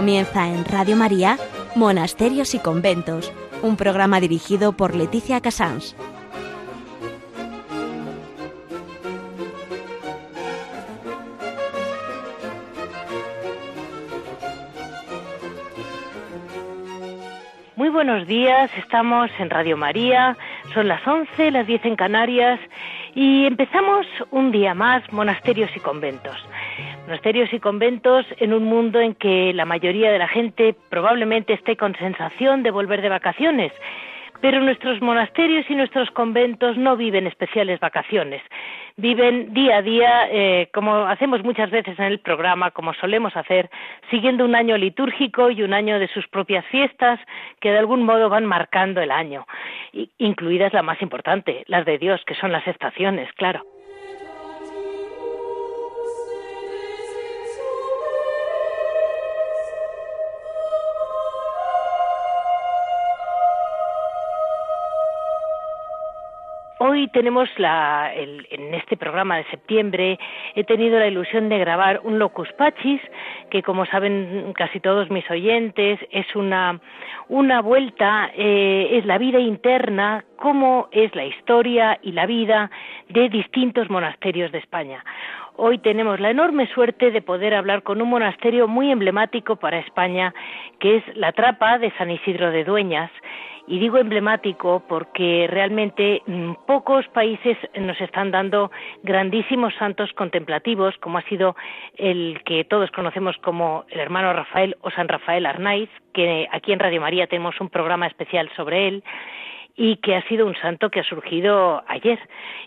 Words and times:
Comienza 0.00 0.48
en 0.48 0.64
Radio 0.64 0.96
María, 0.96 1.36
Monasterios 1.76 2.54
y 2.54 2.58
Conventos, 2.58 3.30
un 3.60 3.76
programa 3.76 4.18
dirigido 4.18 4.72
por 4.72 4.94
Leticia 4.94 5.42
Casans. 5.42 5.94
Muy 17.76 17.90
buenos 17.90 18.26
días, 18.26 18.70
estamos 18.78 19.30
en 19.38 19.50
Radio 19.50 19.76
María, 19.76 20.34
son 20.72 20.88
las 20.88 21.06
11, 21.06 21.50
las 21.50 21.66
10 21.66 21.84
en 21.84 21.96
Canarias 21.96 22.58
y 23.14 23.44
empezamos 23.44 24.06
un 24.30 24.50
día 24.50 24.72
más 24.72 25.02
monasterios 25.12 25.70
y 25.76 25.80
conventos. 25.80 26.38
Monasterios 27.10 27.52
y 27.52 27.58
conventos 27.58 28.24
en 28.38 28.54
un 28.54 28.62
mundo 28.62 29.00
en 29.00 29.16
que 29.16 29.52
la 29.52 29.64
mayoría 29.64 30.12
de 30.12 30.18
la 30.20 30.28
gente 30.28 30.76
probablemente 30.90 31.54
esté 31.54 31.76
con 31.76 31.96
sensación 31.96 32.62
de 32.62 32.70
volver 32.70 33.02
de 33.02 33.08
vacaciones 33.08 33.72
pero 34.40 34.60
nuestros 34.60 35.02
monasterios 35.02 35.68
y 35.68 35.74
nuestros 35.74 36.10
conventos 36.12 36.78
no 36.78 36.96
viven 36.96 37.26
especiales 37.26 37.78
vacaciones, 37.78 38.40
viven 38.96 39.52
día 39.52 39.78
a 39.78 39.82
día, 39.82 40.28
eh, 40.30 40.70
como 40.72 40.94
hacemos 41.04 41.44
muchas 41.44 41.70
veces 41.70 41.98
en 41.98 42.06
el 42.06 42.20
programa, 42.20 42.70
como 42.70 42.94
solemos 42.94 43.36
hacer, 43.36 43.68
siguiendo 44.10 44.46
un 44.46 44.54
año 44.54 44.78
litúrgico 44.78 45.50
y 45.50 45.62
un 45.62 45.74
año 45.74 45.98
de 45.98 46.08
sus 46.08 46.26
propias 46.28 46.64
fiestas 46.66 47.20
que 47.60 47.70
de 47.70 47.78
algún 47.78 48.02
modo 48.02 48.30
van 48.30 48.46
marcando 48.46 49.02
el 49.02 49.10
año, 49.10 49.46
incluidas 50.16 50.72
la 50.72 50.82
más 50.82 51.02
importante, 51.02 51.64
las 51.66 51.84
de 51.84 51.98
Dios, 51.98 52.22
que 52.24 52.36
son 52.36 52.50
las 52.50 52.66
estaciones, 52.66 53.30
claro. 53.34 53.62
Hoy 66.82 67.08
tenemos 67.08 67.46
la, 67.58 68.10
en 68.14 68.72
este 68.72 68.96
programa 68.96 69.36
de 69.36 69.44
septiembre, 69.50 70.18
he 70.54 70.64
tenido 70.64 70.98
la 70.98 71.08
ilusión 71.08 71.50
de 71.50 71.58
grabar 71.58 72.00
un 72.04 72.18
Locus 72.18 72.50
Pachis, 72.54 73.02
que 73.50 73.62
como 73.62 73.84
saben 73.84 74.54
casi 74.54 74.80
todos 74.80 75.10
mis 75.10 75.30
oyentes, 75.30 76.00
es 76.10 76.34
una, 76.34 76.80
una 77.28 77.60
vuelta, 77.60 78.30
eh, 78.34 78.92
es 78.92 79.04
la 79.04 79.18
vida 79.18 79.38
interna, 79.38 80.24
cómo 80.36 80.88
es 80.90 81.14
la 81.14 81.26
historia 81.26 81.98
y 82.00 82.12
la 82.12 82.24
vida 82.24 82.70
de 83.10 83.28
distintos 83.28 83.90
monasterios 83.90 84.50
de 84.50 84.58
España. 84.58 85.04
Hoy 85.62 85.76
tenemos 85.76 86.18
la 86.20 86.30
enorme 86.30 86.66
suerte 86.68 87.10
de 87.10 87.20
poder 87.20 87.52
hablar 87.52 87.82
con 87.82 88.00
un 88.00 88.08
monasterio 88.08 88.66
muy 88.66 88.90
emblemático 88.90 89.56
para 89.56 89.80
España, 89.80 90.32
que 90.78 90.96
es 90.96 91.16
la 91.18 91.32
Trapa 91.32 91.76
de 91.76 91.92
San 91.98 92.10
Isidro 92.10 92.50
de 92.50 92.64
Dueñas, 92.64 93.10
y 93.66 93.78
digo 93.78 93.98
emblemático 93.98 94.82
porque 94.88 95.46
realmente 95.50 96.22
mm, 96.26 96.52
pocos 96.66 97.06
países 97.08 97.58
nos 97.78 98.00
están 98.00 98.30
dando 98.30 98.70
grandísimos 99.02 99.74
santos 99.74 100.10
contemplativos, 100.14 100.96
como 100.96 101.18
ha 101.18 101.22
sido 101.24 101.54
el 101.98 102.40
que 102.46 102.64
todos 102.64 102.90
conocemos 102.90 103.36
como 103.42 103.84
el 103.90 104.00
hermano 104.00 104.32
Rafael 104.32 104.78
o 104.80 104.90
San 104.90 105.08
Rafael 105.08 105.44
Arnaiz, 105.44 105.90
que 106.14 106.48
aquí 106.52 106.72
en 106.72 106.78
Radio 106.78 107.02
María 107.02 107.26
tenemos 107.26 107.60
un 107.60 107.68
programa 107.68 108.06
especial 108.06 108.48
sobre 108.56 108.88
él 108.88 109.04
y 109.82 109.96
que 109.96 110.14
ha 110.14 110.22
sido 110.28 110.46
un 110.46 110.54
santo 110.56 110.90
que 110.90 111.00
ha 111.00 111.04
surgido 111.04 111.82
ayer. 111.88 112.18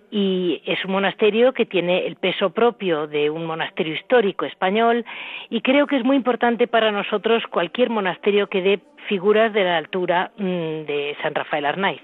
Y 0.10 0.64
es 0.66 0.84
un 0.84 0.94
monasterio 0.94 1.54
que 1.54 1.68
tiene 1.68 2.08
el 2.08 2.16
peso 2.16 2.50
propio 2.50 3.06
de 3.06 3.30
un 3.30 3.46
monasterio 3.46 3.94
histórico 3.94 4.46
español 4.46 5.06
y 5.52 5.62
creo 5.62 5.86
que 5.86 5.98
es 5.98 6.04
muy 6.04 6.16
importante 6.16 6.68
para 6.68 6.92
nosotros 6.92 7.44
cualquier 7.52 7.92
monasterio 7.92 8.48
que 8.48 8.64
dé 8.64 8.80
figuras 9.08 9.54
de 9.54 9.64
la 9.64 9.78
altura 9.78 10.32
mm, 10.38 10.86
de 10.88 11.16
San 11.22 11.36
Rafael 11.36 11.66
Arnaiz. 11.66 12.02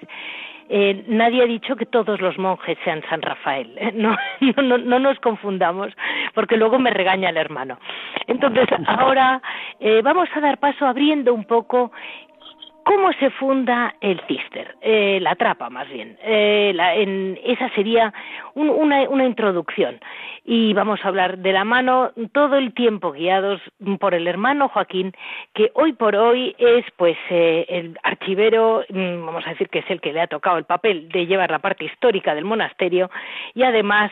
Eh, 0.72 1.03
nadie 1.08 1.41
ha 1.41 1.47
dicho 1.47 1.76
que 1.76 1.88
todos 1.88 2.22
los 2.22 2.38
monjes 2.38 2.78
sean 2.84 3.02
San 3.09 3.24
Rafael. 3.24 3.74
No, 3.96 4.16
no, 4.62 4.78
no, 4.78 5.00
nos 5.00 5.20
confundamos, 5.20 5.91
porque 6.36 6.56
luego 6.56 6.78
me 6.78 6.91
regaña 6.91 7.31
el 7.31 7.38
hermano. 7.38 7.80
Entonces, 8.28 8.68
ahora 8.88 9.41
eh, 9.80 10.02
vamos 10.03 10.30
a 10.36 10.40
dar 10.40 10.59
paso 10.59 10.86
abriendo 10.86 11.34
un 11.34 11.46
poco 11.46 11.91
¿Cómo 12.90 13.14
se 13.20 13.30
funda 13.30 13.94
el 14.02 14.20
Cister? 14.22 14.76
Eh, 14.82 15.20
la 15.22 15.36
trapa, 15.36 15.70
más 15.70 15.88
bien. 15.90 16.18
Eh, 16.24 16.74
en, 16.76 17.40
esa 17.44 17.70
sería 17.76 18.12
una, 18.56 19.08
una, 19.08 19.26
introducción. 19.26 20.00
Y 20.44 20.74
vamos 20.74 21.00
a 21.04 21.10
hablar 21.10 21.38
de 21.38 21.54
la 21.54 21.64
mano 21.66 22.12
todo 22.32 22.56
el 22.56 22.74
tiempo 22.74 23.12
guiados 23.12 23.62
por 24.00 24.16
el 24.16 24.28
hermano 24.28 24.70
Joaquín, 24.70 25.14
que 25.54 25.70
hoy 25.76 25.94
por 25.94 26.16
hoy 26.16 26.56
es 26.58 26.84
pues 26.98 27.16
eh, 27.30 27.68
el 27.70 27.96
archivero, 28.02 28.84
mm, 28.90 29.24
vamos 29.24 29.46
a 29.46 29.52
decir 29.52 29.70
que 29.70 29.80
es 29.80 29.90
el 29.92 30.02
que 30.02 30.12
le 30.12 30.22
ha 30.22 30.28
tocado 30.28 30.58
el 30.58 30.66
papel 30.66 31.10
de 31.10 31.28
llevar 31.28 31.52
la 31.52 31.60
parte 31.60 31.86
histórica 31.86 32.34
del 32.34 32.46
monasterio 32.46 33.12
y 33.54 33.62
además 33.62 34.12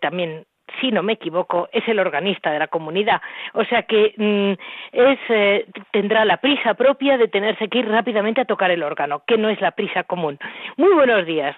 también 0.00 0.44
si 0.80 0.90
no 0.90 1.02
me 1.02 1.14
equivoco, 1.14 1.68
es 1.72 1.86
el 1.88 1.98
organista 1.98 2.50
de 2.50 2.58
la 2.58 2.68
comunidad. 2.68 3.20
O 3.54 3.64
sea 3.64 3.82
que 3.82 4.14
mm, 4.16 4.52
es, 4.92 5.18
eh, 5.28 5.66
tendrá 5.92 6.24
la 6.24 6.38
prisa 6.38 6.74
propia 6.74 7.18
de 7.18 7.28
tenerse 7.28 7.68
que 7.68 7.78
ir 7.78 7.88
rápidamente 7.88 8.40
a 8.40 8.44
tocar 8.44 8.70
el 8.70 8.82
órgano, 8.82 9.22
que 9.26 9.38
no 9.38 9.48
es 9.48 9.60
la 9.60 9.72
prisa 9.72 10.04
común. 10.04 10.38
Muy 10.76 10.92
buenos 10.94 11.26
días, 11.26 11.56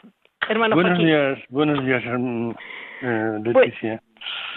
hermano 0.49 0.75
Buenos 0.75 0.99
días, 0.99 1.39
buenos 1.49 1.85
días, 1.85 2.03
mm, 2.05 2.51
eh, 3.03 3.39
Leticia. 3.45 4.03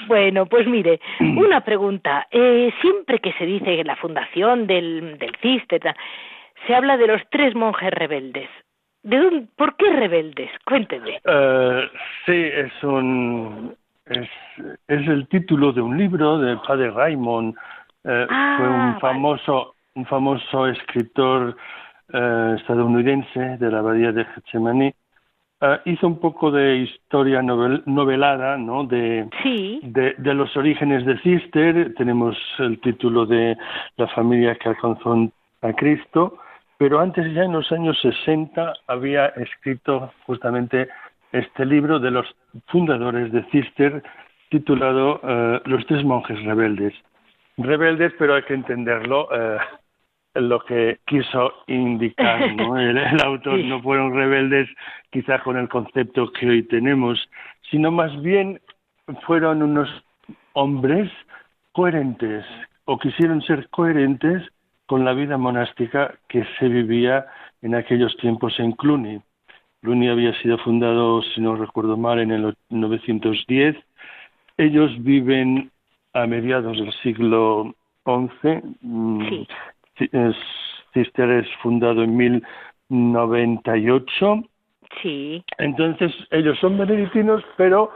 Bueno, 0.08 0.48
pues 0.48 0.68
mire, 0.68 1.00
una 1.20 1.62
pregunta. 1.62 2.28
Eh, 2.32 2.74
siempre 2.82 3.20
que 3.20 3.32
se 3.34 3.46
dice 3.46 3.84
la 3.84 3.96
fundación 3.96 4.68
del, 4.68 5.18
del 5.20 5.32
se 6.68 6.76
habla 6.76 6.98
de 6.98 7.08
los 7.08 7.22
tres 7.30 7.56
monjes 7.56 7.92
rebeldes. 7.92 8.50
¿De 9.04 9.18
dónde, 9.18 9.48
¿Por 9.56 9.76
qué 9.78 9.90
rebeldes? 9.92 10.52
Cuénteme. 10.66 11.22
sí, 12.26 12.34
es 12.34 12.84
un, 12.84 13.76
es, 14.12 14.30
es 14.88 15.08
el 15.08 15.28
título 15.28 15.72
de 15.72 15.82
un 15.82 15.98
libro 15.98 16.38
de 16.38 16.58
Padre 16.58 16.92
Raymond. 16.92 17.56
Eh, 18.04 18.28
ah, 18.30 18.56
fue 18.58 18.68
un 18.68 19.00
famoso, 19.00 19.76
un 19.96 20.06
famoso 20.06 20.68
escritor 20.68 21.56
eh, 22.14 22.56
estadounidense 22.58 23.58
de 23.58 23.72
la 23.72 23.80
abadía 23.80 24.12
de 24.12 24.26
Getsemaní. 24.26 24.94
Eh, 25.62 25.80
hizo 25.86 26.08
un 26.08 26.20
poco 26.20 26.52
de 26.52 26.78
historia 26.78 27.42
novelada, 27.42 28.58
¿no? 28.58 28.84
De, 28.86 29.30
de, 29.84 30.16
de, 30.18 30.34
los 30.34 30.56
orígenes 30.58 31.06
de 31.06 31.18
Cister. 31.20 31.94
Tenemos 31.96 32.36
el 32.60 32.80
título 32.82 33.26
de 33.26 33.58
la 33.98 34.08
familia 34.08 34.56
que 34.56 34.70
alcanzó 34.70 35.32
a 35.62 35.74
Cristo. 35.74 36.40
Pero 36.78 37.00
antes, 37.00 37.32
ya 37.36 37.44
en 37.44 37.52
los 37.52 37.72
años 37.72 38.00
60, 38.02 38.74
había 38.88 39.28
escrito 39.28 40.12
justamente 40.26 40.90
este 41.32 41.66
libro 41.66 42.00
de 42.00 42.12
los 42.12 42.26
fundadores 42.68 43.32
de 43.32 43.44
Cister 43.52 44.04
titulado 44.50 45.22
eh, 45.24 45.62
Los 45.66 45.86
tres 45.86 46.04
monjes 46.04 46.42
rebeldes. 46.44 46.94
Rebeldes, 47.58 48.14
pero 48.18 48.36
hay 48.36 48.44
que 48.44 48.54
entenderlo 48.54 49.28
eh, 49.34 49.58
lo 50.36 50.60
que 50.62 51.00
quiso 51.06 51.54
indicar. 51.68 52.54
¿no? 52.56 52.78
El, 52.80 52.98
autor 53.24 53.60
no 53.60 53.82
fueron 53.82 54.14
rebeldes 54.14 54.70
quizá 55.10 55.40
con 55.40 55.58
el 55.58 55.70
concepto 55.70 56.32
que 56.32 56.50
hoy 56.50 56.64
tenemos, 56.64 57.30
sino 57.70 57.92
más 57.92 58.20
bien 58.22 58.60
fueron 59.26 59.62
unos 59.62 59.90
hombres 60.54 61.12
coherentes 61.72 62.46
o 62.86 62.98
quisieron 62.98 63.42
ser 63.42 63.70
coherentes 63.70 64.44
con 64.86 65.06
la 65.06 65.14
vida 65.14 65.38
monástica 65.38 66.14
que 66.28 66.46
se 66.60 66.68
vivía 66.68 67.26
en 67.62 67.76
aquellos 67.76 68.16
tiempos 68.18 68.60
en 68.60 68.74
Cluny. 68.74 69.22
Cluny 69.82 70.10
había 70.10 70.34
sido 70.42 70.58
fundado, 70.60 71.24
si 71.24 71.42
no 71.42 71.56
recuerdo 71.56 71.98
mal, 71.98 72.20
en 72.20 72.30
el 72.32 72.56
910. 72.70 73.76
Ellos 74.58 74.92
viven 75.04 75.72
a 76.14 76.28
mediados 76.28 76.78
del 76.78 76.94
siglo 77.02 77.74
XI. 78.06 78.62
Mm, 78.82 79.46
sí. 79.98 80.08
Cister 80.94 81.32
es 81.32 81.48
fundado 81.62 82.04
en 82.04 82.16
1098. 82.16 84.44
Sí. 85.02 85.44
Entonces, 85.58 86.14
ellos 86.32 86.60
son 86.60 86.78
benedictinos, 86.78 87.44
pero 87.58 87.92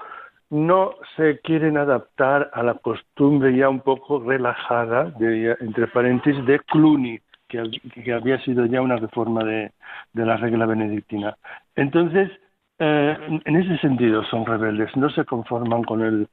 no 0.49 0.95
se 1.15 1.39
quieren 1.41 1.77
adaptar 1.77 2.49
a 2.53 2.63
la 2.63 2.73
costumbre 2.75 3.55
ya 3.55 3.69
un 3.69 3.81
poco 3.81 4.19
relajada, 4.19 5.11
de, 5.19 5.55
entre 5.59 5.85
paréntesis, 5.88 6.45
de 6.45 6.59
Cluny 6.59 7.19
que, 7.47 8.13
había 8.13 8.39
sido 8.42 8.65
ya 8.65 8.81
una 8.81 8.97
reforma 8.97 9.44
de, 9.44 9.71
la 10.13 10.38
regla 10.38 10.65
benedictina. 10.65 11.36
Entonces, 11.75 12.31
eh, 12.80 13.18
en 13.45 13.56
ese 13.56 13.77
sentido 13.77 14.24
son 14.25 14.45
rebeldes, 14.45 14.95
no 14.95 15.09
se 15.09 15.25
conforman 15.25 15.83
con 15.83 16.01
el, 16.01 16.27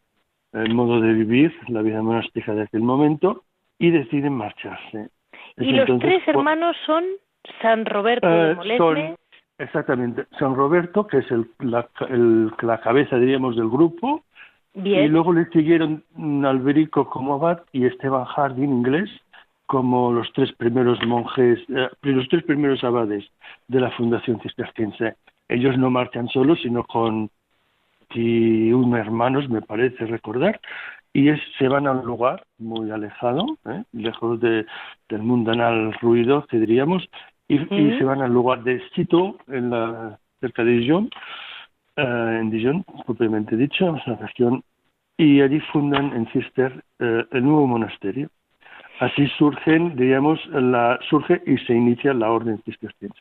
modo 0.75 1.01
de 1.01 1.13
vivir, 1.13 1.55
la 1.69 1.81
vida 1.83 2.03
monástica 2.03 2.53
de 2.55 2.63
aquel 2.63 2.83
momento, 2.83 3.45
y 3.79 3.91
deciden 3.91 4.35
marcharse. 4.35 5.09
¿Y 5.57 5.73
los 5.73 5.99
tres 5.99 6.27
hermanos 6.29 6.77
son 6.85 7.05
San 7.61 7.87
Roberto 7.87 8.29
de 8.29 8.53
eh, 8.53 8.55
Molesme? 8.55 9.17
exactamente, 9.59 10.27
San 10.39 10.55
Roberto, 10.55 11.07
que 11.07 11.19
es 11.19 11.31
el, 11.31 11.47
la, 11.61 11.89
la 12.61 12.81
cabeza, 12.81 13.17
diríamos, 13.17 13.57
del 13.57 13.69
grupo, 13.69 14.25
Bien. 14.75 15.05
y 15.05 15.09
luego 15.09 15.33
le 15.33 15.47
siguieron 15.47 16.03
Alberico 16.45 17.09
como 17.09 17.35
abad 17.35 17.63
y 17.73 17.87
Esteban 17.87 18.25
Harding, 18.25 18.71
inglés, 18.71 19.11
como 19.67 20.13
los 20.13 20.33
tres 20.33 20.53
primeros 20.53 20.99
monjes, 21.07 21.59
eh, 21.69 21.89
los 22.03 22.29
tres 22.29 22.45
primeros 22.45 22.85
abades 22.85 23.25
de 23.69 23.81
la 23.81 23.91
Fundación 23.93 24.41
Cisterciense. 24.41 25.17
Ellos 25.49 25.77
no 25.79 25.91
marchan 25.91 26.29
solos, 26.29 26.61
sino 26.63 26.85
con 26.85 27.31
un 28.15 28.95
hermanos, 28.97 29.49
me 29.49 29.63
parece 29.63 30.07
recordar, 30.07 30.61
y 31.13 31.29
es, 31.29 31.41
se 31.59 31.69
van 31.69 31.87
a 31.87 31.93
un 31.93 32.07
lugar 32.07 32.45
muy 32.59 32.91
alejado, 32.91 33.59
¿eh? 33.67 33.85
lejos 33.93 34.41
de, 34.41 34.67
del 35.09 35.23
mundanal 35.23 35.93
ruido, 35.95 36.47
que 36.47 36.59
diríamos, 36.59 37.09
y, 37.49 37.59
se 37.59 38.05
van 38.05 38.23
al 38.23 38.33
lugar 38.33 38.63
de 38.65 38.83
Cito, 38.95 39.37
en 39.49 39.71
la, 39.71 40.19
cerca 40.41 40.65
de 40.65 40.73
Dijon, 40.73 41.11
eh, 41.97 42.39
en 42.41 42.51
Dijon, 42.51 42.85
propiamente 43.05 43.57
dicho, 43.57 43.95
la 44.07 44.17
región, 44.17 44.65
y 45.19 45.43
allí 45.43 45.61
fundan 45.73 46.15
en 46.15 46.27
Cister 46.33 46.83
eh, 46.99 47.25
el 47.31 47.45
nuevo 47.45 47.67
monasterio. 47.67 48.31
Así 49.03 49.27
surgen, 49.37 49.97
diríamos, 49.97 50.39
la, 50.47 50.97
surge 51.11 51.43
y 51.45 51.59
se 51.59 51.75
inicia 51.75 52.15
la 52.15 52.31
orden 52.31 52.63
cisterciense. 52.63 53.21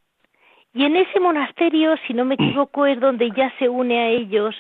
Y 0.75 0.86
en 0.86 0.95
ese 0.95 1.19
monasterio, 1.19 1.95
si 2.06 2.13
no 2.13 2.24
me 2.24 2.36
equivoco, 2.36 2.86
es 2.86 3.00
donde 3.00 3.31
ya 3.31 3.51
se 3.57 3.68
une 3.68 4.00
a 4.00 4.10
ellos 4.10 4.56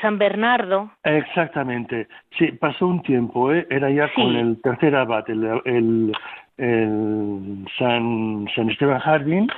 San 0.00 0.16
Bernardo. 0.16 0.92
Exactamente. 1.02 2.06
Sí, 2.38 2.52
pasó 2.52 2.86
un 2.86 3.02
tiempo, 3.02 3.52
¿eh? 3.52 3.66
era 3.68 3.90
ya 3.90 4.12
con 4.14 4.36
el 4.36 4.62
tercer 4.62 4.94
abad, 4.94 5.28
el, 5.28 6.12
el, 6.56 7.66
San, 7.76 8.46
San 8.54 8.70
Esteban 8.70 9.00
Jardín, 9.00 9.48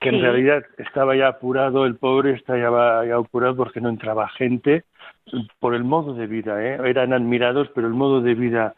que 0.00 0.08
en 0.08 0.22
realidad 0.22 0.64
estaba 0.78 1.14
ya 1.14 1.28
apurado, 1.28 1.84
el 1.84 1.96
pobre 1.96 2.32
estaba 2.32 3.04
ya, 3.04 3.16
apurado 3.16 3.54
porque 3.54 3.82
no 3.82 3.90
entraba 3.90 4.30
gente 4.30 4.84
por 5.60 5.74
el 5.74 5.84
modo 5.84 6.14
de 6.14 6.26
vida, 6.26 6.64
¿eh? 6.64 6.78
eran 6.86 7.12
admirados, 7.12 7.68
pero 7.74 7.86
el 7.86 7.92
modo 7.92 8.22
de 8.22 8.34
vida 8.34 8.74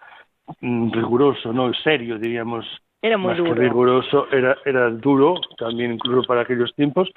riguroso, 0.61 1.53
no 1.53 1.73
serio, 1.75 2.19
diríamos, 2.19 2.65
era 3.03 3.19
muy 3.19 3.35
duro. 3.35 3.55
riguroso, 3.55 4.29
era, 4.31 4.57
era 4.65 4.91
duro 4.91 5.35
también 5.59 5.93
incluso 5.95 6.27
para 6.27 6.43
aquellos 6.43 6.75
tiempos, 6.75 7.11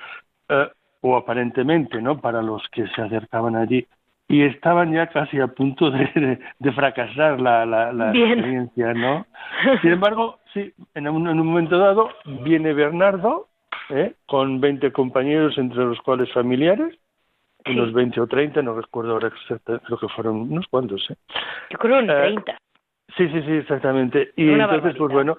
eh, 0.50 0.68
o 1.02 1.16
aparentemente, 1.16 2.02
¿no? 2.02 2.20
Para 2.20 2.42
los 2.42 2.62
que 2.70 2.88
se 2.88 3.02
acercaban 3.02 3.56
allí 3.56 3.88
y 4.28 4.44
estaban 4.44 4.94
ya 4.94 5.08
casi 5.08 5.40
a 5.40 5.48
punto 5.48 5.90
de, 5.90 6.40
de, 6.60 6.72
fracasar 6.74 7.42
la, 7.42 7.66
la, 7.66 7.92
la 7.92 8.10
experiencia, 8.12 8.94
¿no? 8.94 9.26
Sin 9.82 9.92
embargo, 9.92 10.40
sí, 10.54 10.72
en 10.94 11.08
un, 11.08 11.28
en 11.28 11.40
un 11.40 11.48
momento 11.48 11.78
dado 11.80 12.10
viene 12.44 12.74
Bernardo 12.74 13.48
¿eh? 13.90 14.14
con 14.28 14.62
20 14.62 14.92
compañeros, 14.92 15.58
entre 15.58 15.84
los 15.84 16.00
cuales 16.02 16.32
familiares, 16.32 16.96
unos 17.66 17.92
20 17.92 18.22
o 18.22 18.28
30, 18.28 18.62
no 18.62 18.76
recuerdo 18.76 19.14
ahora 19.14 19.30
exactamente, 19.30 19.86
creo 19.88 20.00
que 20.00 20.08
fueron 20.10 20.42
unos 20.42 20.68
cuantos, 20.68 21.06
¿eh? 21.10 21.16
Yo 21.72 21.78
creo 21.80 22.06
30. 22.06 22.52
Eh, 22.52 22.56
sí, 23.20 23.30
sí, 23.30 23.42
sí, 23.44 23.52
exactamente. 23.52 24.32
Y 24.36 24.50
entonces, 24.50 24.96
pues 24.98 25.12
bueno, 25.12 25.38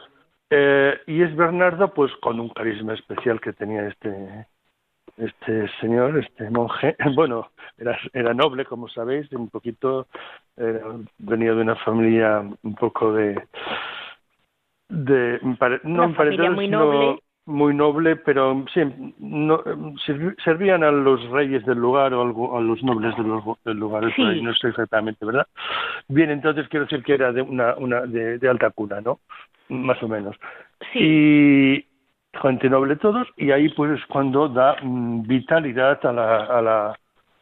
eh, 0.50 1.00
y 1.06 1.22
es 1.22 1.34
Bernardo, 1.34 1.92
pues 1.92 2.12
con 2.20 2.38
un 2.38 2.50
carisma 2.50 2.94
especial 2.94 3.40
que 3.40 3.52
tenía 3.52 3.88
este 3.88 4.46
este 5.16 5.68
señor, 5.80 6.18
este 6.18 6.48
monje, 6.50 6.96
bueno, 7.14 7.50
era, 7.76 7.98
era 8.12 8.32
noble, 8.32 8.64
como 8.64 8.88
sabéis, 8.88 9.30
un 9.32 9.48
poquito, 9.48 10.06
venía 11.18 11.54
de 11.54 11.60
una 11.60 11.76
familia 11.76 12.42
un 12.62 12.74
poco 12.74 13.12
de, 13.12 13.34
de 14.88 15.38
no 15.42 16.04
una 16.04 16.14
familia 16.14 16.50
muy 16.50 16.68
noble. 16.68 17.20
Muy 17.50 17.74
noble, 17.74 18.16
pero 18.16 18.64
sí, 18.72 18.80
no, 19.18 19.62
servían 20.44 20.84
a 20.84 20.90
los 20.90 21.28
reyes 21.30 21.64
del 21.66 21.78
lugar 21.78 22.14
o 22.14 22.56
a 22.56 22.60
los 22.60 22.82
nobles 22.82 23.14
del 23.16 23.76
lugar, 23.78 24.04
no 24.18 24.54
sé 24.54 24.68
exactamente, 24.68 25.24
¿verdad? 25.26 25.46
Bien, 26.08 26.30
entonces 26.30 26.68
quiero 26.68 26.86
decir 26.86 27.02
que 27.02 27.14
era 27.14 27.32
de 27.32 27.42
una, 27.42 27.74
una 27.76 28.02
de, 28.02 28.38
de 28.38 28.48
alta 28.48 28.70
cuna, 28.70 29.00
¿no? 29.00 29.20
Más 29.68 30.02
o 30.02 30.08
menos. 30.08 30.36
Sí. 30.92 30.98
Y, 31.00 31.86
gente 32.38 32.70
noble 32.70 32.96
todos, 32.96 33.26
y 33.36 33.50
ahí 33.50 33.68
pues 33.70 34.00
cuando 34.06 34.48
da 34.48 34.76
mm, 34.82 35.22
vitalidad 35.22 36.04
a 36.04 36.12
la, 36.12 36.44
a 36.44 36.62
la, 36.62 36.98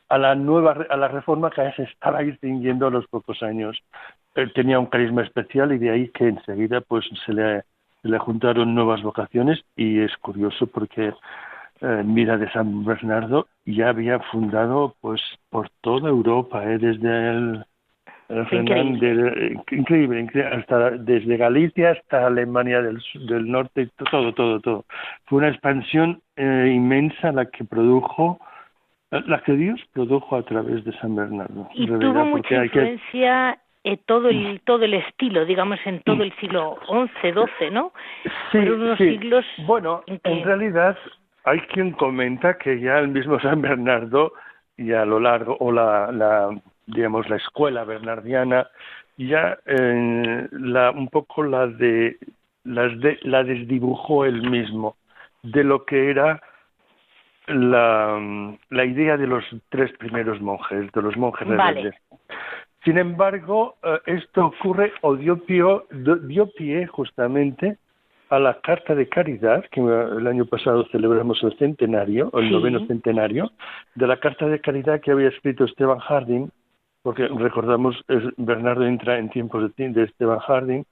a 0.08 0.18
la 0.18 0.34
nueva, 0.34 0.86
a 0.88 0.96
la 0.96 1.08
reforma 1.08 1.50
que 1.50 1.70
se 1.72 1.82
estaba 1.84 2.22
extinguiendo 2.22 2.86
a 2.86 2.90
los 2.90 3.06
pocos 3.08 3.42
años. 3.42 3.78
Él 4.34 4.52
tenía 4.52 4.78
un 4.78 4.86
carisma 4.86 5.22
especial 5.22 5.72
y 5.72 5.78
de 5.78 5.90
ahí 5.90 6.08
que 6.10 6.28
enseguida 6.28 6.80
pues 6.80 7.04
se 7.26 7.32
le, 7.32 7.62
le 8.02 8.18
juntaron 8.18 8.74
nuevas 8.74 9.02
vocaciones 9.02 9.64
y 9.76 10.00
es 10.00 10.16
curioso 10.18 10.66
porque 10.66 11.12
eh, 11.80 12.02
Mira 12.04 12.36
de 12.36 12.50
San 12.50 12.84
Bernardo 12.84 13.48
ya 13.64 13.90
había 13.90 14.18
fundado 14.18 14.94
pues 15.00 15.20
por 15.50 15.68
toda 15.80 16.08
Europa, 16.08 16.64
eh, 16.64 16.78
desde 16.78 17.30
el 17.30 17.64
Increíble. 18.30 19.56
increíble, 19.70 20.28
hasta 20.52 20.90
desde 20.90 21.38
Galicia 21.38 21.92
hasta 21.92 22.26
Alemania 22.26 22.82
del, 22.82 23.02
del 23.26 23.50
norte, 23.50 23.88
todo, 24.10 24.34
todo, 24.34 24.60
todo. 24.60 24.84
Fue 25.24 25.38
una 25.38 25.48
expansión 25.48 26.20
eh, 26.36 26.70
inmensa 26.74 27.32
la 27.32 27.46
que 27.46 27.64
produjo, 27.64 28.38
la 29.10 29.40
que 29.40 29.52
Dios 29.52 29.80
produjo 29.94 30.36
a 30.36 30.42
través 30.42 30.84
de 30.84 30.92
San 30.98 31.16
Bernardo. 31.16 31.70
Y 31.72 31.86
tuvo 31.86 32.26
mucha 32.26 32.66
influencia 32.66 33.58
eh, 33.88 33.98
todo 34.04 34.28
el 34.28 34.54
mm. 34.54 34.58
todo 34.64 34.84
el 34.84 34.94
estilo, 34.94 35.46
digamos, 35.46 35.78
en 35.86 36.00
todo 36.00 36.22
el 36.22 36.34
siglo 36.36 36.78
XI, 36.86 37.32
XII, 37.32 37.70
¿no? 37.70 37.92
Sí, 38.52 38.58
unos 38.58 38.98
siglos 38.98 39.44
bueno, 39.66 40.02
en, 40.06 40.44
realidad 40.44 40.96
hay 41.44 41.60
quien 41.60 41.92
comenta 41.92 42.58
que 42.58 42.78
ya 42.80 42.98
el 42.98 43.08
mismo 43.08 43.40
San 43.46 43.62
Bernardo 43.62 44.32
y 44.76 44.92
a 44.92 45.06
lo 45.06 45.18
largo 45.20 45.56
o 45.60 45.72
la, 45.72 46.12
la 46.12 46.50
digamos, 46.86 47.28
la 47.30 47.36
escuela 47.36 47.84
bernardiana, 47.84 48.68
ya 49.16 49.58
eh, 49.64 50.48
la, 50.52 50.90
un 50.90 51.08
poco 51.08 51.42
la 51.42 51.66
de, 51.66 52.18
las 52.64 52.98
de, 53.00 53.18
la 53.22 53.42
desdibujó 53.42 54.26
él 54.26 54.50
mismo 54.50 54.96
de 55.42 55.64
lo 55.64 55.84
que 55.86 56.10
era 56.10 56.42
la, 57.46 58.20
la 58.68 58.84
idea 58.84 59.16
de 59.16 59.26
los 59.26 59.44
tres 59.70 59.92
primeros 59.98 60.40
monjes, 60.42 60.92
de 60.92 61.02
los 61.02 61.16
monjes 61.16 61.48
rebeldes. 61.48 61.94
Sin 62.84 62.98
embargo, 62.98 63.76
eh, 63.82 63.98
esto 64.06 64.46
ocurre 64.46 64.92
o 65.02 65.16
dio 65.16 65.44
pie, 65.44 65.62
dio 66.22 66.50
pie 66.52 66.86
justamente 66.86 67.78
a 68.30 68.38
la 68.38 68.60
Carta 68.60 68.94
de 68.94 69.08
Caridad, 69.08 69.64
que 69.70 69.80
el 69.80 70.26
año 70.26 70.44
pasado 70.44 70.86
celebramos 70.92 71.42
el 71.42 71.56
centenario, 71.58 72.30
el 72.34 72.50
noveno 72.50 72.86
centenario, 72.86 73.50
de 73.94 74.06
la 74.06 74.18
Carta 74.18 74.46
de 74.46 74.60
Caridad 74.60 75.00
que 75.00 75.10
había 75.10 75.28
escrito 75.28 75.64
Esteban 75.64 75.98
Harding 75.98 76.50
porque 77.08 77.26
recordamos, 77.26 77.96
Bernardo 78.36 78.84
entra 78.84 79.18
en 79.18 79.30
tiempos 79.30 79.74
de, 79.76 79.88
de 79.88 80.04
Esteban 80.04 80.40
Harding, 80.40 80.84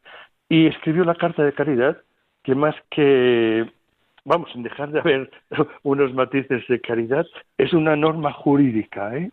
y 0.49 0.67
escribió 0.67 1.05
la 1.05 1.15
Carta 1.15 1.43
de 1.45 1.53
Caridad, 1.53 1.99
que 2.43 2.55
más 2.55 2.75
que, 2.91 3.71
vamos, 4.25 4.51
sin 4.53 4.63
dejar 4.63 4.93
de 4.93 5.01
haber 5.01 5.31
unos 5.83 6.15
matices 6.15 6.67
de 6.69 6.81
caridad, 6.81 7.27
es 7.59 7.73
una 7.73 7.97
norma 7.97 8.33
jurídica, 8.33 9.15
¿eh? 9.17 9.31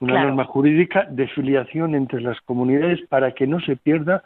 Una 0.00 0.24
norma 0.24 0.44
jurídica 0.44 1.06
de 1.10 1.28
filiación 1.28 1.94
entre 1.94 2.20
las 2.20 2.40
comunidades 2.42 3.00
para 3.08 3.32
que 3.32 3.46
no 3.46 3.60
se 3.60 3.76
pierda 3.76 4.24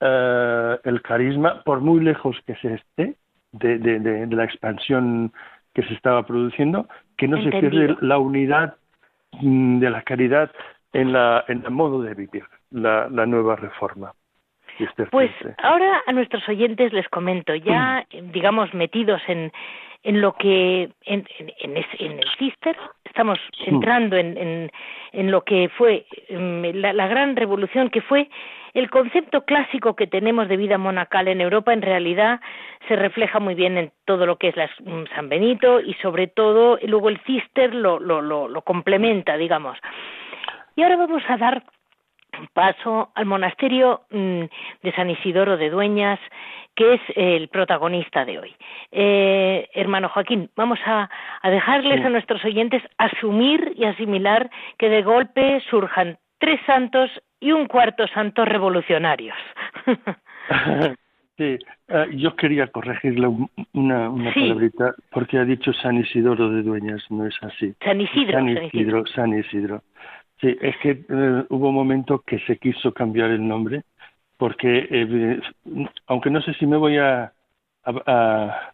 eh, 0.00 0.76
el 0.84 1.02
carisma, 1.02 1.62
por 1.64 1.80
muy 1.80 2.00
lejos 2.00 2.36
que 2.46 2.54
se 2.56 2.74
esté 2.74 3.16
de, 3.52 3.78
de, 3.78 3.98
de, 3.98 4.36
la 4.36 4.44
expansión 4.44 5.32
que 5.74 5.82
se 5.82 5.94
estaba 5.94 6.24
produciendo, 6.24 6.86
que 7.16 7.28
no 7.28 7.42
se 7.42 7.50
pierda 7.50 7.96
la 8.00 8.18
unidad 8.18 8.76
mm, 9.40 9.78
de 9.78 9.90
la 9.90 10.02
caridad 10.02 10.50
en, 10.92 11.12
la, 11.12 11.44
en 11.48 11.64
el 11.64 11.70
modo 11.70 12.02
de 12.02 12.14
vivir 12.14 12.44
la, 12.70 13.08
la 13.08 13.26
nueva 13.26 13.56
reforma. 13.56 14.12
Pues 15.10 15.30
ahora 15.62 16.02
a 16.06 16.12
nuestros 16.12 16.46
oyentes 16.48 16.92
les 16.92 17.08
comento, 17.08 17.54
ya 17.54 18.06
digamos 18.10 18.74
metidos 18.74 19.22
en, 19.26 19.50
en 20.06 20.20
lo 20.20 20.34
que 20.34 20.88
en, 21.04 21.26
en, 21.38 21.52
en 21.58 22.18
el 22.18 22.28
Cister, 22.38 22.76
estamos 23.04 23.40
mm. 23.58 23.74
entrando 23.74 24.16
en, 24.16 24.38
en, 24.38 24.70
en 25.12 25.30
lo 25.32 25.42
que 25.42 25.68
fue 25.76 26.06
mm, 26.30 26.64
la, 26.74 26.92
la, 26.92 27.08
gran 27.08 27.34
revolución 27.34 27.90
que 27.90 28.00
fue 28.02 28.28
el 28.74 28.88
concepto 28.88 29.44
clásico 29.44 29.96
que 29.96 30.06
tenemos 30.06 30.46
de 30.48 30.56
vida 30.56 30.78
monacal 30.78 31.26
en 31.26 31.40
Europa 31.40 31.72
en 31.72 31.82
realidad 31.82 32.40
se 32.86 32.94
refleja 32.94 33.40
muy 33.40 33.56
bien 33.56 33.78
en 33.78 33.90
todo 34.04 34.26
lo 34.26 34.36
que 34.36 34.48
es 34.48 34.56
la, 34.56 34.70
San 35.12 35.28
Benito 35.28 35.80
y 35.80 35.94
sobre 35.94 36.28
todo 36.28 36.78
luego 36.82 37.08
el 37.08 37.18
Cister 37.26 37.74
lo, 37.74 37.98
lo, 37.98 38.22
lo, 38.22 38.46
lo 38.46 38.62
complementa, 38.62 39.36
digamos. 39.36 39.76
Y 40.76 40.82
ahora 40.82 40.98
vamos 40.98 41.22
a 41.26 41.36
dar 41.36 41.64
paso 42.52 43.10
al 43.14 43.26
monasterio 43.26 44.02
mm, 44.10 44.42
de 44.82 44.92
San 44.94 45.10
Isidoro 45.10 45.56
de 45.56 45.70
Dueñas, 45.70 46.18
que 46.74 46.94
es 46.94 47.00
el 47.16 47.48
protagonista 47.48 48.24
de 48.24 48.38
hoy. 48.38 48.54
Eh, 48.92 49.68
hermano 49.74 50.08
Joaquín, 50.10 50.50
vamos 50.56 50.78
a, 50.84 51.08
dejarles 51.42 52.04
a 52.04 52.10
nuestros 52.10 52.44
oyentes 52.44 52.82
asumir 52.98 53.72
y 53.76 53.84
asimilar 53.84 54.50
que 54.78 54.88
de 54.88 55.02
golpe 55.02 55.62
surjan 55.70 56.18
tres 56.38 56.60
santos 56.66 57.10
y 57.40 57.52
un 57.52 57.66
cuarto 57.66 58.06
santo 58.08 58.44
revolucionarios. 58.44 59.36
Sí, 61.36 61.58
eh, 61.88 62.06
yo 62.14 62.34
quería 62.34 62.66
corregirle 62.68 63.28
una, 63.74 64.08
una 64.08 64.32
palabrita 64.32 64.94
porque 65.10 65.36
ha 65.36 65.44
dicho 65.44 65.70
San 65.74 65.98
Isidoro 65.98 66.48
de 66.48 66.62
Dueñas, 66.62 67.04
no 67.10 67.26
es 67.26 67.34
así. 67.42 67.74
San 67.84 68.00
Isidro. 68.00 68.38
San 68.38 68.48
Isidro. 68.48 69.06
San 69.08 69.38
Isidro. 69.38 69.82
Sí, 70.46 70.56
es 70.60 70.76
que 70.78 70.90
eh, 70.90 71.44
hubo 71.48 71.70
un 71.70 71.74
momento 71.74 72.22
que 72.24 72.38
se 72.40 72.56
quiso 72.58 72.92
cambiar 72.92 73.30
el 73.30 73.46
nombre 73.46 73.82
porque 74.36 74.86
eh, 74.90 75.40
aunque 76.06 76.30
no 76.30 76.40
sé 76.42 76.54
si 76.54 76.66
me 76.66 76.76
voy 76.76 76.98
a, 76.98 77.32
a, 77.84 78.72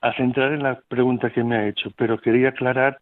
a, 0.00 0.12
centrar 0.14 0.52
en 0.52 0.62
la 0.62 0.80
pregunta 0.88 1.30
que 1.30 1.44
me 1.44 1.56
ha 1.56 1.68
hecho, 1.68 1.90
pero 1.96 2.18
quería 2.18 2.50
aclarar 2.50 2.98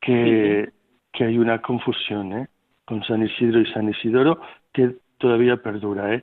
que, 0.00 0.70
que 1.12 1.24
hay 1.24 1.38
una 1.38 1.60
confusión 1.60 2.32
¿eh? 2.32 2.48
con 2.84 3.02
San 3.04 3.22
Isidro 3.22 3.60
y 3.60 3.72
San 3.72 3.88
Isidoro 3.88 4.40
que 4.72 4.94
todavía 5.18 5.56
perdura. 5.56 6.14
¿eh? 6.14 6.22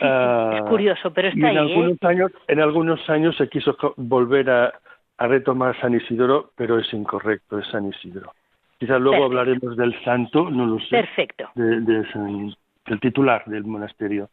es 0.00 0.02
ah, 0.02 0.64
curioso, 0.68 1.12
pero 1.12 1.28
está 1.28 1.50
en 1.50 1.58
ahí. 1.58 1.72
Algunos 1.72 1.92
¿eh? 1.92 2.06
años, 2.06 2.32
en 2.48 2.60
algunos 2.60 3.10
años 3.10 3.36
se 3.36 3.48
quiso 3.48 3.76
volver 3.96 4.48
a, 4.48 4.72
a, 5.18 5.26
retomar 5.26 5.78
San 5.80 5.94
Isidoro, 5.94 6.52
pero 6.56 6.78
es 6.78 6.90
incorrecto, 6.94 7.58
es 7.58 7.66
San 7.68 7.86
Isidro. 7.86 8.32
Quizás 8.80 8.98
luego 8.98 9.26
hablaremos 9.26 9.76
del 9.76 9.94
santo, 10.02 10.50
no 10.50 10.64
lo 10.64 10.78
sé. 10.80 10.88
Perfecto. 10.88 11.50
De, 11.54 11.80
del 11.82 13.00
titular 13.00 13.44
del 13.44 13.64
monasterio. 13.64 14.30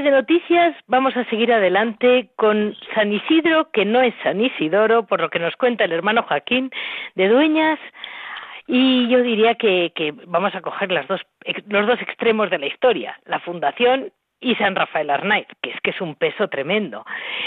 De 0.00 0.10
noticias 0.10 0.74
vamos 0.86 1.16
a 1.16 1.24
seguir 1.26 1.52
adelante 1.52 2.30
con 2.36 2.74
San 2.94 3.12
Isidro, 3.12 3.70
que 3.72 3.84
no 3.84 4.00
es 4.00 4.14
San 4.22 4.40
Isidoro, 4.40 5.06
por 5.06 5.20
lo 5.20 5.28
que 5.28 5.38
nos 5.38 5.54
cuenta 5.56 5.84
el 5.84 5.92
hermano 5.92 6.22
Joaquín 6.22 6.70
de 7.14 7.28
Dueñas. 7.28 7.78
Y 8.66 9.08
yo 9.08 9.22
diría 9.22 9.56
que, 9.56 9.92
que 9.94 10.14
vamos 10.26 10.54
a 10.54 10.62
coger 10.62 10.90
las 10.90 11.06
dos, 11.08 11.20
los 11.68 11.86
dos 11.86 12.00
extremos 12.00 12.48
de 12.48 12.58
la 12.58 12.66
historia, 12.66 13.18
la 13.26 13.40
fundación 13.40 14.12
y 14.40 14.54
San 14.56 14.74
Rafael 14.74 15.10
Arnaiz, 15.10 15.46
que 15.62 15.70
es 15.70 15.80
que 15.82 15.90
es 15.90 16.00
un 16.00 16.14
peso 16.14 16.48
tremendo. 16.48 17.04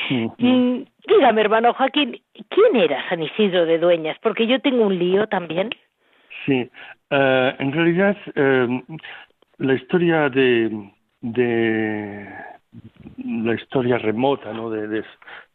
Mm, 0.10 0.84
dígame, 1.08 1.42
hermano 1.42 1.74
Joaquín, 1.74 2.22
¿quién 2.50 2.76
era 2.76 3.08
San 3.10 3.22
Isidro 3.22 3.66
de 3.66 3.80
Dueñas? 3.80 4.18
Porque 4.22 4.48
yo 4.48 4.60
tengo 4.60 4.86
un 4.86 4.98
lío 4.98 5.28
también. 5.28 5.72
Sí, 6.46 6.70
eh, 7.10 7.56
en 7.60 7.72
realidad 7.74 8.16
eh, 8.36 8.82
la 9.58 9.74
historia 9.74 10.30
de, 10.30 10.70
de 11.26 12.28
la 13.24 13.56
historia 13.56 13.98
remota 13.98 14.54
¿no? 14.54 14.70
de, 14.70 15.04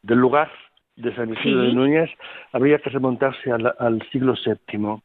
del 0.02 0.18
lugar 0.18 0.50
de 0.96 1.14
San 1.14 1.32
Isidro 1.32 1.62
de 1.62 1.72
Núñez 1.72 2.10
habría 2.52 2.78
que 2.78 2.90
remontarse 2.90 3.52
al, 3.52 3.72
al 3.78 4.02
siglo 4.10 4.34
VII. 4.44 5.00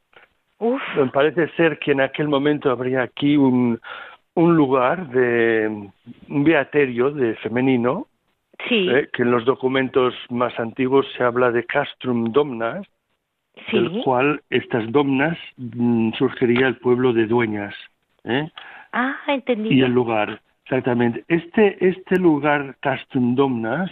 Uf. 0.58 0.82
Parece 1.14 1.50
ser 1.50 1.78
que 1.80 1.92
en 1.92 2.02
aquel 2.02 2.28
momento 2.28 2.72
habría 2.72 3.04
aquí 3.04 3.38
un, 3.38 3.80
un 4.34 4.56
lugar 4.56 5.08
de 5.10 5.90
un 6.30 6.44
beaterio 6.44 7.12
de 7.12 7.36
femenino, 7.36 8.08
sí. 8.68 8.90
¿eh? 8.90 9.10
que 9.14 9.24
en 9.24 9.32
los 9.32 9.46
documentos 9.46 10.14
más 10.30 10.58
antiguos 10.60 11.06
se 11.16 11.24
habla 11.24 11.52
de 11.52 11.66
castrum 11.66 12.32
domnas, 12.32 12.88
sí. 13.70 13.78
del 13.78 14.02
cual 14.04 14.42
estas 14.50 14.92
domnas 14.92 15.38
mm, 15.58 16.14
surgiría 16.14 16.68
el 16.68 16.78
pueblo 16.78 17.14
de 17.14 17.28
Dueñas. 17.28 17.76
¿eh? 18.24 18.50
Ah, 18.92 19.18
entendido. 19.28 19.74
Y 19.74 19.82
el 19.82 19.92
lugar. 19.92 20.42
Exactamente. 20.66 21.24
Este, 21.28 21.78
este 21.88 22.18
lugar, 22.18 22.76
Castrum 22.82 23.36
Domnas, 23.36 23.92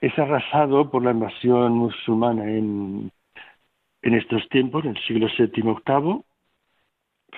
es 0.00 0.16
arrasado 0.18 0.90
por 0.90 1.02
la 1.02 1.12
invasión 1.12 1.72
musulmana 1.72 2.44
en, 2.44 3.10
en 4.02 4.14
estos 4.14 4.46
tiempos, 4.50 4.84
en 4.84 4.90
el 4.90 5.02
siglo 5.04 5.28
VII, 5.38 5.62
VIII, 5.62 6.24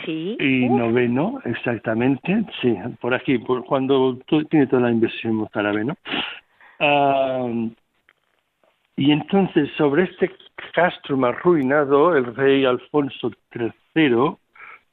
Sí. 0.05 0.37
Y 0.39 0.69
noveno, 0.69 1.41
exactamente, 1.45 2.45
sí, 2.61 2.77
por 3.01 3.15
aquí, 3.15 3.39
por 3.39 3.65
cuando 3.65 4.19
tiene 4.51 4.67
toda 4.67 4.83
la 4.83 4.91
inversión 4.91 5.37
mozárabe, 5.37 5.85
¿no? 5.85 5.97
Ah, 6.81 7.49
y 8.97 9.11
entonces, 9.11 9.71
sobre 9.77 10.05
este 10.05 10.31
castro 10.75 11.25
arruinado, 11.25 12.17
el 12.17 12.35
rey 12.35 12.65
Alfonso 12.65 13.31
III, 13.55 14.37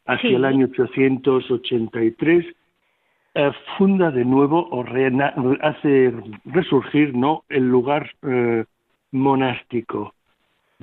hacia 0.06 0.38
el 0.38 0.46
año 0.46 0.68
883, 0.72 2.46
eh, 3.36 3.52
funda 3.78 4.12
de 4.12 4.25
nuevo 4.25 4.68
o 4.70 4.86
hace 5.62 6.13
resurgir 6.46 7.16
no 7.16 7.44
el 7.50 7.68
lugar 7.68 8.12
eh, 8.22 8.66
monástico 9.12 10.13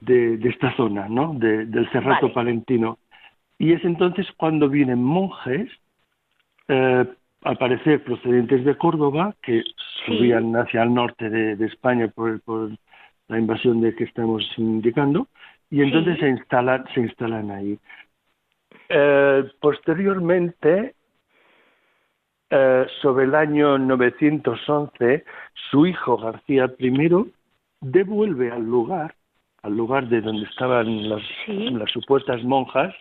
de, 0.01 0.35
esta 0.49 0.75
zona, 0.77 1.09
¿no? 1.09 1.35
del 1.35 1.89
Cerrato 1.91 2.33
Palentino. 2.33 2.99
Y 3.59 3.73
es 3.73 3.85
entonces 3.85 4.27
cuando 4.37 4.69
vienen 4.69 5.03
monjes, 5.03 5.71
eh, 6.69 7.05
al 7.43 7.59
parecer 7.59 8.03
procedentes 8.05 8.65
de 8.65 8.77
Córdoba, 8.77 9.35
que 9.43 9.63
subían 10.07 10.55
hacia 10.57 10.83
el 10.83 10.95
norte 10.95 11.29
de, 11.29 11.67
España 11.67 12.09
por, 12.09 12.41
la 13.29 13.39
invasión 13.39 13.81
de 13.81 13.95
que 13.95 14.05
estamos 14.05 14.43
indicando, 14.57 15.29
y 15.71 15.83
entonces 15.83 16.19
se, 16.19 16.29
instalan, 16.29 16.85
se 16.95 17.01
instalan 17.01 17.51
ahí. 17.51 17.79
Eh, 18.89 19.45
posteriormente, 19.61 20.95
eh, 22.51 22.87
sobre 23.01 23.25
el 23.25 23.35
año 23.35 23.79
911, 23.79 25.25
su 25.71 25.87
hijo 25.87 26.17
García 26.19 26.71
I 26.79 27.09
devuelve 27.81 28.51
al 28.51 28.65
lugar, 28.65 29.15
al 29.63 29.77
lugar 29.77 30.09
de 30.09 30.21
donde 30.21 30.45
estaban 30.45 31.09
las, 31.09 31.23
las 31.47 31.91
supuestas 31.91 32.43
monjas, 32.45 32.95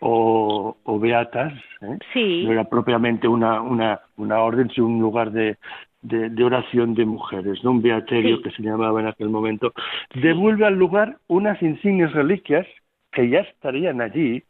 o, 0.00 0.76
o 0.84 0.98
beatas, 0.98 1.52
¿eh? 1.80 2.44
no 2.44 2.52
era 2.52 2.64
propiamente 2.64 3.26
una, 3.26 3.60
una, 3.60 4.00
una 4.16 4.40
orden, 4.40 4.70
sino 4.70 4.86
un 4.86 5.00
lugar 5.00 5.32
de, 5.32 5.56
de, 6.02 6.44
oración 6.44 6.94
de 6.94 7.04
mujeres, 7.04 7.62
¿no? 7.64 7.72
un 7.72 7.82
beaterio 7.82 8.40
que 8.42 8.50
se 8.50 8.62
llamaba 8.62 9.00
en 9.00 9.08
aquel 9.08 9.28
momento, 9.28 9.72
devuelve 10.14 10.66
al 10.66 10.74
lugar 10.74 11.18
unas 11.26 11.60
insignes 11.62 12.12
reliquias 12.12 12.66
que 13.12 13.28
ya 13.28 13.40
estarían 13.40 14.00
allí 14.00 14.44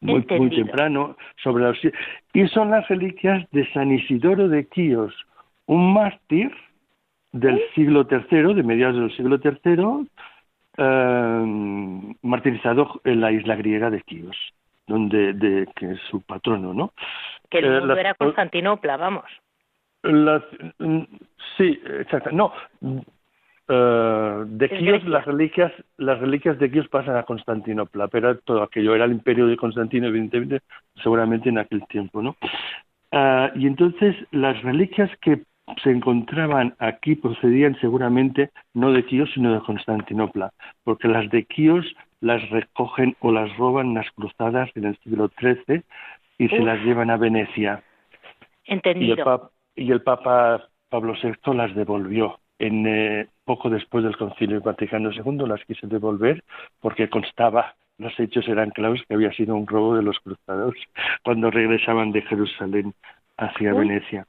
muy, 0.00 0.24
muy 0.30 0.50
temprano 0.50 1.16
sobre 1.42 1.64
los, 1.64 1.78
y 2.32 2.46
son 2.48 2.70
las 2.70 2.86
reliquias 2.88 3.48
de 3.50 3.70
San 3.72 3.90
Isidoro 3.90 4.48
de 4.48 4.66
Quíos, 4.66 5.14
un 5.66 5.92
mártir 5.92 6.52
del 7.32 7.60
siglo 7.74 8.06
III, 8.10 8.54
de 8.54 8.62
mediados 8.62 8.96
del 8.96 9.16
siglo 9.16 9.38
III, 9.42 10.08
eh, 10.78 12.14
martirizado 12.22 13.00
en 13.04 13.20
la 13.20 13.32
isla 13.32 13.56
griega 13.56 13.90
de 13.90 14.00
Quíos, 14.02 14.36
donde 14.86 15.32
de, 15.34 15.66
que 15.74 15.92
es 15.92 16.00
su 16.10 16.22
patrono, 16.22 16.72
¿no? 16.72 16.92
Que 17.50 17.58
el 17.58 17.80
mundo 17.80 17.96
eh, 17.96 18.00
era 18.00 18.14
Constantinopla, 18.14 18.96
vamos. 18.96 19.24
Mm, 20.02 21.02
sí, 21.56 21.80
exacto. 22.00 22.30
No, 22.32 22.52
uh, 23.68 24.44
de 24.46 24.68
Quíos 24.68 25.04
las 25.04 25.24
reliquias, 25.24 25.72
las 25.96 26.18
reliquias 26.18 26.58
de 26.58 26.70
Quíos 26.70 26.88
pasan 26.88 27.16
a 27.16 27.24
Constantinopla, 27.24 28.08
pero 28.08 28.38
todo 28.38 28.62
aquello 28.62 28.94
era 28.94 29.04
el 29.04 29.12
imperio 29.12 29.46
de 29.46 29.56
Constantino, 29.56 30.08
evidentemente, 30.08 30.60
seguramente 31.02 31.48
en 31.48 31.58
aquel 31.58 31.86
tiempo, 31.86 32.22
¿no? 32.22 32.36
Uh, 33.12 33.48
y 33.56 33.66
entonces 33.66 34.14
las 34.32 34.60
reliquias 34.62 35.10
que 35.20 35.42
se 35.82 35.90
encontraban 35.90 36.74
aquí 36.78 37.14
procedían 37.14 37.78
seguramente 37.80 38.50
no 38.74 38.92
de 38.92 39.04
Quíos, 39.04 39.30
sino 39.34 39.52
de 39.52 39.60
Constantinopla, 39.60 40.52
porque 40.84 41.08
las 41.08 41.30
de 41.30 41.44
Quíos 41.44 41.86
las 42.20 42.48
recogen 42.50 43.16
o 43.20 43.32
las 43.32 43.54
roban 43.56 43.94
las 43.94 44.10
cruzadas 44.12 44.70
en 44.74 44.84
el 44.84 44.98
siglo 44.98 45.30
XIII 45.38 45.82
y 46.38 46.48
se 46.48 46.60
las 46.60 46.82
llevan 46.84 47.10
a 47.10 47.16
Venecia. 47.16 47.82
Entendido. 48.64 49.50
Y 49.74 49.92
el, 49.92 50.02
Papa 50.02 50.68
Pablo 50.88 51.14
VI 51.20 51.54
las 51.54 51.74
devolvió. 51.74 52.40
En, 52.58 52.86
eh, 52.86 53.28
poco 53.48 53.70
después 53.70 54.04
del 54.04 54.14
Concilio 54.14 54.60
Vaticano 54.60 55.10
II 55.10 55.48
las 55.48 55.64
quise 55.64 55.86
devolver 55.86 56.44
porque 56.80 57.08
constaba, 57.08 57.74
los 57.96 58.12
hechos 58.20 58.46
eran 58.46 58.68
claros 58.70 59.02
que 59.08 59.14
había 59.14 59.32
sido 59.32 59.56
un 59.56 59.66
robo 59.66 59.96
de 59.96 60.02
los 60.02 60.18
cruzados 60.20 60.74
cuando 61.24 61.50
regresaban 61.50 62.12
de 62.12 62.20
Jerusalén 62.20 62.92
hacia 63.38 63.72
Venecia. 63.72 64.26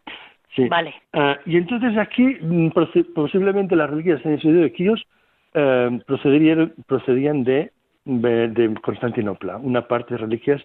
Sí. 0.55 0.69
Vale. 0.69 0.93
Ah, 1.11 1.37
y 1.45 1.57
entonces 1.57 1.97
aquí 1.97 2.37
mm, 2.39 2.69
posiblemente 3.13 3.75
las 3.75 3.89
reliquias 3.89 4.23
de 4.23 4.39
San 4.39 4.61
de 4.61 4.71
Quíos 4.71 5.05
eh, 5.53 5.99
procedían, 6.07 7.43
de, 7.43 7.71
de, 8.05 8.73
Constantinopla, 8.81 9.57
una 9.57 9.85
parte 9.85 10.13
de 10.13 10.21
reliquias 10.21 10.61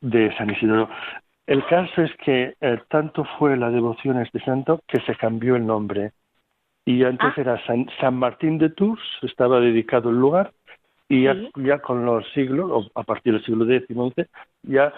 de 0.00 0.34
San 0.36 0.50
Isidoro. 0.50 0.88
El 1.46 1.64
caso 1.66 2.02
es 2.02 2.10
que 2.24 2.54
eh, 2.60 2.78
tanto 2.88 3.24
fue 3.38 3.56
la 3.56 3.70
devoción 3.70 4.16
a 4.16 4.22
este 4.22 4.40
santo 4.40 4.80
que 4.88 5.00
se 5.02 5.14
cambió 5.14 5.54
el 5.54 5.64
nombre. 5.64 6.10
Y 6.88 7.04
antes 7.04 7.34
ah. 7.36 7.40
era 7.42 7.66
San, 7.66 7.86
San, 8.00 8.16
Martín 8.16 8.56
de 8.56 8.70
Tours, 8.70 9.02
estaba 9.20 9.60
dedicado 9.60 10.08
el 10.08 10.16
lugar, 10.16 10.54
y 11.06 11.24
ya, 11.24 11.36
ya, 11.56 11.80
con 11.80 12.06
los 12.06 12.26
siglos, 12.32 12.70
o 12.72 12.98
a 12.98 13.02
partir 13.02 13.34
del 13.34 13.44
siglo 13.44 13.70
X, 13.70 13.88
XI, 13.88 14.24
ya 14.62 14.94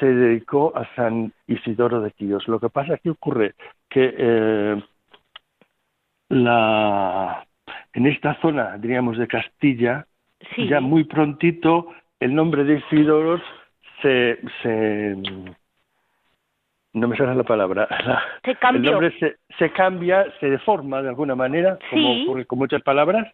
se 0.00 0.06
dedicó 0.06 0.76
a 0.76 0.92
San 0.96 1.32
Isidoro 1.46 2.00
de 2.00 2.10
Quíos. 2.10 2.48
Lo 2.48 2.58
que 2.58 2.68
pasa 2.68 2.98
que 2.98 3.10
ocurre 3.10 3.54
que 3.88 4.12
eh, 4.18 4.82
la, 6.30 7.46
en 7.92 8.06
esta 8.06 8.34
zona, 8.40 8.76
diríamos, 8.78 9.16
de 9.16 9.28
Castilla, 9.28 10.06
ya 10.56 10.80
muy 10.80 11.04
prontito 11.04 11.92
el 12.18 12.34
nombre 12.34 12.64
de 12.64 12.78
Isidoro 12.78 13.40
se, 14.02 14.40
se 14.64 15.16
no 16.92 17.08
me 17.08 17.16
sale 17.16 17.34
la 17.34 17.44
palabra. 17.44 17.88
Se 18.44 18.56
El 18.70 18.82
nombre 18.82 19.12
se, 19.18 19.36
se, 19.58 19.70
cambia, 19.70 20.26
se 20.40 20.50
deforma 20.50 21.02
de 21.02 21.08
alguna 21.08 21.34
manera, 21.34 21.78
como 21.90 22.22
ocurre 22.22 22.46
con 22.46 22.58
muchas 22.58 22.82
palabras, 22.82 23.32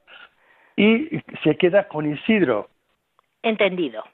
y 0.76 1.20
se 1.42 1.56
queda 1.56 1.88
con 1.88 2.10
Isidro. 2.12 2.68
Entendido. 3.42 4.04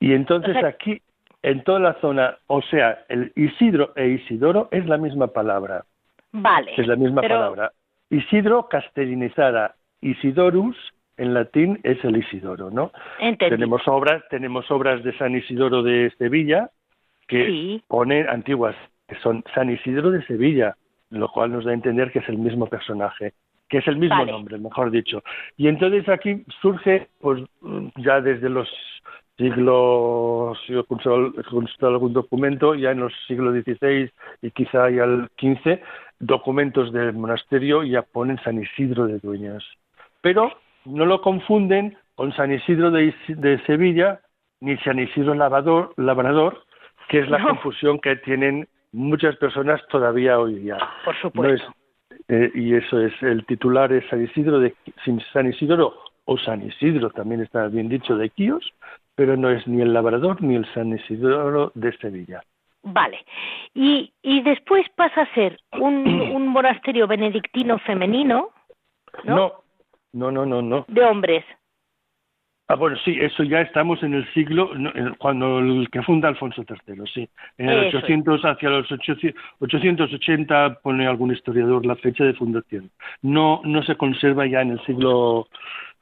Y 0.00 0.12
entonces 0.12 0.56
aquí 0.62 1.00
en 1.42 1.62
toda 1.62 1.78
la 1.78 1.94
zona, 2.00 2.36
o 2.46 2.62
sea, 2.62 3.04
el 3.08 3.32
Isidro 3.36 3.92
e 3.96 4.08
Isidoro 4.08 4.68
es 4.70 4.86
la 4.86 4.96
misma 4.96 5.28
palabra. 5.28 5.84
Vale. 6.32 6.72
Es 6.76 6.86
la 6.86 6.96
misma 6.96 7.22
palabra. 7.22 7.72
Isidro 8.10 8.68
castellinizada, 8.68 9.74
Isidorus 10.00 10.76
en 11.16 11.32
latín 11.32 11.80
es 11.84 12.02
el 12.04 12.16
Isidoro, 12.16 12.70
¿no? 12.70 12.92
Tenemos 13.38 13.86
obras, 13.86 14.22
tenemos 14.30 14.70
obras 14.70 15.04
de 15.04 15.16
San 15.16 15.34
Isidoro 15.34 15.82
de 15.82 16.12
Sevilla 16.18 16.70
que 17.28 17.80
ponen 17.88 18.28
antiguas, 18.28 18.76
que 19.08 19.16
son 19.16 19.44
San 19.54 19.70
Isidoro 19.70 20.10
de 20.10 20.24
Sevilla, 20.26 20.76
lo 21.10 21.28
cual 21.28 21.52
nos 21.52 21.64
da 21.64 21.70
a 21.70 21.74
entender 21.74 22.10
que 22.12 22.20
es 22.20 22.28
el 22.28 22.38
mismo 22.38 22.66
personaje, 22.66 23.34
que 23.68 23.78
es 23.78 23.86
el 23.88 23.96
mismo 23.96 24.24
nombre, 24.24 24.58
mejor 24.58 24.90
dicho. 24.90 25.22
Y 25.56 25.68
entonces 25.68 26.08
aquí 26.08 26.44
surge, 26.60 27.08
pues 27.20 27.42
ya 27.96 28.20
desde 28.20 28.48
los 28.48 28.68
siglo, 29.36 30.54
si 30.66 30.74
he 30.74 30.84
consultado 30.84 31.88
algún 31.88 32.12
documento, 32.12 32.74
ya 32.74 32.92
en 32.92 33.00
los 33.00 33.12
siglos 33.26 33.54
XVI 33.64 34.10
y 34.42 34.50
quizá 34.52 34.90
ya 34.90 35.04
el 35.04 35.28
XV, 35.38 35.80
documentos 36.20 36.92
del 36.92 37.12
monasterio 37.14 37.82
ya 37.82 38.02
ponen 38.02 38.38
San 38.44 38.62
Isidro 38.62 39.06
de 39.06 39.18
Dueñas. 39.18 39.64
Pero 40.20 40.52
no 40.84 41.06
lo 41.06 41.20
confunden 41.20 41.96
con 42.14 42.32
San 42.34 42.52
Isidro 42.52 42.90
de, 42.90 43.12
Sevilla 43.66 44.20
ni 44.60 44.76
San 44.78 44.98
Isidro 44.98 45.34
Lavador, 45.34 45.92
Labrador, 45.96 46.62
que 47.08 47.20
es 47.20 47.28
la 47.28 47.42
confusión 47.42 47.98
que 47.98 48.16
tienen 48.16 48.68
muchas 48.92 49.36
personas 49.36 49.80
todavía 49.88 50.38
hoy 50.38 50.54
día. 50.56 50.78
Por 51.04 51.16
supuesto. 51.20 51.74
Eh, 52.28 52.50
y 52.54 52.74
eso 52.74 53.00
es, 53.00 53.12
el 53.22 53.44
titular 53.44 53.92
es 53.92 54.08
San 54.08 54.22
Isidro 54.22 54.58
de 54.60 54.74
San 55.32 55.48
Isidro 55.48 55.94
o 56.24 56.38
San 56.38 56.62
Isidro, 56.66 57.10
también 57.10 57.42
está 57.42 57.66
bien 57.68 57.88
dicho, 57.88 58.16
de 58.16 58.30
Quíos, 58.30 58.72
pero 59.14 59.36
no 59.36 59.50
es 59.50 59.66
ni 59.66 59.82
el 59.82 59.92
Labrador 59.92 60.42
ni 60.42 60.54
el 60.54 60.64
San 60.72 60.94
Isidoro 60.94 61.72
de 61.74 61.96
Sevilla. 61.98 62.42
Vale. 62.82 63.24
Y, 63.74 64.12
y 64.22 64.42
después 64.42 64.86
pasa 64.94 65.22
a 65.22 65.34
ser 65.34 65.58
un, 65.72 66.06
un 66.34 66.48
monasterio 66.48 67.06
benedictino 67.06 67.78
femenino, 67.78 68.50
¿no? 69.24 69.64
No, 70.12 70.30
no, 70.30 70.46
no, 70.46 70.62
no, 70.62 70.84
De 70.88 71.04
hombres. 71.04 71.44
Ah, 72.66 72.76
bueno, 72.76 72.96
sí, 73.04 73.14
eso 73.20 73.42
ya 73.42 73.60
estamos 73.60 74.02
en 74.02 74.14
el 74.14 74.32
siglo, 74.32 74.70
cuando 75.18 75.58
el 75.58 75.90
que 75.90 76.02
funda 76.02 76.28
Alfonso 76.28 76.64
III, 76.66 77.04
sí. 77.12 77.28
En 77.58 77.68
el 77.68 77.94
800, 77.94 78.42
hacia 78.42 78.70
los 78.70 78.90
880 78.90 80.78
pone 80.82 81.06
algún 81.06 81.30
historiador 81.30 81.84
la 81.84 81.96
fecha 81.96 82.24
de 82.24 82.32
fundación. 82.32 82.90
No, 83.20 83.60
no 83.64 83.82
se 83.82 83.96
conserva 83.96 84.46
ya 84.46 84.62
en 84.62 84.70
el 84.70 84.80
siglo 84.86 85.46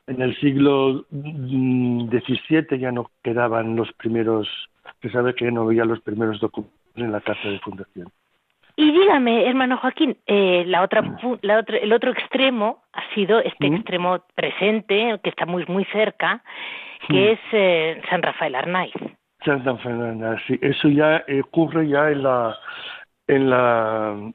en 0.06 0.20
el 0.20 0.38
siglo 0.40 1.04
XVII 1.10 2.66
mm, 2.70 2.78
ya 2.78 2.92
no 2.92 3.10
quedaban 3.22 3.76
los 3.76 3.92
primeros, 3.92 4.48
se 5.00 5.10
sabe 5.10 5.34
que 5.34 5.50
no 5.50 5.62
había 5.62 5.84
los 5.84 6.00
primeros 6.00 6.40
documentos 6.40 6.78
en 6.96 7.12
la 7.12 7.20
casa 7.20 7.48
de 7.48 7.58
fundación. 7.60 8.08
Y 8.76 8.90
dígame, 8.90 9.46
hermano 9.46 9.76
Joaquín, 9.76 10.16
eh, 10.26 10.64
la 10.66 10.82
otra, 10.82 11.02
la 11.42 11.58
otra, 11.58 11.76
el 11.76 11.92
otro 11.92 12.10
extremo, 12.12 12.82
sido 13.14 13.40
este 13.40 13.66
extremo 13.66 14.20
presente, 14.34 15.18
que 15.22 15.30
está 15.30 15.44
muy, 15.44 15.64
muy 15.66 15.84
cerca, 15.86 16.42
que 17.08 17.32
es 17.32 17.40
eh, 17.52 18.00
San 18.08 18.22
Rafael 18.22 18.54
Arnaiz. 18.54 18.94
San 19.44 19.64
Rafael 19.64 20.00
Arnaiz, 20.00 20.40
sí. 20.46 20.58
Eso 20.62 20.88
ya 20.88 21.22
ocurre 21.44 21.88
ya 21.88 22.10
en 22.10 22.22
la... 22.22 22.56
En 23.28 23.50
la 23.50 24.32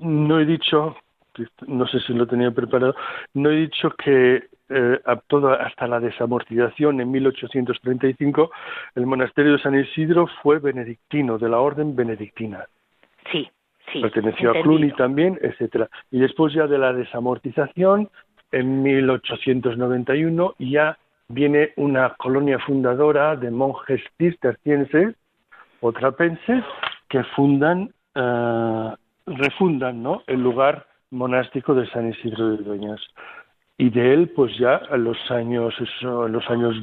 no 0.00 0.40
he 0.40 0.44
dicho, 0.44 0.96
no 1.66 1.86
sé 1.86 2.00
si 2.00 2.12
lo 2.14 2.26
tenía 2.26 2.50
preparado, 2.50 2.94
no 3.34 3.50
he 3.50 3.56
dicho 3.56 3.90
que 3.90 4.44
eh, 4.68 5.00
hasta 5.04 5.86
la 5.86 6.00
desamortización 6.00 7.00
en 7.00 7.10
1835 7.10 8.50
el 8.94 9.06
monasterio 9.06 9.52
de 9.52 9.62
San 9.62 9.78
Isidro 9.78 10.28
fue 10.42 10.58
benedictino, 10.58 11.38
de 11.38 11.48
la 11.48 11.58
orden 11.58 11.96
benedictina. 11.96 12.64
Sí, 13.30 13.50
sí. 13.92 14.00
Perteneció 14.00 14.50
a 14.50 14.62
Cluny 14.62 14.92
también, 14.92 15.38
etcétera. 15.42 15.88
Y 16.10 16.20
después 16.20 16.52
ya 16.54 16.66
de 16.66 16.78
la 16.78 16.92
desamortización, 16.92 18.08
en 18.52 18.82
1891 18.82 20.54
ya 20.58 20.98
viene 21.28 21.72
una 21.76 22.14
colonia 22.14 22.58
fundadora 22.58 23.36
de 23.36 23.50
monjes 23.50 24.02
cistercienses 24.18 25.14
o 25.80 25.92
trapenses 25.92 26.64
que 27.08 27.22
fundan, 27.36 27.90
eh, 28.14 28.94
refundan 29.26 30.02
¿no? 30.02 30.22
el 30.26 30.42
lugar 30.42 30.86
monástico 31.10 31.74
de 31.74 31.88
San 31.90 32.10
Isidro 32.10 32.50
de 32.50 32.62
Dueñas. 32.62 33.00
Y 33.78 33.90
de 33.90 34.12
él, 34.12 34.28
pues 34.34 34.56
ya 34.58 34.82
en 34.90 35.04
los 35.04 35.18
años, 35.30 35.74
eso, 35.80 36.26
en 36.26 36.32
los 36.32 36.48
años 36.50 36.76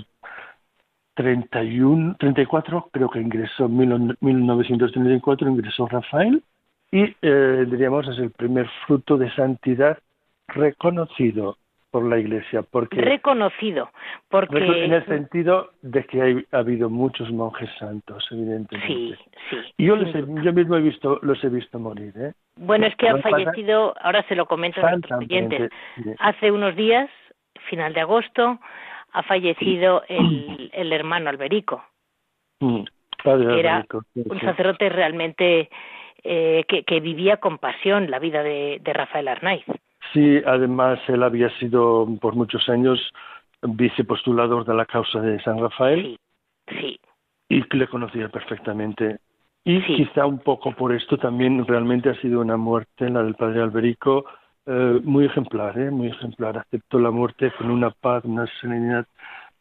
31, 1.15 2.15
34, 2.19 2.89
creo 2.91 3.09
que 3.09 3.19
ingresó, 3.19 3.65
en 3.65 4.17
1934 4.19 5.49
ingresó 5.49 5.87
Rafael 5.87 6.43
y 6.91 7.15
eh, 7.21 7.65
diríamos 7.67 8.07
es 8.07 8.19
el 8.19 8.31
primer 8.31 8.67
fruto 8.85 9.17
de 9.17 9.31
santidad 9.31 9.97
reconocido 10.47 11.57
por 11.91 12.05
la 12.05 12.19
Iglesia. 12.19 12.61
Porque, 12.63 13.01
reconocido, 13.01 13.89
porque... 14.29 14.57
En 14.57 14.93
el 14.93 15.05
sentido 15.05 15.71
de 15.81 16.03
que 16.05 16.45
ha 16.51 16.57
habido 16.57 16.89
muchos 16.89 17.31
monjes 17.31 17.69
santos, 17.79 18.27
evidentemente. 18.31 18.87
Sí, 18.87 19.15
sí. 19.49 19.57
Y 19.77 19.85
yo, 19.85 19.95
yo 19.95 20.53
mismo 20.53 20.75
he 20.75 20.81
visto, 20.81 21.19
los 21.21 21.41
he 21.43 21.49
visto 21.49 21.79
morir, 21.79 22.13
¿eh? 22.17 22.33
Bueno, 22.57 22.87
es 22.87 22.95
que 22.95 23.09
ha 23.09 23.17
fallecido, 23.17 23.93
ahora 24.01 24.23
se 24.27 24.35
lo 24.35 24.45
comento 24.45 24.85
a 24.85 24.91
nuestros 24.91 25.19
oyentes, 25.19 25.71
hace 26.19 26.51
unos 26.51 26.75
días, 26.75 27.09
final 27.69 27.93
de 27.93 28.01
agosto, 28.01 28.59
ha 29.13 29.23
fallecido 29.23 30.03
el, 30.07 30.69
el 30.73 30.93
hermano 30.93 31.29
Alberico. 31.29 31.83
Mm, 32.59 32.83
era 33.23 33.85
un 34.15 34.39
sacerdote 34.41 34.89
realmente 34.89 35.69
eh, 36.27 36.65
que, 36.67 36.83
que, 36.83 36.99
vivía 36.99 37.37
con 37.37 37.57
pasión 37.57 38.11
la 38.11 38.19
vida 38.19 38.43
de, 38.43 38.79
de 38.83 38.93
Rafael 38.93 39.27
Arnaiz. 39.27 39.65
Sí, 40.13 40.41
además 40.45 40.99
él 41.07 41.23
había 41.23 41.49
sido 41.59 42.07
por 42.21 42.35
muchos 42.35 42.67
años 42.69 42.99
vicepostulador 43.61 44.65
de 44.65 44.73
la 44.73 44.85
causa 44.85 45.19
de 45.19 45.41
San 45.41 45.59
Rafael. 45.59 46.17
Sí, 46.69 46.79
sí. 46.79 46.99
Y 47.49 47.77
le 47.77 47.87
conocía 47.87 48.29
perfectamente. 48.29 49.19
Y 49.63 49.81
quizá 49.81 50.25
un 50.25 50.39
poco 50.39 50.71
por 50.71 50.93
esto 50.93 51.17
también 51.17 51.65
realmente 51.65 52.09
ha 52.09 52.21
sido 52.21 52.39
una 52.39 52.55
muerte, 52.55 53.09
la 53.09 53.21
del 53.23 53.35
padre 53.35 53.61
Alberico, 53.61 54.25
eh, 54.65 55.01
muy 55.03 55.25
ejemplar, 55.25 55.77
¿eh? 55.77 55.91
muy 55.91 56.07
ejemplar. 56.07 56.57
Aceptó 56.57 56.99
la 56.99 57.11
muerte 57.11 57.51
con 57.57 57.71
una 57.71 57.89
paz, 57.89 58.23
una 58.23 58.45
serenidad, 58.61 59.05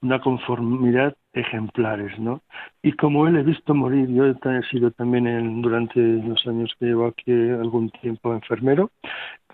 una 0.02 0.20
conformidad 0.20 1.16
ejemplares, 1.32 2.18
¿no? 2.18 2.42
Y 2.82 2.92
como 2.92 3.26
él 3.26 3.36
he 3.36 3.42
visto 3.42 3.74
morir, 3.74 4.08
yo 4.08 4.26
he 4.26 4.62
sido 4.70 4.90
también 4.90 5.62
durante 5.62 6.00
los 6.00 6.46
años 6.46 6.74
que 6.78 6.86
llevo 6.86 7.06
aquí 7.06 7.32
algún 7.32 7.90
tiempo 7.90 8.32
enfermero 8.32 8.90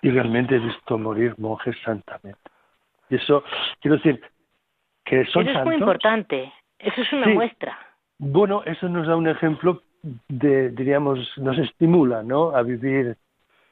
y 0.01 0.11
realmente 0.11 0.57
he 0.57 0.59
visto 0.59 0.99
morir 0.99 1.35
monjes 1.39 1.77
santamente. 1.85 2.41
Y 3.11 3.17
eso, 3.17 3.45
quiero 3.81 3.97
decir, 3.97 4.21
que 5.05 5.25
son 5.27 5.49
Eso 5.49 5.59
es 5.59 5.65
muy 5.65 5.77
importante, 5.77 6.53
eso 6.79 7.01
es 7.01 7.13
una 7.13 7.29
muestra. 7.29 7.79
Bueno, 8.19 8.63
eso 8.65 8.89
nos 8.89 9.07
da 9.07 9.17
un 9.17 9.29
ejemplo 9.29 9.83
de, 10.29 10.71
diríamos, 10.71 11.19
nos 11.39 11.59
estimula, 11.59 12.23
¿no? 12.23 12.55
A 12.55 12.63
vivir, 12.63 13.17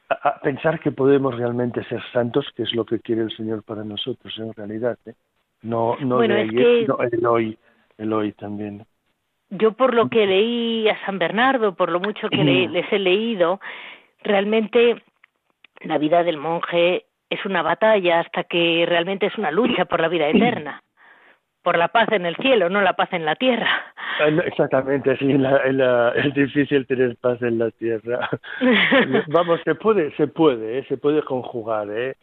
a, 0.09 0.39
pensar 0.39 0.79
que 0.79 0.91
podemos 0.91 1.35
realmente 1.37 1.83
ser 1.85 2.01
santos, 2.11 2.47
que 2.55 2.63
es 2.63 2.73
lo 2.73 2.85
que 2.85 2.99
quiere 2.99 3.21
el 3.23 3.35
Señor 3.35 3.63
para 3.63 3.83
nosotros, 3.83 4.33
en 4.37 4.53
realidad, 4.53 4.97
¿eh? 5.05 5.13
No, 5.61 5.95
no 5.99 6.15
bueno, 6.15 6.35
de 6.35 6.43
es 6.43 6.51
que... 6.51 6.87
el 7.11 7.25
hoy, 7.25 7.57
el 7.97 8.13
hoy 8.13 8.31
también. 8.33 8.85
Yo 9.49 9.73
por 9.73 9.93
lo 9.93 10.09
que 10.09 10.25
leí 10.25 10.87
a 10.89 11.05
San 11.05 11.19
Bernardo, 11.19 11.75
por 11.75 11.91
lo 11.91 11.99
mucho 11.99 12.29
que 12.29 12.37
les 12.43 12.91
he 12.91 12.99
leído, 12.99 13.59
realmente 14.23 15.03
la 15.81 15.97
vida 15.97 16.23
del 16.23 16.37
monje 16.37 17.05
es 17.29 17.45
una 17.45 17.61
batalla 17.61 18.19
hasta 18.19 18.43
que 18.43 18.85
realmente 18.87 19.25
es 19.25 19.37
una 19.37 19.51
lucha 19.51 19.85
por 19.85 20.01
la 20.01 20.09
vida 20.09 20.27
eterna, 20.27 20.83
por 21.63 21.77
la 21.77 21.87
paz 21.87 22.11
en 22.11 22.25
el 22.25 22.35
cielo, 22.35 22.69
no 22.69 22.81
la 22.81 22.93
paz 22.93 23.13
en 23.13 23.25
la 23.25 23.35
tierra. 23.35 23.93
Ah, 24.19 24.27
exactamente, 24.45 25.17
sí, 25.17 25.31
es 25.31 26.33
difícil 26.33 26.85
tener 26.85 27.15
paz 27.17 27.41
en 27.41 27.57
la 27.57 27.71
tierra. 27.71 28.29
Vamos, 29.27 29.61
se 29.63 29.75
puede, 29.75 30.11
se 30.15 30.27
puede, 30.27 30.79
¿eh? 30.79 30.85
se 30.89 30.97
puede 30.97 31.23
conjugar, 31.23 31.89
¿eh? 31.89 32.15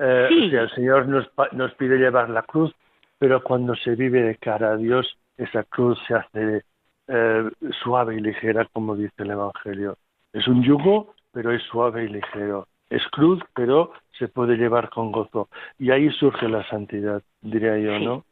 Eh 0.00 0.26
sí. 0.30 0.54
el 0.54 0.70
Señor 0.70 1.08
nos, 1.08 1.30
nos 1.52 1.74
pide 1.74 1.98
llevar 1.98 2.30
la 2.30 2.42
cruz, 2.42 2.74
pero 3.18 3.42
cuando 3.42 3.74
se 3.74 3.94
vive 3.94 4.22
de 4.22 4.36
cara 4.36 4.72
a 4.72 4.76
Dios, 4.76 5.18
esa 5.36 5.64
cruz 5.64 5.98
se 6.06 6.14
hace 6.14 6.62
eh, 7.08 7.50
suave 7.82 8.16
y 8.16 8.20
ligera, 8.20 8.66
como 8.72 8.96
dice 8.96 9.14
el 9.18 9.30
Evangelio. 9.30 9.96
Es 10.32 10.46
un 10.46 10.62
yugo, 10.62 11.14
pero 11.32 11.52
es 11.52 11.62
suave 11.64 12.04
y 12.04 12.08
ligero 12.08 12.66
es 12.90 13.06
cruz, 13.08 13.40
pero 13.54 13.92
se 14.18 14.28
puede 14.28 14.56
llevar 14.56 14.88
con 14.90 15.12
gozo. 15.12 15.48
Y 15.78 15.90
ahí 15.90 16.10
surge 16.10 16.48
la 16.48 16.66
santidad, 16.68 17.22
diría 17.40 17.78
yo, 17.78 17.98
¿no? 17.98 18.24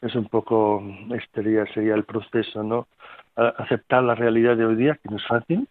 Es 0.00 0.14
un 0.14 0.26
poco, 0.26 0.82
este 1.14 1.42
día 1.42 1.64
sería 1.72 1.94
el 1.94 2.04
proceso, 2.04 2.62
¿no? 2.62 2.88
aceptar 3.34 4.02
la 4.02 4.14
realidad 4.14 4.58
de 4.58 4.66
hoy 4.66 4.76
día, 4.76 4.98
que 5.02 5.08
no 5.08 5.16
es 5.16 5.26
fácil, 5.26 5.66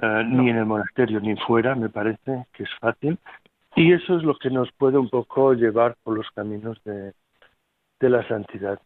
eh, 0.00 0.24
ni 0.26 0.50
en 0.50 0.58
el 0.58 0.66
monasterio 0.66 1.20
ni 1.20 1.34
fuera, 1.36 1.74
me 1.74 1.88
parece 1.88 2.44
que 2.52 2.64
es 2.64 2.70
fácil. 2.78 3.18
Y 3.76 3.92
eso 3.92 4.16
es 4.16 4.22
lo 4.22 4.36
que 4.38 4.50
nos 4.50 4.72
puede 4.72 4.98
un 4.98 5.10
poco 5.10 5.52
llevar 5.52 5.96
por 6.02 6.16
los 6.16 6.30
caminos 6.30 6.82
de, 6.84 7.12
de 8.00 8.10
la 8.10 8.26
santidad. 8.28 8.80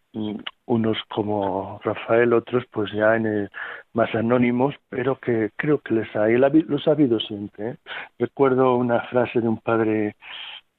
Unos 0.67 0.99
como 1.09 1.81
Rafael, 1.85 2.33
otros 2.33 2.65
pues 2.71 2.93
ya 2.93 3.17
en 3.17 3.27
el, 3.27 3.51
más 3.93 4.15
anónimos, 4.15 4.75
pero 4.89 5.19
que 5.19 5.51
creo 5.57 5.79
que 5.81 5.95
les 5.95 6.17
hay, 6.17 6.37
los 6.37 6.89
ha 6.89 6.93
habido 6.93 7.21
siempre. 7.21 7.71
¿eh? 7.71 7.77
Recuerdo 8.19 8.77
una 8.77 9.01
frase 9.03 9.41
de 9.41 9.49
un 9.49 9.59
padre 9.59 10.17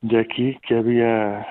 de 0.02 0.20
aquí 0.20 0.58
que 0.68 0.78
había, 0.78 1.46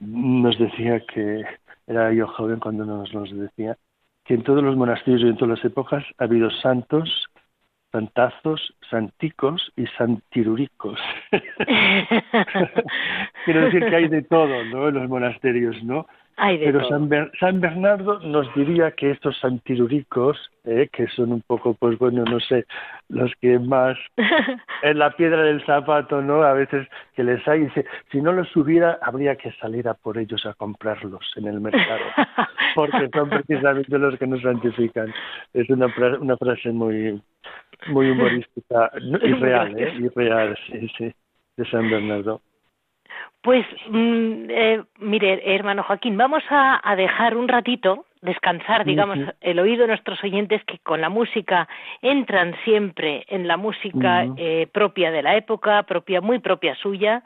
nos 0.00 0.58
decía 0.58 1.00
que, 1.06 1.44
era 1.86 2.12
yo 2.12 2.26
joven 2.28 2.58
cuando 2.60 2.84
nos, 2.84 3.12
nos 3.14 3.30
decía, 3.30 3.76
que 4.24 4.34
en 4.34 4.42
todos 4.42 4.62
los 4.62 4.76
monasterios 4.76 5.22
y 5.22 5.28
en 5.28 5.36
todas 5.36 5.58
las 5.58 5.64
épocas 5.64 6.04
ha 6.18 6.24
habido 6.24 6.50
santos 6.50 7.26
santazos, 7.92 8.74
santicos 8.90 9.72
y 9.76 9.86
santiruricos. 9.98 10.98
Quiero 13.44 13.66
decir 13.66 13.86
que 13.86 13.96
hay 13.96 14.08
de 14.08 14.22
todo, 14.22 14.64
¿no? 14.64 14.88
En 14.88 14.94
los 14.94 15.08
monasterios, 15.08 15.82
¿no? 15.82 16.06
Pero 16.36 16.86
San, 16.86 17.08
San, 17.40 17.60
Bernardo 17.62 18.20
nos 18.20 18.54
diría 18.54 18.90
que 18.90 19.10
estos 19.10 19.38
santiruricos, 19.38 20.36
eh, 20.64 20.86
que 20.92 21.06
son 21.08 21.32
un 21.32 21.40
poco, 21.40 21.72
pues 21.72 21.98
bueno, 21.98 22.24
no 22.24 22.40
sé, 22.40 22.66
los 23.08 23.32
que 23.40 23.58
más 23.58 23.96
en 24.82 24.98
la 24.98 25.12
piedra 25.12 25.44
del 25.44 25.64
zapato, 25.64 26.20
¿no? 26.20 26.42
A 26.42 26.52
veces 26.52 26.86
que 27.14 27.24
les 27.24 27.46
hay, 27.48 27.60
dice, 27.60 27.86
si 28.12 28.20
no 28.20 28.32
los 28.32 28.54
hubiera, 28.54 28.98
habría 29.00 29.36
que 29.36 29.50
salir 29.52 29.88
a 29.88 29.94
por 29.94 30.18
ellos 30.18 30.44
a 30.44 30.52
comprarlos 30.52 31.24
en 31.36 31.46
el 31.46 31.58
mercado, 31.58 32.04
porque 32.74 33.08
son 33.14 33.30
precisamente 33.30 33.98
los 33.98 34.18
que 34.18 34.26
nos 34.26 34.42
santifican. 34.42 35.14
Es 35.54 35.70
una, 35.70 35.86
una 36.20 36.36
frase 36.36 36.70
muy, 36.70 37.18
muy 37.88 38.10
humorística 38.10 38.90
y 39.00 39.32
real, 39.40 39.78
¿eh? 39.78 39.94
Y 39.98 40.08
real, 40.08 40.58
sí, 40.66 40.88
sí, 40.96 41.14
de 41.56 41.70
San 41.70 41.90
Bernardo. 41.90 42.40
Pues, 43.42 43.64
mm, 43.88 44.50
eh, 44.50 44.82
mire, 44.98 45.54
hermano 45.54 45.84
Joaquín, 45.84 46.16
vamos 46.16 46.42
a, 46.50 46.94
dejar 46.96 47.36
un 47.36 47.46
ratito 47.46 48.06
descansar, 48.20 48.84
digamos, 48.84 49.18
el 49.40 49.60
oído 49.60 49.82
de 49.82 49.88
nuestros 49.88 50.22
oyentes 50.24 50.64
que 50.64 50.80
con 50.80 51.00
la 51.00 51.08
música 51.08 51.68
entran 52.02 52.56
siempre 52.64 53.24
en 53.28 53.46
la 53.46 53.56
música 53.56 54.26
eh, 54.36 54.66
propia 54.72 55.12
de 55.12 55.22
la 55.22 55.36
época, 55.36 55.84
propia, 55.84 56.20
muy 56.20 56.40
propia 56.40 56.74
suya, 56.74 57.22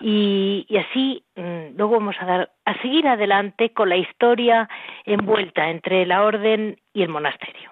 y, 0.00 0.66
así 0.78 1.22
mm, 1.36 1.76
luego 1.76 1.98
vamos 1.98 2.16
a 2.18 2.24
dar 2.24 2.50
a 2.64 2.80
seguir 2.80 3.06
adelante 3.06 3.70
con 3.70 3.88
la 3.88 3.96
historia 3.96 4.68
envuelta 5.04 5.68
entre 5.68 6.06
la 6.06 6.24
orden 6.24 6.78
y 6.94 7.02
el 7.02 7.10
monasterio. 7.10 7.71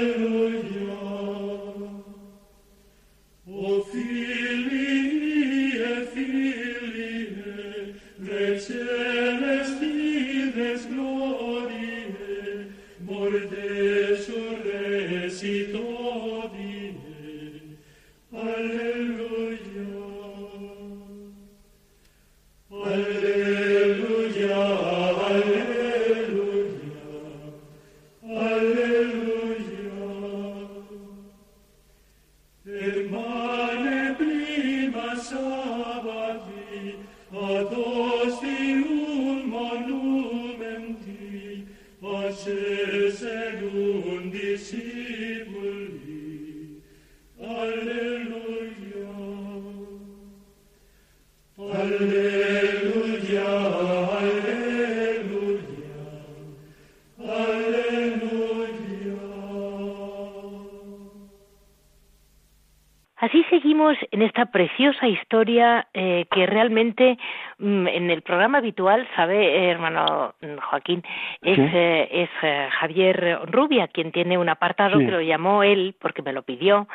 En 64.21 64.27
esta 64.27 64.45
preciosa 64.45 65.07
historia 65.07 65.87
eh, 65.95 66.25
que 66.29 66.45
realmente 66.45 67.17
mm, 67.57 67.87
en 67.87 68.11
el 68.11 68.21
programa 68.21 68.59
habitual, 68.59 69.07
sabe, 69.15 69.69
hermano 69.69 70.35
Joaquín, 70.69 71.03
es, 71.41 71.57
eh, 71.57 72.07
es 72.11 72.29
eh, 72.43 72.67
Javier 72.79 73.39
Rubia 73.47 73.87
quien 73.87 74.11
tiene 74.11 74.37
un 74.37 74.47
apartado 74.47 74.99
que 74.99 75.09
lo 75.09 75.21
llamó 75.21 75.63
él, 75.63 75.95
porque 75.99 76.21
me 76.21 76.33
lo 76.33 76.43
pidió, 76.43 76.87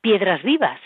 Piedras 0.00 0.42
Vivas. 0.42 0.80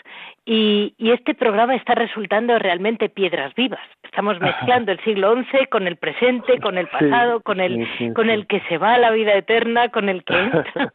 Y, 0.47 0.93
y 0.99 1.11
este 1.11 1.33
programa 1.33 1.75
está 1.75 1.95
resultando 1.95 2.59
realmente 2.59 3.09
piedras 3.09 3.53
vivas. 3.55 3.81
Estamos 4.03 4.39
mezclando 4.39 4.91
el 4.91 4.99
siglo 4.99 5.35
XI 5.35 5.65
con 5.71 5.87
el 5.87 5.97
presente, 5.97 6.59
con 6.59 6.77
el 6.77 6.87
pasado, 6.87 7.41
con 7.41 7.59
el 7.59 8.13
con 8.13 8.29
el 8.29 8.45
que 8.45 8.61
se 8.69 8.77
va 8.77 8.93
a 8.93 8.99
la 8.99 9.11
vida 9.11 9.33
eterna, 9.33 9.89
con 9.89 10.07
el 10.07 10.23
que 10.23 10.37
entra. 10.39 10.63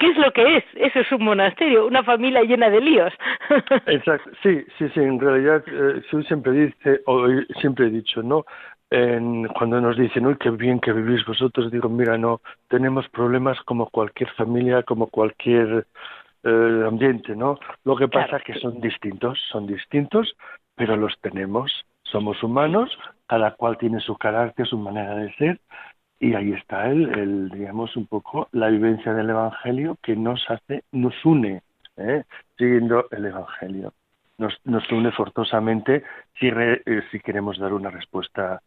¿Qué 0.00 0.06
es 0.06 0.16
lo 0.16 0.32
que 0.32 0.58
es? 0.58 0.64
Eso 0.76 1.00
es 1.00 1.12
un 1.12 1.24
monasterio, 1.24 1.86
una 1.86 2.04
familia 2.04 2.42
llena 2.42 2.70
de 2.70 2.80
líos. 2.80 3.12
Exacto. 3.86 4.30
Sí, 4.42 4.64
sí, 4.78 4.88
sí. 4.94 5.00
En 5.00 5.18
realidad, 5.18 5.64
eh, 5.66 6.02
siempre 6.26 6.52
dice, 6.52 7.00
o 7.06 7.26
siempre 7.60 7.86
he 7.86 7.90
dicho, 7.90 8.22
¿no? 8.22 8.44
En, 8.90 9.48
cuando 9.48 9.80
nos 9.80 9.98
dicen, 9.98 10.24
uy, 10.24 10.36
qué 10.38 10.50
bien 10.50 10.78
que 10.78 10.92
vivís 10.92 11.24
vosotros, 11.26 11.72
digo, 11.72 11.88
mira, 11.88 12.16
no, 12.16 12.40
tenemos 12.68 13.08
problemas 13.08 13.60
como 13.62 13.90
cualquier 13.90 14.30
familia, 14.30 14.84
como 14.84 15.08
cualquier 15.08 15.86
eh, 16.46 16.84
ambiente, 16.86 17.34
¿no? 17.34 17.58
Lo 17.84 17.96
que 17.96 18.08
pasa 18.08 18.36
es 18.36 18.44
que 18.44 18.54
son 18.60 18.80
distintos, 18.80 19.38
son 19.50 19.66
distintos, 19.66 20.36
pero 20.74 20.96
los 20.96 21.18
tenemos. 21.20 21.84
Somos 22.02 22.40
humanos, 22.42 22.96
cada 23.26 23.50
cual 23.56 23.76
tiene 23.78 23.98
su 23.98 24.16
carácter, 24.16 24.66
su 24.66 24.78
manera 24.78 25.16
de 25.16 25.34
ser, 25.34 25.60
y 26.20 26.34
ahí 26.34 26.52
está 26.52 26.88
el, 26.88 27.18
el 27.18 27.48
digamos, 27.50 27.96
un 27.96 28.06
poco 28.06 28.48
la 28.52 28.68
vivencia 28.68 29.12
del 29.12 29.30
Evangelio 29.30 29.98
que 30.02 30.16
nos 30.16 30.48
hace, 30.48 30.84
nos 30.92 31.14
une, 31.24 31.62
¿eh? 31.96 32.22
siguiendo 32.56 33.06
el 33.10 33.26
Evangelio. 33.26 33.92
Nos, 34.38 34.56
nos 34.64 34.90
une 34.90 35.10
forzosamente 35.12 36.04
si, 36.38 36.48
eh, 36.48 37.02
si 37.10 37.20
queremos 37.20 37.58
dar 37.58 37.72
una 37.72 37.90
respuesta 37.90 38.60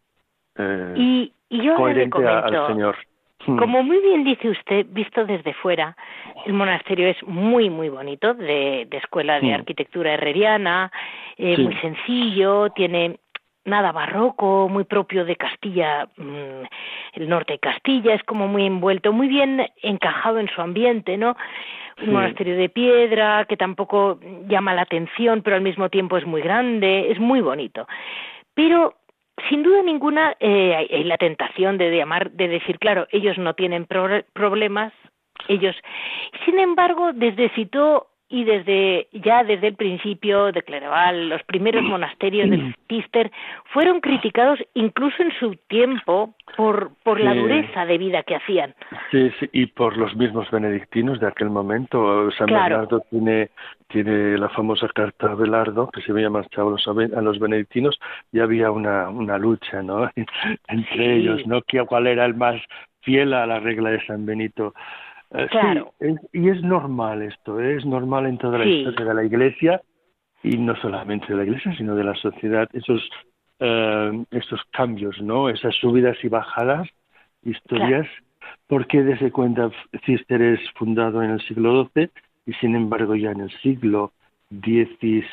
eh, 0.56 1.30
coherente 1.76 2.26
al 2.26 2.66
Señor. 2.68 2.96
Hmm. 3.46 3.56
Como 3.56 3.82
muy 3.82 3.98
bien 4.00 4.24
dice 4.24 4.50
usted, 4.50 4.86
visto 4.90 5.24
desde 5.24 5.54
fuera, 5.54 5.96
el 6.46 6.52
monasterio 6.52 7.08
es 7.08 7.16
muy, 7.26 7.70
muy 7.70 7.88
bonito, 7.88 8.34
de, 8.34 8.86
de 8.90 8.96
escuela 8.98 9.40
de 9.40 9.48
hmm. 9.48 9.54
arquitectura 9.54 10.14
herreriana, 10.14 10.92
eh, 11.36 11.56
muy 11.56 11.74
sencillo, 11.76 12.70
tiene 12.70 13.18
nada 13.64 13.92
barroco, 13.92 14.68
muy 14.68 14.84
propio 14.84 15.24
de 15.24 15.36
Castilla, 15.36 16.08
mm, 16.16 16.64
el 17.14 17.28
norte 17.28 17.54
de 17.54 17.58
Castilla, 17.58 18.14
es 18.14 18.22
como 18.24 18.48
muy 18.48 18.66
envuelto, 18.66 19.12
muy 19.12 19.28
bien 19.28 19.66
encajado 19.82 20.38
en 20.38 20.48
su 20.48 20.60
ambiente, 20.60 21.16
¿no? 21.16 21.36
Un 22.02 22.14
monasterio 22.14 22.56
de 22.56 22.70
piedra 22.70 23.44
que 23.46 23.58
tampoco 23.58 24.18
llama 24.48 24.74
la 24.74 24.82
atención, 24.82 25.42
pero 25.42 25.56
al 25.56 25.62
mismo 25.62 25.90
tiempo 25.90 26.16
es 26.16 26.24
muy 26.24 26.40
grande, 26.40 27.10
es 27.10 27.18
muy 27.18 27.42
bonito. 27.42 27.86
Pero 28.54 28.94
sin 29.48 29.62
duda 29.62 29.82
ninguna 29.82 30.36
eh, 30.40 30.74
hay, 30.90 31.04
la 31.04 31.16
tentación 31.16 31.78
de 31.78 31.96
llamar, 31.96 32.30
de 32.32 32.48
decir, 32.48 32.78
claro, 32.78 33.06
ellos 33.10 33.38
no 33.38 33.54
tienen 33.54 33.86
problemas, 33.86 34.92
ellos. 35.48 35.76
Sin 36.44 36.58
embargo, 36.58 37.12
desde 37.12 37.50
Citó 37.50 38.09
y 38.30 38.44
desde 38.44 39.08
ya 39.12 39.42
desde 39.42 39.66
el 39.66 39.74
principio 39.74 40.52
de 40.52 40.62
Clereval, 40.62 41.28
los 41.28 41.42
primeros 41.42 41.82
monasterios 41.82 42.48
del 42.48 42.74
Cister 42.88 43.30
fueron 43.72 44.00
criticados 44.00 44.60
incluso 44.74 45.20
en 45.22 45.32
su 45.38 45.56
tiempo 45.68 46.34
por, 46.56 46.92
por 47.02 47.20
la 47.20 47.34
dureza 47.34 47.84
de 47.84 47.98
vida 47.98 48.22
que 48.22 48.36
hacían. 48.36 48.74
Sí, 49.10 49.30
sí, 49.40 49.50
y 49.52 49.66
por 49.66 49.96
los 49.96 50.14
mismos 50.14 50.48
benedictinos 50.50 51.18
de 51.18 51.26
aquel 51.26 51.50
momento. 51.50 52.30
San 52.32 52.46
Bernardo 52.46 53.00
tiene, 53.10 53.50
tiene 53.88 54.38
la 54.38 54.48
famosa 54.50 54.86
carta 54.94 55.32
a 55.32 55.34
Belardo, 55.34 55.88
que 55.88 56.00
se 56.00 56.12
había 56.12 56.30
marchado 56.30 56.76
a 56.76 57.20
los 57.20 57.38
benedictinos, 57.40 57.98
y 58.32 58.38
había 58.38 58.70
una, 58.70 59.08
una 59.08 59.38
lucha 59.38 59.82
¿no? 59.82 60.08
entre 60.68 61.16
ellos, 61.16 61.44
¿no? 61.46 61.62
¿Cuál 61.86 62.06
era 62.06 62.26
el 62.26 62.34
más 62.34 62.62
fiel 63.00 63.34
a 63.34 63.44
la 63.46 63.58
regla 63.58 63.90
de 63.90 64.06
San 64.06 64.24
Benito? 64.24 64.72
Eh, 65.32 65.46
claro. 65.50 65.94
Sí, 66.00 66.14
y 66.32 66.48
es 66.48 66.62
normal 66.62 67.22
esto, 67.22 67.60
¿eh? 67.60 67.76
es 67.76 67.86
normal 67.86 68.26
en 68.26 68.38
toda 68.38 68.58
la 68.58 68.66
historia 68.66 69.06
de 69.06 69.14
la 69.14 69.24
Iglesia 69.24 69.80
y 70.42 70.56
no 70.56 70.74
solamente 70.76 71.28
de 71.28 71.36
la 71.36 71.44
Iglesia, 71.44 71.74
sino 71.76 71.94
de 71.94 72.04
la 72.04 72.14
sociedad, 72.16 72.68
esos, 72.72 73.08
eh, 73.60 74.24
esos 74.32 74.60
cambios, 74.72 75.20
¿no? 75.22 75.48
Esas 75.48 75.74
subidas 75.76 76.16
y 76.24 76.28
bajadas, 76.28 76.88
historias, 77.42 78.08
porque 78.66 79.02
desde 79.02 79.30
cuenta 79.30 79.70
Cister 80.04 80.42
es 80.42 80.60
fundado 80.72 81.22
en 81.22 81.30
el 81.30 81.40
siglo 81.42 81.88
XII 81.94 82.10
y 82.46 82.52
sin 82.54 82.74
embargo 82.74 83.14
ya 83.14 83.30
en 83.30 83.42
el 83.42 83.50
siglo 83.60 84.12
XVI, 84.50 85.24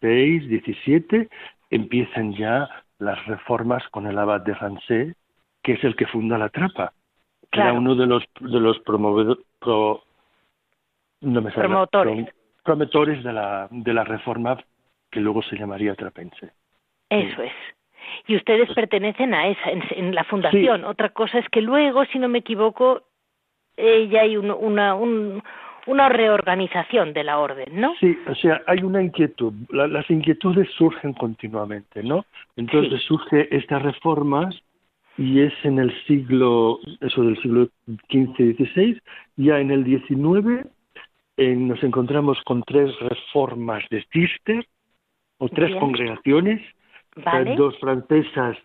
XVII 0.00 1.28
empiezan 1.70 2.32
ya 2.34 2.68
las 2.98 3.24
reformas 3.26 3.86
con 3.90 4.06
el 4.06 4.18
abad 4.18 4.40
de 4.40 4.54
Rancé, 4.54 5.14
que 5.62 5.72
es 5.72 5.84
el 5.84 5.96
que 5.96 6.06
funda 6.06 6.38
la 6.38 6.48
trapa 6.48 6.92
era 7.54 7.72
uno 7.72 7.94
de 7.94 8.06
los 8.06 8.24
de 8.40 8.60
los 8.60 8.78
promovedores 8.80 9.44
no 11.20 11.40
me 11.40 11.50
promotores. 11.50 12.28
promotores 12.62 13.24
de 13.24 13.32
la 13.32 13.68
de 13.70 13.94
la 13.94 14.04
reforma 14.04 14.58
que 15.10 15.20
luego 15.20 15.42
se 15.42 15.56
llamaría 15.56 15.94
trapense. 15.94 16.50
Eso 17.08 17.42
es. 17.42 17.52
Y 18.26 18.36
ustedes 18.36 18.66
pues 18.66 18.76
pertenecen 18.76 19.34
a 19.34 19.48
esa 19.48 19.70
en, 19.70 20.14
la 20.14 20.24
fundación. 20.24 20.84
Otra 20.84 21.10
cosa 21.10 21.38
es 21.38 21.48
que 21.48 21.62
luego 21.62 22.04
si 22.06 22.18
no 22.18 22.28
me 22.28 22.38
equivoco 22.38 23.02
eh, 23.76 24.08
ya 24.08 24.22
hay 24.22 24.36
una 24.36 24.94
una 25.86 26.08
reorganización 26.08 27.12
de 27.12 27.24
la 27.24 27.38
orden, 27.38 27.80
¿no? 27.80 27.94
Sí, 28.00 28.16
o 28.26 28.34
sea, 28.34 28.62
hay 28.66 28.82
una 28.82 29.02
inquietud. 29.02 29.52
las 29.70 30.08
inquietudes 30.10 30.68
surgen 30.76 31.12
continuamente, 31.12 32.02
¿no? 32.02 32.24
Entonces 32.56 33.02
surge 33.02 33.54
estas 33.54 33.82
reformas 33.82 34.54
y 35.16 35.40
es 35.40 35.52
en 35.62 35.78
el 35.78 35.92
siglo, 36.06 36.80
eso 37.00 37.22
del 37.22 37.40
siglo 37.40 37.68
XV-XVI, 38.08 39.00
ya 39.36 39.60
en 39.60 39.70
el 39.70 39.84
XIX 39.84 40.66
eh, 41.36 41.54
nos 41.56 41.82
encontramos 41.82 42.38
con 42.44 42.62
tres 42.62 42.90
reformas 43.00 43.84
de 43.90 44.04
Cister, 44.12 44.66
o 45.38 45.48
tres 45.48 45.74
congregaciones, 45.76 46.62
dos 47.56 47.78
francesas, 47.78 48.56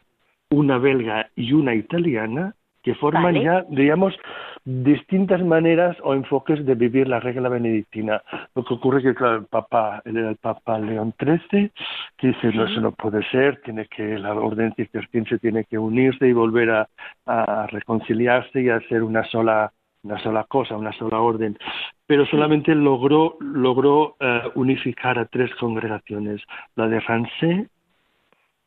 una 0.49 0.77
belga 0.77 1.29
y 1.35 1.53
una 1.53 1.75
italiana, 1.75 2.55
que 2.83 2.95
forman 2.95 3.35
ya, 3.35 3.65
digamos, 3.69 4.15
distintas 4.63 5.41
maneras 5.43 5.97
o 6.03 6.13
enfoques 6.13 6.65
de 6.65 6.75
vivir 6.75 7.07
la 7.07 7.19
regla 7.19 7.49
benedictina. 7.49 8.21
Lo 8.55 8.63
que 8.63 8.73
ocurre 8.73 8.99
es 8.99 9.05
que, 9.05 9.15
claro, 9.15 9.37
el 9.37 9.45
Papa, 9.45 10.01
él 10.05 10.17
era 10.17 10.29
el 10.29 10.37
Papa 10.37 10.79
León 10.79 11.13
XIII, 11.19 11.71
que 12.17 12.27
dice, 12.27 12.53
no, 12.53 12.65
eso 12.65 12.81
no 12.81 12.91
puede 12.91 13.23
ser, 13.29 13.61
tiene 13.63 13.85
que, 13.87 14.17
la 14.17 14.33
orden 14.33 14.73
cisterciense 14.75 15.39
tiene 15.39 15.65
que 15.65 15.77
unirse 15.77 16.27
y 16.27 16.33
volver 16.33 16.71
a, 16.71 16.89
a 17.25 17.67
reconciliarse 17.67 18.61
y 18.61 18.69
a 18.69 18.77
hacer 18.77 19.03
una 19.03 19.23
sola 19.25 19.71
una 20.03 20.17
sola 20.23 20.45
cosa, 20.45 20.77
una 20.77 20.93
sola 20.93 21.19
orden, 21.19 21.57
pero 22.05 22.25
solamente 22.25 22.73
logró, 22.73 23.37
logró 23.39 24.15
uh, 24.19 24.49
unificar 24.55 25.19
a 25.19 25.25
tres 25.25 25.53
congregaciones, 25.55 26.41
la 26.75 26.87
de 26.87 26.99
Rancé, 27.01 27.67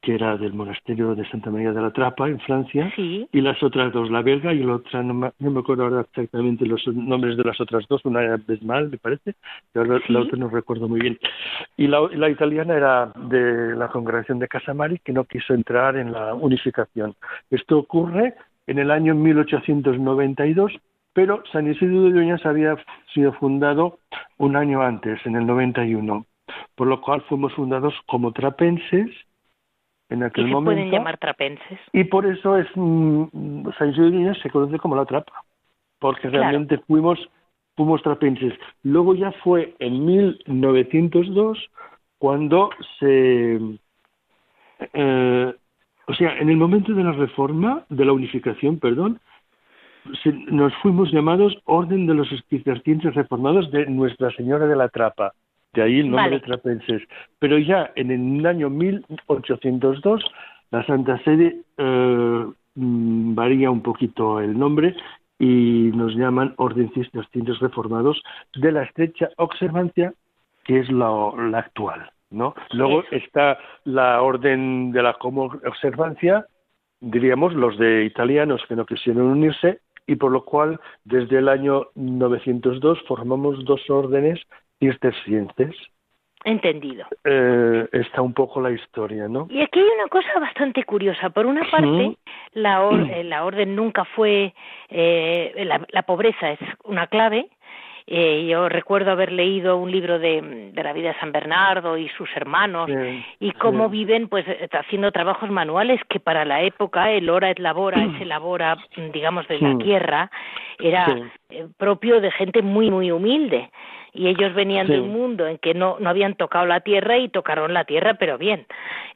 que 0.02 0.16
era 0.16 0.36
del 0.36 0.52
monasterio 0.52 1.14
de 1.14 1.24
Santa 1.30 1.50
María 1.50 1.72
de 1.72 1.80
la 1.80 1.92
Trapa 1.92 2.28
en 2.28 2.40
Francia, 2.40 2.92
y 2.96 3.40
las 3.40 3.62
otras 3.62 3.92
dos, 3.92 4.10
la 4.10 4.20
belga 4.20 4.52
y 4.52 4.58
la 4.58 4.74
otra, 4.74 5.00
no 5.00 5.14
me, 5.14 5.60
acuerdo 5.60 5.84
ahora 5.84 6.00
exactamente 6.00 6.66
los 6.66 6.84
nombres 6.88 7.36
de 7.36 7.44
las 7.44 7.60
otras 7.60 7.86
dos, 7.88 8.04
una 8.04 8.20
era 8.20 8.36
Besmal, 8.36 8.90
me 8.90 8.98
parece, 8.98 9.36
y 9.72 9.78
la 9.78 10.20
otra 10.20 10.36
no 10.36 10.48
recuerdo 10.48 10.88
muy 10.88 11.00
bien. 11.00 11.18
Y 11.76 11.86
la, 11.86 12.00
la, 12.14 12.28
italiana 12.28 12.74
era 12.74 13.12
de 13.14 13.76
la 13.76 13.88
congregación 13.88 14.40
de 14.40 14.48
Casamari, 14.48 14.98
que 14.98 15.12
no 15.12 15.24
quiso 15.24 15.54
entrar 15.54 15.96
en 15.96 16.10
la 16.10 16.34
unificación. 16.34 17.14
Esto 17.48 17.78
ocurre 17.78 18.34
en 18.66 18.80
el 18.80 18.90
año 18.90 19.14
1892, 19.14 20.72
pero 21.12 21.44
San 21.52 21.70
Isidro 21.70 22.02
de 22.02 22.10
Dueñas 22.10 22.44
había 22.44 22.76
sido 23.14 23.32
fundado 23.34 23.98
un 24.38 24.56
año 24.56 24.82
antes, 24.82 25.24
en 25.26 25.36
el 25.36 25.46
91, 25.46 26.26
por 26.74 26.88
lo 26.88 27.00
cual 27.00 27.22
fuimos 27.28 27.52
fundados 27.52 27.94
como 28.06 28.32
trapenses 28.32 29.08
en 30.12 30.22
aquel 30.22 30.44
¿Y 30.44 30.48
se 30.48 30.52
momento. 30.52 30.76
pueden 30.76 30.90
llamar 30.90 31.18
trapenses? 31.18 31.78
Y 31.92 32.04
por 32.04 32.26
eso 32.26 32.56
es 32.58 32.66
mm, 32.74 33.68
San 33.78 33.90
Isidro 33.90 34.34
se 34.34 34.50
conoce 34.50 34.78
como 34.78 34.96
la 34.96 35.04
trapa, 35.04 35.32
porque 35.98 36.28
realmente 36.28 36.78
fuimos 36.78 37.18
fuimos 37.74 38.02
trapenses. 38.02 38.52
Luego 38.82 39.14
ya 39.14 39.32
fue 39.44 39.74
en 39.78 40.04
1902 40.04 41.58
cuando 42.18 42.70
se 42.98 43.58
eh, 44.92 45.54
o 46.06 46.14
sea, 46.14 46.36
en 46.38 46.50
el 46.50 46.56
momento 46.56 46.92
de 46.92 47.04
la 47.04 47.12
reforma, 47.12 47.84
de 47.88 48.04
la 48.04 48.12
unificación, 48.12 48.78
perdón, 48.78 49.20
nos 50.50 50.74
fuimos 50.82 51.12
llamados 51.12 51.56
Orden 51.64 52.06
de 52.06 52.14
los 52.14 52.28
Cistercienses 52.50 53.14
Reformados 53.14 53.70
de 53.70 53.86
Nuestra 53.86 54.30
Señora 54.32 54.66
de 54.66 54.76
la 54.76 54.88
Trapa. 54.88 55.32
De 55.74 55.82
ahí 55.82 56.00
el 56.00 56.10
nombre 56.10 56.30
de 56.30 56.40
trapenses. 56.40 57.02
Pero 57.38 57.58
ya 57.58 57.92
en 57.96 58.10
el 58.10 58.46
año 58.46 58.68
1802, 58.68 60.22
la 60.70 60.84
Santa 60.84 61.18
Sede 61.24 61.56
eh, 61.78 62.46
mm, 62.74 63.34
varía 63.34 63.70
un 63.70 63.82
poquito 63.82 64.40
el 64.40 64.58
nombre 64.58 64.94
y 65.38 65.90
nos 65.94 66.14
llaman 66.14 66.54
Orden 66.58 66.92
Cistercienses 66.92 67.58
Reformados 67.60 68.22
de 68.54 68.70
la 68.70 68.82
estrecha 68.82 69.30
observancia 69.36 70.12
que 70.64 70.78
es 70.78 70.90
la 70.90 71.32
actual. 71.54 72.10
¿no? 72.30 72.54
Luego 72.72 73.04
está 73.10 73.58
la 73.84 74.22
orden 74.22 74.92
de 74.92 75.02
la 75.02 75.14
común 75.14 75.60
observancia, 75.66 76.46
diríamos 77.00 77.54
los 77.54 77.78
de 77.78 78.04
italianos 78.04 78.62
que 78.68 78.76
no 78.76 78.86
quisieron 78.86 79.26
unirse 79.26 79.80
y 80.06 80.16
por 80.16 80.32
lo 80.32 80.44
cual 80.44 80.80
desde 81.04 81.38
el 81.38 81.48
año 81.48 81.88
902 81.94 82.98
formamos 83.06 83.64
dos 83.64 83.88
órdenes 83.88 84.40
cistercienses. 84.82 85.76
Entendido. 86.44 87.06
Eh, 87.22 87.88
está 87.92 88.20
un 88.20 88.34
poco 88.34 88.60
la 88.60 88.72
historia, 88.72 89.28
¿no? 89.28 89.46
Y 89.48 89.60
aquí 89.62 89.78
hay 89.78 89.86
una 89.96 90.08
cosa 90.08 90.40
bastante 90.40 90.82
curiosa. 90.82 91.30
Por 91.30 91.46
una 91.46 91.62
parte, 91.70 92.16
la, 92.54 92.82
eh, 93.14 93.22
la 93.22 93.44
orden 93.44 93.76
nunca 93.76 94.04
fue, 94.04 94.52
eh, 94.88 95.62
la, 95.64 95.86
la 95.88 96.02
pobreza 96.02 96.50
es 96.50 96.58
una 96.84 97.06
clave, 97.06 97.48
eh, 98.06 98.46
yo 98.48 98.68
recuerdo 98.68 99.12
haber 99.12 99.30
leído 99.30 99.76
un 99.76 99.90
libro 99.90 100.18
de, 100.18 100.72
la 100.74 100.92
vida 100.92 101.08
de 101.08 101.20
San 101.20 101.30
Bernardo 101.30 101.96
y 101.96 102.08
sus 102.10 102.28
hermanos 102.34 102.90
y 103.38 103.52
cómo 103.52 103.88
viven 103.88 104.28
pues 104.28 104.44
haciendo 104.72 105.12
trabajos 105.12 105.50
manuales 105.50 106.00
que 106.08 106.18
para 106.18 106.44
la 106.44 106.62
época 106.62 107.12
el 107.12 107.30
hora 107.30 107.50
et 107.50 107.58
labora, 107.58 108.02
ese 108.16 108.24
labora 108.24 108.76
digamos 109.12 109.46
de 109.46 109.60
la 109.60 109.78
tierra, 109.78 110.30
era 110.78 111.06
propio 111.76 112.20
de 112.20 112.30
gente 112.32 112.62
muy 112.62 112.90
muy 112.90 113.10
humilde 113.10 113.70
y 114.14 114.28
ellos 114.28 114.54
venían 114.54 114.86
de 114.88 115.00
un 115.00 115.10
mundo 115.10 115.46
en 115.46 115.58
que 115.58 115.72
no, 115.72 115.96
no 115.98 116.10
habían 116.10 116.34
tocado 116.34 116.66
la 116.66 116.80
tierra 116.80 117.16
y 117.16 117.28
tocaron 117.28 117.72
la 117.72 117.84
tierra 117.84 118.14
pero 118.14 118.36
bien. 118.36 118.66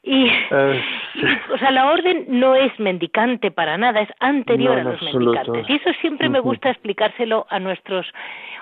Y, 0.01 0.27
o 1.53 1.57
sea 1.59 1.71
la 1.71 1.91
orden 1.91 2.25
no 2.27 2.55
es 2.55 2.77
mendicante 2.79 3.51
para 3.51 3.77
nada 3.77 4.01
es 4.01 4.09
anterior 4.19 4.79
a 4.79 4.83
los 4.83 5.01
mendicantes. 5.01 5.69
y 5.69 5.73
eso 5.73 5.91
siempre 6.01 6.29
me 6.29 6.39
gusta 6.39 6.71
explicárselo 6.71 7.45
a 7.49 7.59
nuestros 7.59 8.07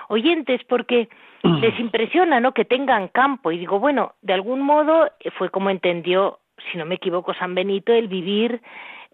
oyentes 0.08 0.60
porque 0.68 1.08
les 1.42 1.78
impresiona 1.80 2.38
no 2.40 2.52
que 2.52 2.64
tengan 2.64 3.08
campo. 3.08 3.50
Y 3.50 3.58
digo 3.58 3.80
bueno 3.80 4.14
de 4.20 4.34
algún 4.34 4.60
modo 4.60 5.06
eh, 5.20 5.30
fue 5.30 5.50
como 5.50 5.70
entendió 5.70 6.40
si 6.70 6.78
no 6.78 6.84
me 6.84 6.96
equivoco 6.96 7.32
San 7.34 7.54
Benito 7.54 7.92
el 7.92 8.08
vivir 8.08 8.60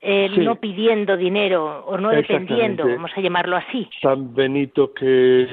no 0.03 0.57
pidiendo 0.57 1.17
dinero 1.17 1.85
o 1.87 1.97
no 1.97 2.11
dependiendo, 2.11 2.85
vamos 2.87 3.13
a 3.15 3.21
llamarlo 3.21 3.57
así. 3.57 3.89
San 4.01 4.35
Benito, 4.35 4.93
que 4.93 5.47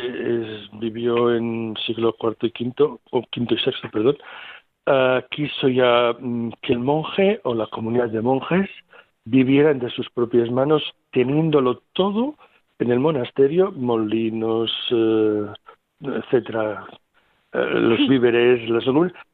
vivió 0.74 1.36
en 1.36 1.76
siglo 1.86 2.16
IV 2.20 2.38
y 2.42 2.68
V, 2.68 3.00
o 3.12 3.22
quinto 3.30 3.54
y 3.54 3.60
sexto, 3.60 3.90
perdón, 3.92 4.18
uh, 4.88 5.22
quiso 5.30 5.68
ya 5.68 6.16
mm, 6.20 6.50
que 6.62 6.74
el 6.74 6.80
monje 6.80 7.40
o 7.44 7.54
la 7.54 7.68
comunidad 7.68 8.10
de 8.10 8.22
monjes 8.22 8.70
vivieran 9.26 9.80
de 9.80 9.90
sus 9.92 10.10
propias 10.10 10.50
manos, 10.50 10.84
teniéndolo 11.12 11.84
todo 11.94 12.36
en 12.80 12.92
el 12.92 13.00
monasterio, 13.00 13.72
molinos, 13.72 14.72
uh, 14.92 15.54
etcétera, 16.02 16.88
uh, 17.54 17.58
los 17.58 18.00
víveres, 18.08 18.68
las 18.68 18.86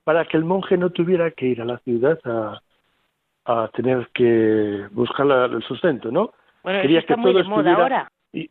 para 0.03 0.25
que 0.25 0.35
el 0.35 0.43
monje 0.43 0.77
no 0.77 0.89
tuviera 0.89 1.31
que 1.31 1.47
ir 1.47 1.61
a 1.61 1.65
la 1.65 1.77
ciudad 1.79 2.19
a, 2.25 2.61
a 3.45 3.69
tener 3.69 4.07
que 4.13 4.87
buscar 4.91 5.27
el 5.27 5.63
sustento, 5.63 6.11
¿no? 6.11 6.33
Bueno, 6.63 6.81
Quería 6.81 6.99
está 6.99 7.15
que 7.15 7.21
muy 7.21 7.33
de 7.33 7.43
moda 7.43 7.73
ahora. 7.73 8.11
sí, 8.33 8.49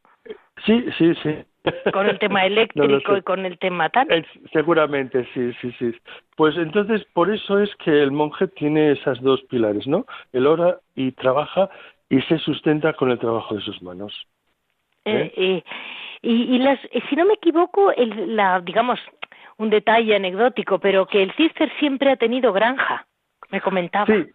sí, 0.67 1.15
sí. 1.23 1.45
Con 1.93 2.07
el 2.07 2.19
tema 2.19 2.45
eléctrico 2.47 3.17
y 3.17 3.23
con 3.23 3.45
el 3.45 3.59
tema 3.59 3.89
tal. 3.89 4.27
seguramente, 4.53 5.27
sí, 5.35 5.53
sí, 5.61 5.75
sí. 5.79 5.95
Pues 6.37 6.57
entonces, 6.57 7.05
por 7.13 7.33
eso 7.33 7.59
es 7.59 7.75
que 7.77 8.03
el 8.03 8.13
monje 8.13 8.47
tiene 8.49 8.93
esas 8.93 9.21
dos 9.21 9.43
pilares, 9.43 9.87
¿no? 9.87 10.07
El 10.33 10.47
ora 10.47 10.79
y 10.95 11.13
trabaja 11.13 11.69
y 12.09 12.21
se 12.23 12.39
sustenta 12.39 12.93
con 12.93 13.11
el 13.11 13.19
trabajo 13.19 13.55
de 13.57 13.63
sus 13.63 13.83
manos. 13.83 14.15
¿eh? 15.05 15.33
Eh, 15.37 15.65
y, 16.23 16.55
y 16.55 16.59
las, 16.59 16.79
si 17.09 17.17
no 17.17 17.25
me 17.25 17.35
equivoco, 17.35 17.93
el, 17.93 18.37
la, 18.37 18.61
digamos, 18.61 19.01
un 19.57 19.71
detalle 19.71 20.15
anecdótico, 20.15 20.79
pero 20.79 21.07
que 21.07 21.23
el 21.23 21.33
Cister 21.33 21.71
siempre 21.79 22.13
ha 22.13 22.17
tenido 22.17 22.53
granja, 22.53 23.07
me 23.51 23.61
comentaba. 23.61 24.07
Sí, 24.07 24.27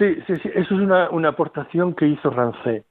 Sí, 0.00 0.16
sí, 0.26 0.34
sí, 0.42 0.50
eso 0.54 0.74
es 0.74 0.80
una, 0.80 1.10
una 1.10 1.28
aportación 1.28 1.94
que 1.94 2.06
hizo 2.06 2.30
Rancé, 2.30 2.84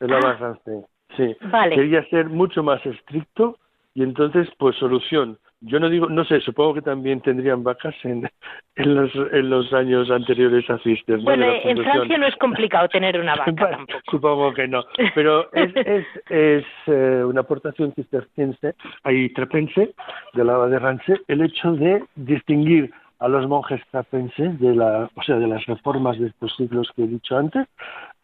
el 0.00 0.12
ah. 0.12 0.36
Rancé. 0.38 0.84
Sí, 1.16 1.36
quería 1.74 2.04
ser 2.08 2.28
mucho 2.28 2.64
más 2.64 2.84
estricto 2.84 3.56
y 3.94 4.02
entonces, 4.02 4.48
pues 4.58 4.74
solución. 4.76 5.38
Yo 5.60 5.78
no 5.78 5.88
digo, 5.88 6.08
no 6.08 6.24
sé, 6.24 6.40
supongo 6.40 6.74
que 6.74 6.82
también 6.82 7.20
tendrían 7.20 7.62
vacas 7.62 7.94
en, 8.02 8.28
en, 8.74 8.94
los, 8.94 9.14
en 9.14 9.50
los 9.50 9.72
años 9.72 10.10
anteriores 10.10 10.68
a 10.70 10.78
Cister. 10.78 11.18
Bueno, 11.18 11.46
en 11.46 11.76
Francia 11.76 12.18
no 12.18 12.26
es 12.26 12.34
complicado 12.36 12.88
tener 12.88 13.20
una 13.20 13.34
vaca 13.36 13.52
tampoco. 13.52 14.00
Supongo 14.10 14.52
que 14.52 14.66
no, 14.66 14.84
pero 15.14 15.52
es, 15.52 15.70
es, 15.76 16.06
es 16.30 16.64
eh, 16.86 17.22
una 17.24 17.42
aportación 17.42 17.92
cisterciense, 17.94 18.74
ahí 19.04 19.28
trapense, 19.34 19.94
de 20.32 20.44
la 20.44 20.66
de 20.66 20.78
Rancé, 20.80 21.20
el 21.28 21.42
hecho 21.42 21.72
de 21.74 22.02
distinguir 22.16 22.90
a 23.20 23.28
los 23.28 23.46
monjes 23.46 23.80
trapenses 23.90 24.58
de 24.58 24.74
la, 24.74 25.10
o 25.14 25.22
sea, 25.22 25.36
de 25.36 25.46
las 25.46 25.64
reformas 25.66 26.18
de 26.18 26.28
estos 26.28 26.56
siglos 26.56 26.90
que 26.96 27.04
he 27.04 27.06
dicho 27.06 27.36
antes, 27.36 27.68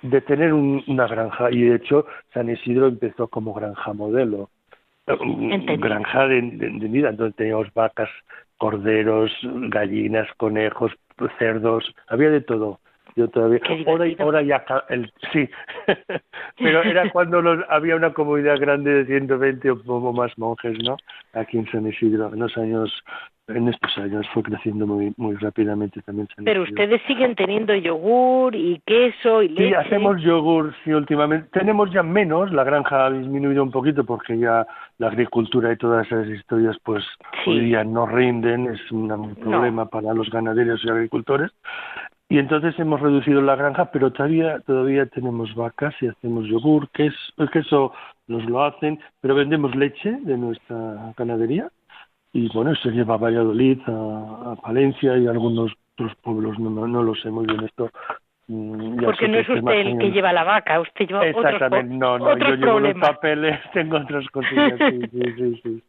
de 0.02 0.20
tener 0.22 0.52
una 0.54 1.06
granja. 1.06 1.50
Y 1.50 1.62
de 1.62 1.76
hecho 1.76 2.06
San 2.32 2.48
Isidro 2.50 2.88
empezó 2.88 3.28
como 3.28 3.52
granja 3.52 3.92
modelo, 3.92 4.50
granja 5.06 6.26
de, 6.26 6.40
vida 6.40 7.12
donde 7.12 7.35
teníamos 7.35 7.72
vacas, 7.74 8.09
corderos, 8.56 9.30
gallinas, 9.42 10.28
conejos, 10.38 10.92
cerdos, 11.38 11.94
había 12.09 12.30
de 12.30 12.40
todo. 12.40 12.80
Yo 13.16 13.28
todavía, 13.28 13.61
ahora, 13.87 14.04
ahora 14.18 14.42
ya, 14.42 14.62
el, 14.90 15.11
sí, 15.32 15.48
pero 16.59 16.82
era 16.82 17.11
cuando 17.12 17.64
había 17.70 17.96
una 17.96 18.12
comunidad 18.12 18.59
grande 18.59 18.92
de 18.92 19.06
120 19.06 19.70
o 19.70 20.12
más 20.12 20.37
monjes, 20.37 20.76
¿no? 20.85 20.98
Aquí 21.32 21.56
en 21.56 21.66
San 21.70 21.87
Isidro, 21.87 22.30
en 22.32 22.40
los 22.40 22.54
años 22.59 22.92
en 23.48 23.68
estos 23.68 23.96
años 23.98 24.26
fue 24.35 24.42
creciendo 24.42 24.87
muy 24.87 25.12
muy 25.16 25.37
rápidamente 25.37 26.02
también. 26.02 26.28
Pero 26.44 26.62
ustedes 26.62 27.00
siguen 27.06 27.35
teniendo 27.35 27.74
yogur 27.74 28.54
y 28.54 28.80
queso 28.85 29.42
y 29.42 29.48
leche. 29.48 29.68
Sí, 29.68 29.74
hacemos 29.74 30.20
yogur, 30.20 30.75
sí, 30.85 30.92
últimamente. 30.92 31.48
Tenemos 31.52 31.90
ya 31.92 32.02
menos, 32.02 32.52
la 32.52 32.64
granja 32.64 33.06
ha 33.06 33.10
disminuido 33.10 33.62
un 33.62 33.71
poquito 33.71 34.04
porque 34.04 34.38
ya 34.38 34.66
la 34.98 35.08
agricultura 35.08 35.73
y 35.73 35.77
todas 35.77 36.06
esas 36.06 36.29
historias 36.29 36.77
pues 36.83 37.04
hoy 37.46 37.60
día 37.60 37.85
no 37.85 38.06
rinden, 38.06 38.66
es 38.66 38.90
un 38.90 39.35
problema 39.37 39.87
para 39.87 40.12
los 40.12 40.29
ganaderos 40.31 40.85
y 40.85 40.90
agricultores. 40.90 41.52
Y 42.29 42.38
entonces 42.38 42.77
hemos 42.81 43.00
reducido 43.00 43.40
la 43.40 43.54
granja, 43.54 43.92
pero 43.92 44.10
todavía 44.10 44.58
todavía 44.66 45.06
tenemos 45.06 45.54
vacas 45.54 45.94
y 46.00 46.08
hacemos 46.08 46.46
yogur, 46.46 46.88
queso, 46.90 47.16
el 47.38 47.50
queso 47.50 47.92
nos 48.27 48.44
lo 48.46 48.64
hacen, 48.64 48.98
pero 49.21 49.37
vendemos 49.37 49.77
leche 49.77 50.10
de 50.23 50.37
nuestra 50.37 51.14
ganadería 51.16 51.71
y 52.37 52.48
bueno, 52.52 52.74
se 52.74 52.90
lleva 52.90 53.14
a 53.14 53.18
Valladolid, 53.18 53.80
a, 53.87 54.52
a 54.52 54.56
Palencia 54.56 55.16
y 55.16 55.26
a 55.26 55.30
algunos 55.30 55.72
otros 55.94 56.14
pueblos, 56.16 56.58
no, 56.58 56.87
no, 56.87 57.02
lo 57.02 57.14
sé 57.14 57.30
muy 57.30 57.46
bien 57.46 57.64
esto. 57.64 57.90
Mm, 58.48 59.02
Porque 59.02 59.26
no 59.26 59.38
es 59.38 59.48
usted 59.48 59.72
el 59.72 59.98
que 59.98 60.10
lleva 60.10 60.34
la 60.34 60.44
vaca, 60.44 60.78
usted 60.80 61.08
lleva 61.08 61.26
Exactamente, 61.26 61.94
no, 61.94 62.18
no, 62.18 62.37
yo 62.37 62.54
llevo 62.56 62.80
los 62.80 62.94
papeles, 62.94 63.58
tengo 63.72 63.96
otras 63.96 64.26
cosillas, 64.28 64.78
sí, 64.78 65.00
sí, 65.10 65.32
sí, 65.37 65.60
sí. 65.62 65.82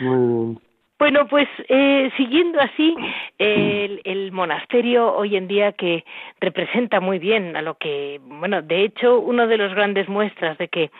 Muy 0.00 0.44
bien. 0.44 0.58
Bueno, 0.98 1.26
pues 1.26 1.48
eh, 1.68 2.12
siguiendo 2.18 2.60
así, 2.60 2.94
el, 3.38 4.02
el, 4.04 4.30
monasterio 4.30 5.12
hoy 5.12 5.36
en 5.36 5.48
día 5.48 5.72
que 5.72 6.04
representa 6.38 7.00
muy 7.00 7.18
bien 7.18 7.56
a 7.56 7.62
lo 7.62 7.74
que, 7.74 8.20
bueno, 8.22 8.62
de 8.62 8.84
hecho, 8.84 9.18
uno 9.18 9.48
de 9.48 9.56
los 9.56 9.74
grandes 9.74 10.08
muestras 10.08 10.58
de 10.58 10.68
que, 10.68 10.90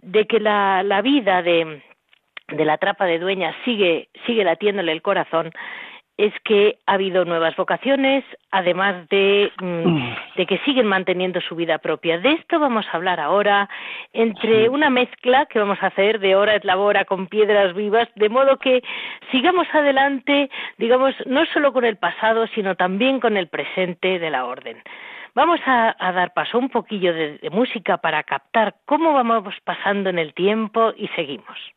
de 0.00 0.26
que 0.26 0.40
la, 0.40 0.82
la 0.84 1.02
vida 1.02 1.42
de, 1.42 1.82
de 2.48 2.64
la 2.64 2.78
trapa 2.78 3.06
de 3.06 3.18
dueña 3.18 3.54
sigue, 3.64 4.08
sigue 4.26 4.44
latiéndole 4.44 4.92
el 4.92 5.02
corazón, 5.02 5.52
es 6.16 6.32
que 6.44 6.78
ha 6.86 6.94
habido 6.94 7.26
nuevas 7.26 7.54
vocaciones, 7.56 8.24
además 8.50 9.06
de, 9.10 9.52
mm, 9.60 10.36
de, 10.36 10.46
que 10.46 10.58
siguen 10.60 10.86
manteniendo 10.86 11.42
su 11.42 11.54
vida 11.54 11.76
propia. 11.78 12.18
De 12.18 12.32
esto 12.32 12.58
vamos 12.58 12.86
a 12.86 12.96
hablar 12.96 13.20
ahora, 13.20 13.68
entre 14.14 14.70
una 14.70 14.88
mezcla 14.88 15.44
que 15.44 15.58
vamos 15.58 15.78
a 15.82 15.88
hacer 15.88 16.18
de 16.18 16.34
hora 16.34 16.54
et 16.54 16.64
labora 16.64 17.04
con 17.04 17.26
piedras 17.26 17.74
vivas, 17.74 18.08
de 18.14 18.30
modo 18.30 18.56
que 18.56 18.82
sigamos 19.30 19.66
adelante, 19.74 20.48
digamos, 20.78 21.14
no 21.26 21.44
solo 21.52 21.72
con 21.72 21.84
el 21.84 21.96
pasado, 21.98 22.46
sino 22.54 22.76
también 22.76 23.20
con 23.20 23.36
el 23.36 23.48
presente 23.48 24.18
de 24.18 24.30
la 24.30 24.46
orden. 24.46 24.82
Vamos 25.34 25.60
a, 25.66 25.94
dar 25.98 26.32
paso 26.32 26.58
un 26.58 26.70
poquillo 26.70 27.12
de 27.12 27.50
música 27.50 27.98
para 27.98 28.22
captar 28.22 28.76
cómo 28.86 29.12
vamos 29.12 29.54
pasando 29.64 30.08
en 30.08 30.18
el 30.18 30.32
tiempo 30.32 30.94
y 30.96 31.08
seguimos. 31.08 31.75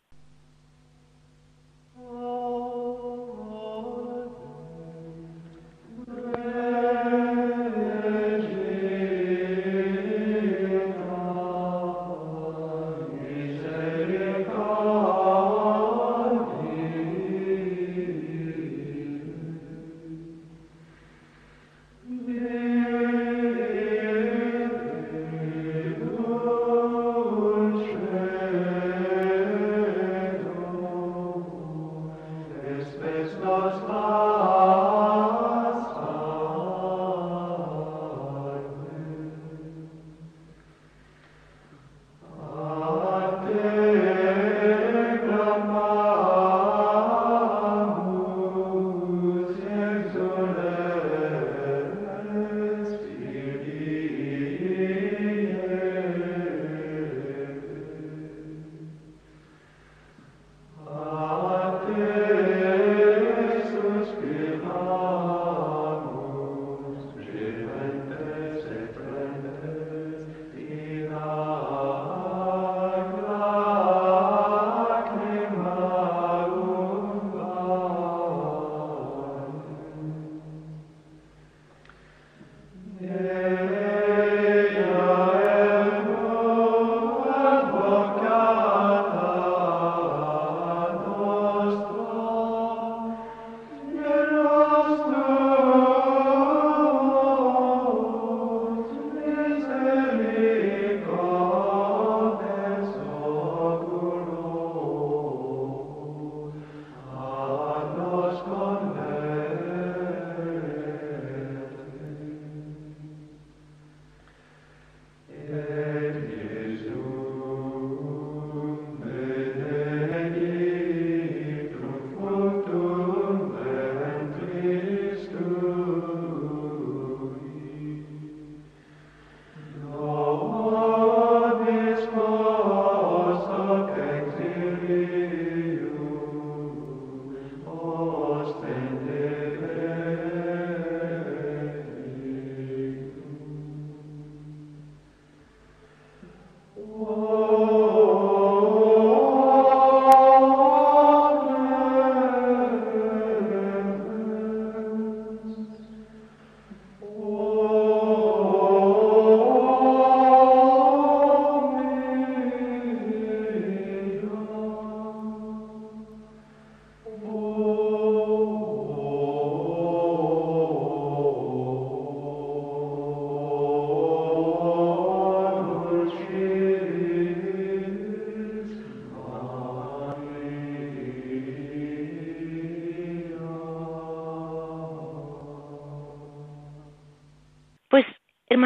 Oh. 2.12 2.79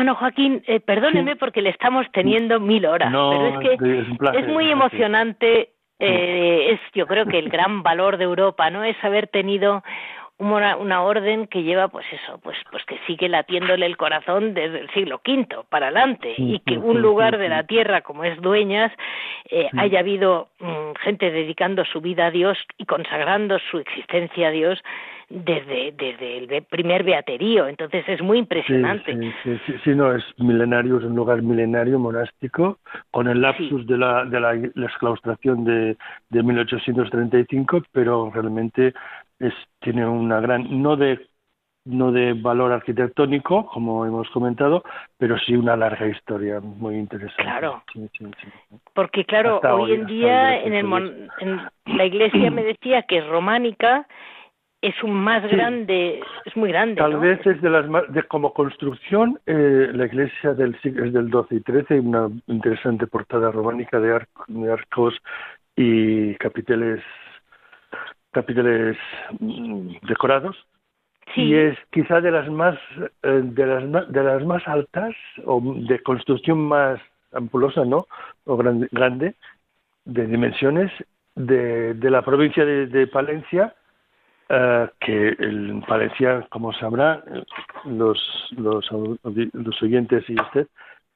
Hermano 0.03 0.19
Joaquín, 0.19 0.63
eh, 0.67 0.79
perdóneme 0.79 1.35
porque 1.37 1.61
le 1.61 1.69
estamos 1.69 2.05
teniendo 2.11 2.59
mil 2.59 2.85
horas, 2.85 3.09
pero 3.09 3.61
es 3.61 3.79
que 3.79 4.39
es, 4.39 4.47
muy 4.47 4.69
emocionante. 4.69 5.69
Eh, 5.99 6.73
es, 6.73 6.79
yo 6.93 7.07
creo 7.07 7.25
que 7.25 7.39
el 7.39 7.49
gran 7.49 7.83
valor 7.83 8.17
de 8.17 8.25
Europa, 8.25 8.69
¿no? 8.69 8.83
Es 8.83 9.01
haber 9.03 9.27
tenido 9.27 9.81
una, 10.39 10.75
una, 10.75 11.03
orden 11.03 11.47
que 11.47 11.63
lleva, 11.63 11.87
pues 11.87 12.05
eso, 12.11 12.39
pues, 12.39 12.57
pues 12.69 12.83
que 12.85 12.99
sigue 13.07 13.29
latiéndole 13.29 13.85
el 13.85 13.95
corazón 13.95 14.53
desde 14.53 14.79
el 14.79 14.89
siglo 14.89 15.21
V 15.25 15.47
para 15.69 15.87
adelante 15.87 16.33
y 16.37 16.59
que 16.59 16.77
un 16.77 17.01
lugar 17.01 17.37
de 17.37 17.47
la 17.47 17.63
tierra 17.63 18.01
como 18.01 18.25
es 18.25 18.41
Dueñas 18.41 18.91
eh, 19.49 19.69
haya 19.77 19.99
habido 19.99 20.49
mm, 20.59 20.95
gente 21.01 21.31
dedicando 21.31 21.85
su 21.85 22.01
vida 22.01 22.25
a 22.25 22.31
Dios 22.31 22.57
y 22.77 22.85
consagrando 22.85 23.57
su 23.71 23.77
existencia 23.77 24.49
a 24.49 24.51
Dios 24.51 24.83
desde, 25.43 25.91
desde 25.91 26.37
el 26.37 26.63
primer 26.63 27.03
beaterío. 27.03 27.67
Entonces 27.67 28.03
es 28.07 28.21
muy 28.21 28.39
impresionante. 28.39 29.15
Sí, 29.43 29.59
sí, 29.65 29.73
sí, 29.83 29.89
no, 29.95 30.13
es 30.13 30.23
milenario, 30.37 30.97
es 30.97 31.03
un 31.03 31.15
lugar 31.15 31.41
milenario, 31.41 31.99
monástico, 31.99 32.79
con 33.11 33.27
el 33.27 33.41
lapsus 33.41 33.85
de, 33.87 33.97
la, 33.97 34.25
de 34.25 34.39
la, 34.39 34.55
exclaustración 34.55 35.63
de, 35.63 35.97
de 36.29 36.43
1835, 36.43 37.83
pero 37.91 38.31
realmente 38.33 38.93
es, 39.39 39.53
tiene 39.79 40.05
una 40.05 40.39
gran, 40.39 40.81
no 40.81 40.95
de 40.95 41.19
no 41.85 42.11
de 42.11 42.33
valor 42.33 42.71
arquitectónico, 42.71 43.65
como 43.67 44.05
hemos 44.05 44.29
comentado, 44.29 44.83
pero 45.17 45.37
sí 45.37 45.55
una 45.55 45.75
larga 45.75 46.07
historia 46.07 46.59
muy 46.61 46.95
interesante. 46.95 47.43
Claro. 47.43 47.83
Porque, 48.93 49.25
claro, 49.25 49.59
hoy, 49.59 49.93
en 49.93 50.05
día 50.05 50.61
en, 50.63 50.73
el, 50.73 51.29
en 51.39 51.61
la 51.97 52.05
iglesia 52.05 52.51
me 52.51 52.63
decía 52.63 53.03
que 53.03 53.17
es 53.17 53.27
románica 53.27 54.07
es 54.83 55.01
un 55.01 55.13
más 55.13 55.41
grande, 55.49 56.21
es 56.43 56.57
muy 56.57 56.69
grande. 56.69 56.95
Tal 56.95 57.17
vez 57.17 57.39
es 57.47 57.61
de 57.61 57.69
las 57.69 57.87
más, 57.87 58.03
de, 58.11 58.21
como 58.23 58.53
construcción, 58.53 59.39
eh, 59.45 59.89
la 59.93 60.07
iglesia 60.07 60.53
del 60.53 60.75
es 60.83 61.13
del 61.13 61.29
12 61.29 61.55
y 61.55 61.59
13, 61.61 62.01
una 62.01 62.29
interesante 62.47 63.07
portada 63.07 63.49
románica 63.49 64.01
de, 64.01 64.21
arcos 64.69 65.15
y 65.77 66.35
capiteles, 66.35 67.01
capiteles 68.31 68.97
mm, 69.39 70.05
decorados. 70.05 70.57
Y 71.37 71.55
es 71.55 71.77
quizá 71.89 72.19
de 72.19 72.31
las 72.31 72.49
más, 72.49 72.77
eh, 73.23 73.41
de 73.41 73.65
las, 73.65 74.11
de 74.11 74.23
las 74.23 74.45
más 74.45 74.67
altas 74.67 75.15
o 75.45 75.61
de 75.63 75.97
construcción 75.99 76.59
más 76.59 76.99
ampulosa, 77.31 77.85
¿no? 77.85 78.05
O 78.43 78.57
grande, 78.57 78.89
grande 78.91 79.35
de 80.03 80.27
dimensiones 80.27 80.91
de, 81.35 81.93
de 81.93 82.11
la 82.11 82.21
provincia 82.21 82.65
de 82.65 83.07
Palencia 83.07 83.73
eh, 84.49 84.89
que 84.99 85.29
el, 85.29 85.83
parecía, 85.87 86.45
como 86.49 86.73
sabrá, 86.73 87.23
los, 87.85 88.19
los, 88.57 88.85
los 88.91 89.81
oyentes 89.81 90.23
y 90.29 90.35
usted, 90.39 90.67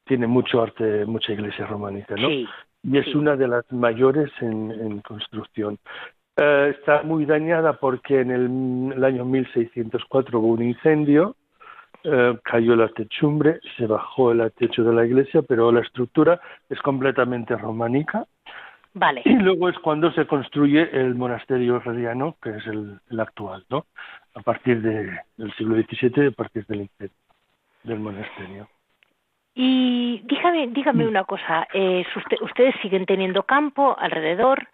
tiene 0.06 0.28
mucho 0.28 0.62
arte, 0.62 1.06
mucha 1.06 1.34
iglesia 1.34 1.66
románica, 1.66 2.16
¿no? 2.16 2.30
Sí, 2.30 2.48
y 2.84 2.98
es 2.98 3.14
una 3.14 3.36
de 3.36 3.48
las 3.48 3.70
mayores 3.72 4.32
en, 4.40 4.72
en 4.72 5.02
construcción. 5.02 5.78
Eh, 6.38 6.76
está 6.78 7.04
muy 7.04 7.26
dañada 7.26 7.74
porque 7.74 8.22
en 8.22 8.32
el, 8.32 8.94
el, 8.96 9.04
año 9.04 9.26
1604 9.26 10.40
hubo 10.40 10.48
un 10.54 10.64
incendio, 10.64 11.36
eh, 12.04 12.38
cayó 12.44 12.76
la 12.76 12.88
techumbre, 12.90 13.60
se 13.76 13.88
bajó 13.88 14.32
el 14.32 14.52
techo 14.54 14.84
de 14.84 14.94
la 14.94 15.06
iglesia, 15.06 15.42
pero 15.42 15.72
la 15.72 15.82
estructura 15.82 16.40
es 16.70 16.80
completamente 16.82 17.56
románica 17.58 18.26
Vale. 19.00 19.22
Y 19.26 19.36
luego 19.36 19.70
es 19.70 19.78
cuando 19.80 20.12
se 20.12 20.26
construye 20.26 20.90
el 20.92 21.14
monasterio 21.14 21.78
herreriano, 21.78 22.36
que 22.42 22.50
es 22.50 22.66
el, 22.66 23.00
el 23.12 23.20
actual, 23.20 23.64
¿no? 23.70 23.86
A 24.34 24.42
partir 24.42 24.82
de, 24.82 25.20
del 25.38 25.54
siglo 25.54 25.76
XVII, 25.76 26.28
a 26.28 26.32
partir 26.32 26.66
del 26.66 26.90
del 27.84 28.00
monasterio. 28.00 28.68
Y 29.54 30.22
dígame, 30.26 30.68
dígame 30.68 31.08
una 31.08 31.24
cosa, 31.24 31.68
eh, 31.74 32.06
usted, 32.16 32.38
ustedes 32.42 32.76
siguen 32.82 33.06
teniendo 33.06 33.44
campo 33.44 33.96
alrededor. 33.98 34.68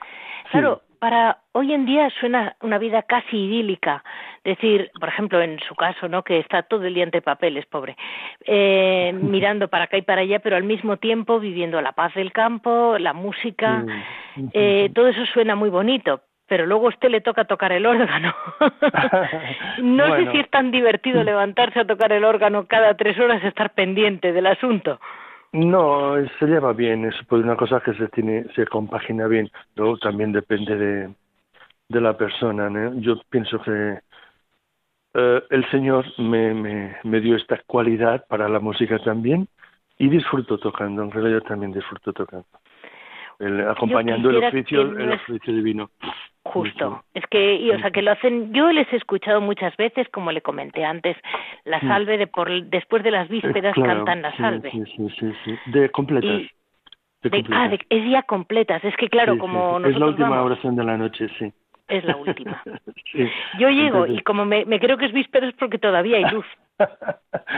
Claro, 0.51 0.81
sí 0.85 0.93
para 1.03 1.39
hoy 1.51 1.73
en 1.73 1.85
día 1.85 2.09
suena 2.17 2.55
una 2.61 2.77
vida 2.77 3.01
casi 3.01 3.35
idílica. 3.35 4.05
Decir, 4.43 4.91
por 4.99 5.07
ejemplo, 5.07 5.41
en 5.41 5.59
su 5.61 5.73
caso, 5.73 6.09
¿no? 6.09 6.23
Que 6.23 6.39
está 6.39 6.63
todo 6.63 6.83
el 6.83 6.93
día 6.93 7.05
entre 7.05 7.21
papeles, 7.21 7.65
pobre, 7.65 7.95
eh, 8.45 9.13
mirando 9.21 9.69
para 9.69 9.85
acá 9.85 9.97
y 9.97 10.01
para 10.01 10.21
allá, 10.21 10.39
pero 10.39 10.57
al 10.57 10.63
mismo 10.63 10.97
tiempo 10.97 11.39
viviendo 11.39 11.81
la 11.81 11.93
paz 11.93 12.13
del 12.13 12.33
campo, 12.33 12.97
la 12.99 13.13
música, 13.13 13.85
eh, 14.51 14.91
todo 14.93 15.07
eso 15.07 15.25
suena 15.27 15.55
muy 15.55 15.69
bonito. 15.69 16.21
Pero 16.45 16.65
luego 16.65 16.87
a 16.87 16.89
usted 16.89 17.09
le 17.09 17.21
toca 17.21 17.45
tocar 17.45 17.71
el 17.71 17.85
órgano. 17.85 18.35
no 19.81 20.15
sé 20.17 20.31
si 20.31 20.39
es 20.39 20.49
tan 20.49 20.71
divertido 20.71 21.23
levantarse 21.23 21.79
a 21.79 21.87
tocar 21.87 22.11
el 22.11 22.25
órgano 22.25 22.67
cada 22.67 22.95
tres 22.95 23.17
horas, 23.17 23.41
estar 23.43 23.73
pendiente 23.73 24.33
del 24.33 24.47
asunto. 24.47 24.99
No, 25.53 26.15
se 26.39 26.45
lleva 26.45 26.73
bien, 26.73 27.05
es 27.05 27.15
pues 27.29 27.43
una 27.43 27.55
cosa 27.55 27.79
que 27.79 27.93
se 27.93 28.07
tiene, 28.09 28.45
se 28.55 28.65
compagina 28.65 29.27
bien. 29.27 29.49
Luego 29.75 29.97
también 29.97 30.31
depende 30.31 30.75
de, 30.75 31.09
de 31.89 32.01
la 32.01 32.17
persona. 32.17 32.69
¿no? 32.69 32.99
Yo 32.99 33.21
pienso 33.29 33.61
que 33.61 33.99
eh, 35.13 35.43
el 35.49 35.69
Señor 35.69 36.05
me, 36.17 36.53
me, 36.53 36.95
me 37.03 37.19
dio 37.19 37.35
esta 37.35 37.61
cualidad 37.67 38.25
para 38.27 38.49
la 38.49 38.59
música 38.59 38.97
también 38.99 39.47
y 39.97 40.09
disfruto 40.09 40.57
tocando. 40.57 41.03
En 41.03 41.11
realidad 41.11 41.41
también 41.41 41.71
disfruto 41.71 42.13
tocando, 42.13 42.45
el, 43.39 43.67
acompañando 43.67 44.29
el 44.29 44.43
oficio, 44.43 44.81
el 44.81 45.11
oficio 45.13 45.53
divino. 45.53 45.89
Justo. 46.45 47.03
Es 47.13 47.25
que, 47.27 47.55
y, 47.55 47.71
o 47.71 47.79
sea, 47.79 47.89
que 47.91 48.01
lo 48.01 48.11
hacen, 48.11 48.53
yo 48.53 48.71
les 48.71 48.91
he 48.91 48.97
escuchado 48.97 49.39
muchas 49.39 49.75
veces, 49.77 50.09
como 50.09 50.31
le 50.31 50.41
comenté 50.41 50.83
antes, 50.83 51.15
la 51.63 51.79
salve 51.79 52.17
de 52.17 52.27
por, 52.27 52.49
después 52.65 53.01
de 53.01 53.11
las 53.11 53.29
vísperas 53.29 53.75
cantan 53.75 54.21
la 54.21 54.35
salve. 54.35 54.69
Sí, 54.71 54.83
sí, 54.97 55.07
sí, 55.19 55.33
sí, 55.45 55.71
de 55.71 55.89
completas. 55.89 56.41
de, 57.23 57.45
ah, 57.51 57.71
es 57.89 58.11
ya 58.11 58.23
completas. 58.23 58.83
Es 58.83 58.95
que 58.97 59.07
claro, 59.07 59.37
como 59.37 59.79
Es 59.85 59.97
la 59.97 60.07
última 60.07 60.41
oración 60.41 60.75
de 60.75 60.83
la 60.83 60.97
noche, 60.97 61.27
sí. 61.39 61.53
Es 61.87 62.03
la 62.05 62.15
última. 62.15 62.61
yo 63.59 63.69
llego 63.69 64.07
y 64.07 64.19
como 64.21 64.45
me, 64.45 64.65
me 64.65 64.79
creo 64.79 64.97
que 64.97 65.05
es 65.05 65.13
vísperas 65.13 65.53
porque 65.59 65.77
todavía 65.77 66.17
hay 66.17 66.33
luz. 66.33 66.45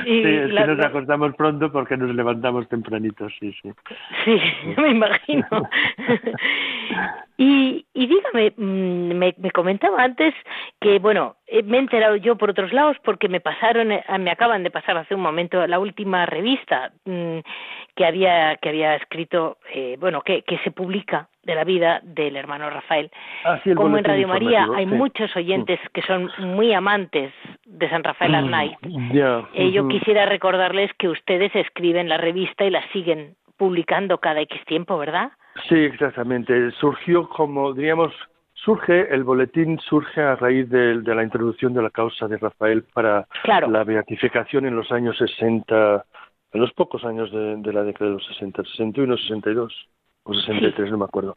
Y 0.06 0.24
sí, 0.24 0.28
es 0.28 0.54
que 0.54 0.68
nos 0.68 0.86
acostamos 0.86 1.36
pronto 1.36 1.72
porque 1.72 1.96
nos 1.96 2.14
levantamos 2.14 2.68
tempranito, 2.68 3.28
sí, 3.40 3.54
sí. 3.62 3.72
Sí, 4.24 4.42
me 4.78 4.90
imagino. 4.90 5.48
Y, 7.38 7.86
y 7.94 8.08
dígame, 8.08 8.54
mm, 8.56 9.14
me, 9.18 9.36
me 9.38 9.52
comentaba 9.52 10.02
antes 10.02 10.34
que, 10.80 11.00
bueno, 11.00 11.36
eh, 11.48 11.64
me 11.64 11.78
he 11.78 11.80
enterado 11.82 12.16
yo 12.16 12.38
por 12.38 12.50
otros 12.50 12.72
lados 12.72 12.96
porque 13.04 13.28
me 13.28 13.42
pasaron, 13.42 13.92
eh, 13.92 14.04
me 14.20 14.32
acaban 14.32 14.64
de 14.64 14.72
pasar 14.72 14.98
hace 14.98 15.16
un 15.16 15.22
momento 15.22 15.66
la 15.68 15.80
última 15.80 16.26
revista 16.26 16.94
mm, 17.04 17.40
que 17.96 18.06
había 18.06 18.56
que 18.58 18.70
había 18.70 18.96
escrito, 18.96 19.58
eh, 19.74 19.98
bueno, 20.00 20.22
que, 20.22 20.44
que 20.44 20.58
se 20.60 20.72
publica 20.72 21.28
de 21.44 21.56
la 21.56 21.64
vida 21.64 22.00
del 22.04 22.38
hermano 22.38 22.70
Rafael. 22.70 23.12
Ah, 23.44 23.60
Como 23.76 23.98
en 23.98 24.04
Radio 24.04 24.28
María 24.28 24.68
hay 24.76 24.86
muchos 24.86 25.36
oyentes 25.36 25.80
que 25.94 26.02
son 26.04 26.32
muy 26.40 26.74
amantes 26.74 27.34
de 27.66 27.90
San 27.90 28.04
Rafael 28.04 28.32
mm, 28.32 28.36
Arnaiz, 28.36 28.78
eh, 29.54 29.72
yo 29.72 29.88
quisiera 29.88 30.26
recordarles 30.26 30.92
que 30.98 31.10
ustedes 31.10 31.54
escriben 31.56 32.08
la 32.08 32.18
revista 32.18 32.66
y 32.66 32.70
la 32.70 32.82
siguen 32.94 33.36
publicando 33.58 34.20
cada 34.20 34.42
X 34.42 34.64
tiempo, 34.66 34.98
¿verdad? 34.98 35.32
Sí, 35.70 35.76
exactamente. 35.76 36.72
Surgió 36.72 37.28
como, 37.30 37.74
diríamos, 37.74 38.14
surge, 38.53 39.14
el 39.14 39.24
boletín 39.24 39.80
surge 39.80 40.22
a 40.22 40.36
raíz 40.36 40.70
de, 40.70 40.95
la 41.03 41.24
introducción 41.24 41.74
de 41.74 41.82
la 41.82 41.89
causa 41.89 42.28
de 42.28 42.38
Rafael 42.38 42.84
para 42.93 43.28
la 43.68 43.84
beatificación 43.84 44.66
en 44.66 44.76
los 44.76 44.91
años 44.91 45.18
60, 45.18 46.06
en 46.53 46.62
los 46.62 46.74
pocos 46.74 47.03
años 47.06 47.32
de, 47.32 47.58
de 47.58 47.74
la 47.74 47.84
década 47.84 48.10
de 48.10 48.16
los 48.18 48.26
60, 48.28 48.64
61, 48.64 49.18
62 49.18 49.88
o 50.24 50.34
63, 50.34 50.91
no 50.91 50.97
me 50.97 51.06
acuerdo. 51.06 51.36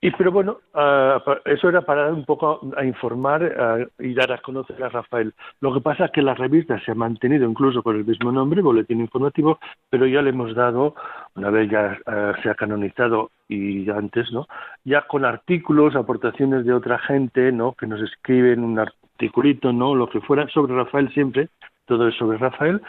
Y 0.00 0.12
pero 0.12 0.30
bueno, 0.30 0.58
uh, 0.74 1.32
eso 1.44 1.68
era 1.68 1.82
para 1.82 2.04
dar 2.04 2.12
un 2.12 2.24
poco 2.24 2.60
a 2.76 2.84
informar 2.84 3.42
uh, 3.42 4.02
y 4.02 4.14
dar 4.14 4.30
a 4.30 4.38
conocer 4.38 4.80
a 4.84 4.90
Rafael. 4.90 5.34
Lo 5.60 5.74
que 5.74 5.80
pasa 5.80 6.04
es 6.04 6.12
que 6.12 6.22
la 6.22 6.34
revista 6.34 6.78
se 6.84 6.92
ha 6.92 6.94
mantenido 6.94 7.50
incluso 7.50 7.82
con 7.82 7.96
el 7.96 8.04
mismo 8.04 8.30
nombre, 8.30 8.62
Boletín 8.62 9.00
Informativo, 9.00 9.58
pero 9.90 10.06
ya 10.06 10.22
le 10.22 10.30
hemos 10.30 10.54
dado, 10.54 10.94
una 11.34 11.50
vez 11.50 11.68
ya 11.68 11.98
uh, 12.06 12.40
se 12.42 12.48
ha 12.48 12.54
canonizado 12.54 13.32
y 13.48 13.88
antes, 13.90 14.30
¿no? 14.32 14.46
Ya 14.84 15.02
con 15.02 15.24
artículos, 15.24 15.96
aportaciones 15.96 16.64
de 16.64 16.74
otra 16.74 16.98
gente, 16.98 17.50
¿no? 17.52 17.72
Que 17.72 17.86
nos 17.86 18.00
escriben 18.00 18.62
un 18.62 18.78
articulito, 18.78 19.72
¿no? 19.72 19.94
Lo 19.94 20.08
que 20.08 20.20
fuera 20.20 20.46
sobre 20.48 20.74
Rafael 20.74 21.12
siempre, 21.12 21.48
todo 21.86 22.06
es 22.08 22.14
sobre 22.16 22.38
Rafael. 22.38 22.80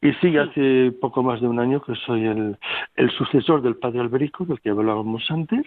Y 0.00 0.12
sí, 0.14 0.36
hace 0.36 0.92
poco 1.00 1.22
más 1.22 1.40
de 1.40 1.48
un 1.48 1.60
año 1.60 1.80
que 1.80 1.94
soy 1.94 2.26
el, 2.26 2.58
el 2.96 3.10
sucesor 3.12 3.62
del 3.62 3.76
padre 3.76 4.00
Alberico, 4.00 4.44
del 4.44 4.60
que 4.60 4.70
hablábamos 4.70 5.30
antes, 5.30 5.64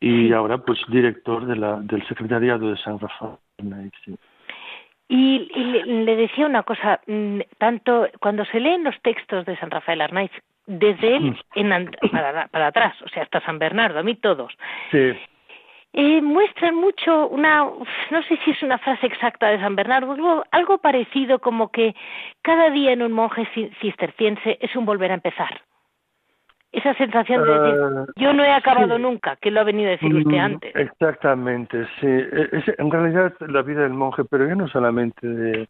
y 0.00 0.32
ahora 0.32 0.58
pues 0.58 0.80
director 0.88 1.46
de 1.46 1.56
la, 1.56 1.80
del 1.80 2.06
secretariado 2.08 2.70
de 2.70 2.76
San 2.78 2.98
Rafael. 2.98 3.36
Y, 5.08 5.38
le, 5.84 6.16
decía 6.16 6.46
una 6.46 6.62
cosa, 6.62 7.00
mm, 7.06 7.40
tanto 7.58 8.06
cuando 8.20 8.44
se 8.46 8.60
leen 8.60 8.84
los 8.84 8.94
textos 9.02 9.44
de 9.44 9.56
San 9.58 9.70
Rafael 9.70 10.00
Arnaiz, 10.00 10.30
desde 10.78 11.16
él 11.16 11.36
en, 11.54 11.90
para, 12.12 12.48
para, 12.48 12.66
atrás, 12.68 12.94
o 13.02 13.08
sea, 13.08 13.24
hasta 13.24 13.40
San 13.40 13.58
Bernardo, 13.58 13.98
a 13.98 14.02
mí 14.02 14.14
todos, 14.14 14.52
sí 14.90 15.12
eh, 15.92 16.22
muestran 16.22 16.76
mucho 16.76 17.28
una, 17.28 17.64
no 17.64 18.22
sé 18.28 18.38
si 18.44 18.52
es 18.52 18.62
una 18.62 18.78
frase 18.78 19.06
exacta 19.06 19.48
de 19.48 19.58
San 19.58 19.74
Bernardo, 19.74 20.12
algo, 20.12 20.44
algo 20.52 20.78
parecido 20.78 21.40
como 21.40 21.70
que 21.70 21.94
cada 22.42 22.70
día 22.70 22.92
en 22.92 23.02
un 23.02 23.12
monje 23.12 23.48
cisterciense 23.80 24.58
es 24.60 24.74
un 24.76 24.86
volver 24.86 25.10
a 25.10 25.14
empezar. 25.14 25.62
Esa 26.72 26.94
sensación 26.94 27.42
de 27.42 27.50
decir, 27.50 27.80
ah, 27.82 28.04
yo 28.14 28.32
no 28.32 28.44
he 28.44 28.52
acabado 28.52 28.96
nunca, 28.96 29.34
que 29.34 29.50
lo 29.50 29.58
ha 29.58 29.64
venido 29.64 29.88
a 29.88 29.92
decir 29.92 30.14
usted 30.14 30.36
mm, 30.36 30.40
antes. 30.40 30.76
Exactamente, 30.76 31.84
sí. 32.00 32.06
Es, 32.06 32.78
en 32.78 32.90
realidad 32.92 33.34
la 33.40 33.62
vida 33.62 33.82
del 33.82 33.92
monje, 33.92 34.22
pero 34.30 34.46
ya 34.46 34.54
no 34.54 34.68
solamente 34.68 35.26
de, 35.26 35.68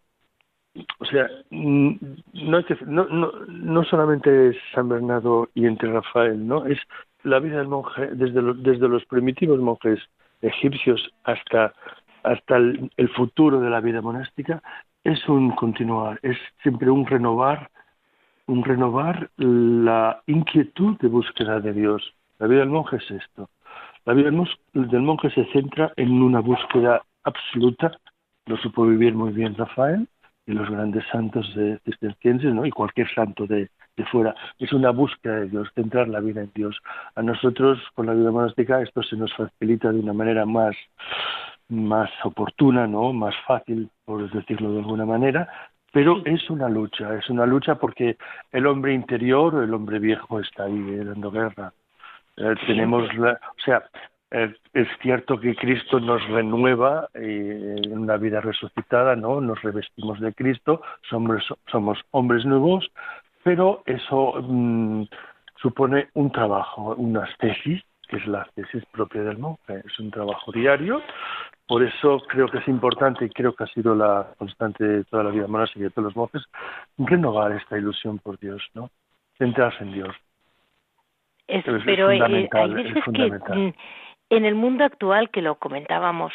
o 0.75 1.05
sea, 1.05 1.29
mm, 1.51 1.91
no, 2.33 2.61
no, 2.87 3.05
no, 3.09 3.33
no 3.49 3.85
solamente 3.85 4.51
es 4.51 4.57
San 4.75 4.89
Bernardo 4.89 5.49
y 5.55 5.67
entre 5.67 5.93
Rafael, 5.93 6.47
¿no? 6.47 6.65
Es 6.67 6.79
la 7.25 7.41
vida 7.41 7.59
del 7.59 7.69
monje, 7.69 8.09
desde, 8.13 8.41
desde 8.55 8.89
los 8.89 9.05
primitivos 9.07 9.59
monjes 9.61 9.99
egipcios 10.43 11.11
hasta, 11.25 11.75
hasta 12.23 12.57
el, 12.57 12.91
el, 12.97 13.09
futuro 13.11 13.61
de 13.61 13.69
la 13.69 13.81
vida 13.81 14.01
monástica, 14.01 14.63
es 15.05 15.29
un 15.29 15.51
continuar, 15.53 16.19
es 16.23 16.39
siempre 16.63 16.91
un 16.91 17.07
renovar, 17.07 17.71
un 18.47 18.65
renovar 18.65 19.31
la 19.37 20.23
inquietud 20.27 20.97
de 20.99 21.09
búsqueda 21.09 21.61
de 21.61 21.73
Dios. 21.73 22.15
La 22.39 22.47
vida 22.47 22.61
del 22.61 22.71
monje 22.71 22.97
es 22.97 23.11
esto. 23.11 23.51
La 24.07 24.15
vida 24.15 24.31
del 24.31 25.03
monje 25.03 25.31
se 25.31 25.45
centra 25.53 25.93
en 25.97 26.23
una 26.23 26.41
búsqueda 26.41 27.03
absoluta, 27.25 27.93
lo 28.47 28.57
supo 28.57 28.87
vivir 28.87 29.15
muy 29.15 29.33
bien 29.33 29.55
Rafael 29.55 30.09
y 30.51 30.55
los 30.55 30.69
grandes 30.69 31.05
santos 31.13 31.55
de 31.55 31.79
cistercienses, 31.85 32.53
¿no? 32.53 32.67
y 32.67 32.71
cualquier 32.71 33.09
santo 33.15 33.47
de, 33.47 33.71
fuera. 34.11 34.35
Es 34.59 34.73
una 34.73 34.91
búsqueda 34.91 35.41
de 35.41 35.49
Dios, 35.51 35.69
centrar 35.75 36.09
la 36.09 36.21
vida 36.21 36.41
en 36.41 36.51
Dios. 36.55 36.79
A 37.15 37.23
nosotros, 37.23 37.79
con 37.95 38.07
la 38.07 38.15
vida 38.15 38.31
monástica, 38.31 38.81
esto 38.81 39.03
se 39.03 39.15
nos 39.15 39.33
facilita 39.35 39.93
de 39.93 40.01
una 40.01 40.15
manera 40.15 40.47
más, 40.47 40.75
más 41.69 42.11
oportuna, 42.25 42.87
¿no? 42.87 43.13
Más 43.13 43.35
fácil, 43.47 43.91
por 44.07 44.31
decirlo 44.31 44.73
de 44.73 44.79
alguna 44.79 45.05
manera, 45.05 45.49
pero 45.93 46.23
es 46.25 46.49
una 46.49 46.69
lucha, 46.69 47.15
es 47.15 47.29
una 47.29 47.45
lucha 47.45 47.75
porque 47.75 48.17
el 48.53 48.67
hombre 48.67 48.95
interior, 48.95 49.63
el 49.63 49.75
hombre 49.75 49.99
viejo 49.99 50.41
está 50.41 50.65
ahí 50.65 50.79
eh, 50.91 51.05
dando 51.05 51.31
guerra. 51.31 51.73
Eh, 52.39 52.55
tenemos, 52.67 53.13
la, 53.15 53.33
o 53.33 53.63
sea, 53.63 53.83
eh, 54.31 54.55
es 54.75 54.89
cierto 55.03 55.41
que 55.41 55.55
Cristo 55.57 55.99
nos 56.01 56.27
renueva 56.29 57.09
en 57.15 57.99
una 57.99 58.17
vida 58.17 58.41
resucitada, 58.41 59.17
¿no? 59.17 59.41
Nos 59.41 59.61
revestimos 59.63 60.21
de 60.21 60.33
Cristo, 60.33 60.83
somos, 61.09 61.43
somos 61.71 61.99
hombres 62.13 62.45
nuevos, 62.45 62.91
pero 63.43 63.83
eso 63.87 64.35
mm, 64.43 65.05
supone 65.57 66.09
un 66.15 66.31
trabajo, 66.31 66.95
unas 66.97 67.37
tesis 67.39 67.83
que 68.11 68.17
es 68.17 68.27
la 68.27 68.45
tesis 68.57 68.85
propia 68.91 69.23
del 69.23 69.39
monje. 69.39 69.83
Es 69.87 69.99
un 70.01 70.11
trabajo 70.11 70.51
diario, 70.51 71.01
por 71.67 71.85
eso 71.85 72.21
creo 72.29 72.49
que 72.49 72.59
es 72.59 72.67
importante 72.67 73.25
y 73.25 73.31
creo 73.31 73.55
que 73.55 73.65
ha 73.65 73.69
sido 73.69 73.95
la 73.95 74.27
constante 74.37 74.85
de 74.85 75.05
toda 75.05 75.23
la 75.23 75.31
vida 75.31 75.47
monástica 75.47 75.81
y 75.81 75.85
de 75.85 75.91
todos 75.91 76.07
los 76.07 76.17
monjes, 76.17 76.43
renovar 76.99 77.53
esta 77.53 77.79
ilusión 77.79 78.19
por 78.19 78.39
Dios, 78.41 78.61
¿no? 78.75 78.91
Centrarse 79.39 79.85
en 79.85 79.93
Dios. 79.93 80.17
pero 81.47 82.11
eh, 82.11 82.49
hay 82.53 82.75
veces 82.75 83.05
que 83.05 83.75
en 84.31 84.45
el 84.45 84.55
mundo 84.55 84.85
actual 84.85 85.31
que 85.31 85.43
lo 85.43 85.57
comentábamos, 85.57 86.33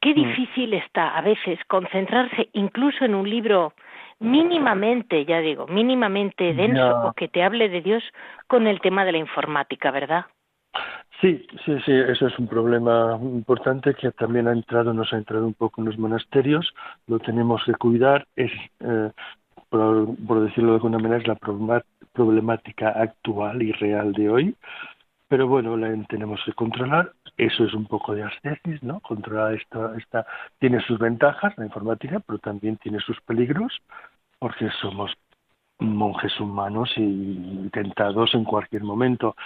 qué 0.00 0.10
mm. 0.10 0.14
difícil 0.14 0.74
está 0.74 1.16
a 1.16 1.20
veces 1.20 1.58
concentrarse 1.68 2.48
incluso 2.52 3.04
en 3.04 3.14
un 3.14 3.28
libro 3.28 3.74
mínimamente, 4.20 5.24
ya 5.24 5.40
digo, 5.40 5.66
mínimamente 5.66 6.54
denso 6.54 7.08
o 7.08 7.12
que 7.12 7.28
te 7.28 7.42
hable 7.42 7.68
de 7.68 7.82
Dios 7.82 8.02
con 8.46 8.66
el 8.66 8.80
tema 8.80 9.04
de 9.04 9.12
la 9.12 9.18
informática, 9.18 9.90
¿verdad? 9.90 10.26
Sí, 11.20 11.46
sí, 11.64 11.76
sí, 11.84 11.92
eso 11.92 12.26
es 12.26 12.38
un 12.38 12.48
problema 12.48 13.18
importante 13.20 13.94
que 13.94 14.10
también 14.12 14.48
ha 14.48 14.52
entrado, 14.52 14.92
nos 14.92 15.12
ha 15.12 15.16
entrado 15.16 15.46
un 15.46 15.54
poco 15.54 15.80
en 15.80 15.86
los 15.86 15.98
monasterios, 15.98 16.74
lo 17.06 17.18
tenemos 17.18 17.62
que 17.64 17.74
cuidar, 17.74 18.26
es, 18.36 18.50
eh, 18.80 19.10
por, 19.68 20.08
por, 20.26 20.40
decirlo 20.40 20.70
de 20.70 20.76
alguna 20.76 20.98
manera, 20.98 21.18
es 21.18 21.28
la 21.28 21.38
problemática 22.12 22.88
actual 22.90 23.62
y 23.62 23.72
real 23.72 24.12
de 24.12 24.28
hoy, 24.28 24.56
pero 25.28 25.48
bueno, 25.48 25.76
la 25.76 25.94
tenemos 26.08 26.40
que 26.44 26.52
controlar, 26.52 27.12
eso 27.36 27.64
es 27.64 27.74
un 27.74 27.86
poco 27.86 28.14
de 28.14 28.22
ascesis, 28.22 28.82
¿no? 28.82 29.00
Controlar 29.00 29.54
esta, 29.54 29.96
esta, 29.96 30.26
tiene 30.58 30.80
sus 30.80 30.98
ventajas, 30.98 31.56
la 31.56 31.64
informática, 31.64 32.20
pero 32.26 32.38
también 32.38 32.76
tiene 32.76 33.00
sus 33.00 33.20
peligros, 33.22 33.72
porque 34.38 34.68
somos 34.80 35.12
monjes 35.80 36.38
humanos 36.40 36.92
y 36.96 37.68
tentados 37.72 38.34
en 38.34 38.44
cualquier 38.44 38.84
momento. 38.84 39.36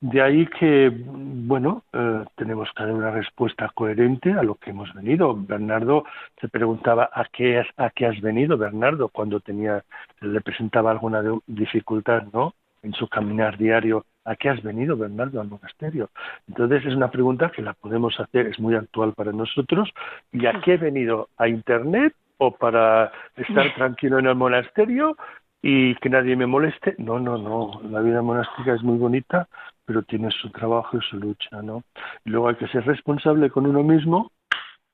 De 0.00 0.22
ahí 0.22 0.46
que, 0.46 0.92
bueno, 0.94 1.82
eh, 1.92 2.24
tenemos 2.36 2.68
que 2.74 2.82
dar 2.84 2.92
una 2.92 3.10
respuesta 3.10 3.70
coherente 3.74 4.32
a 4.32 4.42
lo 4.42 4.54
que 4.56 4.70
hemos 4.70 4.92
venido. 4.94 5.34
Bernardo 5.34 6.04
se 6.40 6.48
preguntaba 6.48 7.10
a 7.12 7.24
qué, 7.24 7.64
a 7.76 7.90
qué 7.90 8.06
has 8.06 8.20
venido, 8.20 8.56
Bernardo, 8.56 9.08
cuando 9.08 9.40
tenía, 9.40 9.82
le 10.20 10.40
presentaba 10.40 10.90
alguna 10.90 11.22
dificultad, 11.46 12.24
¿no? 12.32 12.54
En 12.82 12.92
su 12.92 13.08
caminar 13.08 13.58
diario, 13.58 14.04
¿a 14.24 14.36
qué 14.36 14.48
has 14.48 14.62
venido, 14.62 14.96
Bernardo, 14.96 15.40
al 15.40 15.48
monasterio? 15.48 16.10
Entonces 16.46 16.84
es 16.86 16.94
una 16.94 17.10
pregunta 17.10 17.50
que 17.50 17.62
la 17.62 17.74
podemos 17.74 18.18
hacer, 18.20 18.46
es 18.46 18.58
muy 18.60 18.74
actual 18.74 19.14
para 19.14 19.32
nosotros. 19.32 19.90
¿Y 20.32 20.46
a 20.46 20.60
qué 20.60 20.74
he 20.74 20.76
venido? 20.76 21.28
¿A 21.36 21.48
Internet 21.48 22.14
o 22.38 22.52
para 22.52 23.12
estar 23.36 23.74
tranquilo 23.74 24.18
en 24.18 24.26
el 24.26 24.34
monasterio 24.34 25.16
y 25.62 25.94
que 25.96 26.08
nadie 26.08 26.36
me 26.36 26.46
moleste. 26.46 26.94
No, 26.98 27.18
no, 27.18 27.36
no. 27.36 27.80
La 27.90 28.00
vida 28.00 28.22
monástica 28.22 28.74
es 28.74 28.82
muy 28.82 28.98
bonita, 28.98 29.48
pero 29.84 30.02
tiene 30.02 30.30
su 30.30 30.50
trabajo 30.50 30.96
y 30.96 31.00
su 31.02 31.18
lucha, 31.18 31.62
¿no? 31.62 31.82
Y 32.24 32.30
luego 32.30 32.48
hay 32.48 32.56
que 32.56 32.68
ser 32.68 32.86
responsable 32.86 33.50
con 33.50 33.66
uno 33.66 33.82
mismo, 33.82 34.30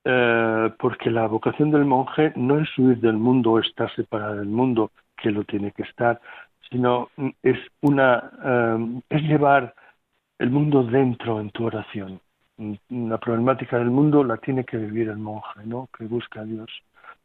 eh, 0.04 0.70
porque 0.78 1.10
la 1.10 1.26
vocación 1.26 1.70
del 1.70 1.84
monje 1.84 2.32
no 2.36 2.58
es 2.58 2.68
huir 2.78 2.98
del 2.98 3.16
mundo 3.16 3.52
o 3.52 3.60
estar 3.60 3.94
separado 3.94 4.36
del 4.36 4.48
mundo, 4.48 4.90
que 5.16 5.30
lo 5.30 5.44
tiene 5.44 5.72
que 5.72 5.82
estar, 5.82 6.20
sino 6.70 7.10
es 7.42 7.58
una 7.80 8.30
eh, 8.44 9.00
es 9.10 9.22
llevar 9.22 9.74
el 10.38 10.50
mundo 10.50 10.82
dentro 10.82 11.40
en 11.40 11.50
tu 11.50 11.66
oración. 11.66 12.20
La 12.88 13.18
problemática 13.18 13.78
del 13.78 13.90
mundo 13.90 14.22
la 14.22 14.36
tiene 14.36 14.64
que 14.64 14.76
vivir 14.76 15.08
el 15.08 15.18
monje, 15.18 15.60
¿no? 15.64 15.88
Que 15.96 16.04
busca 16.04 16.40
a 16.40 16.44
Dios, 16.44 16.70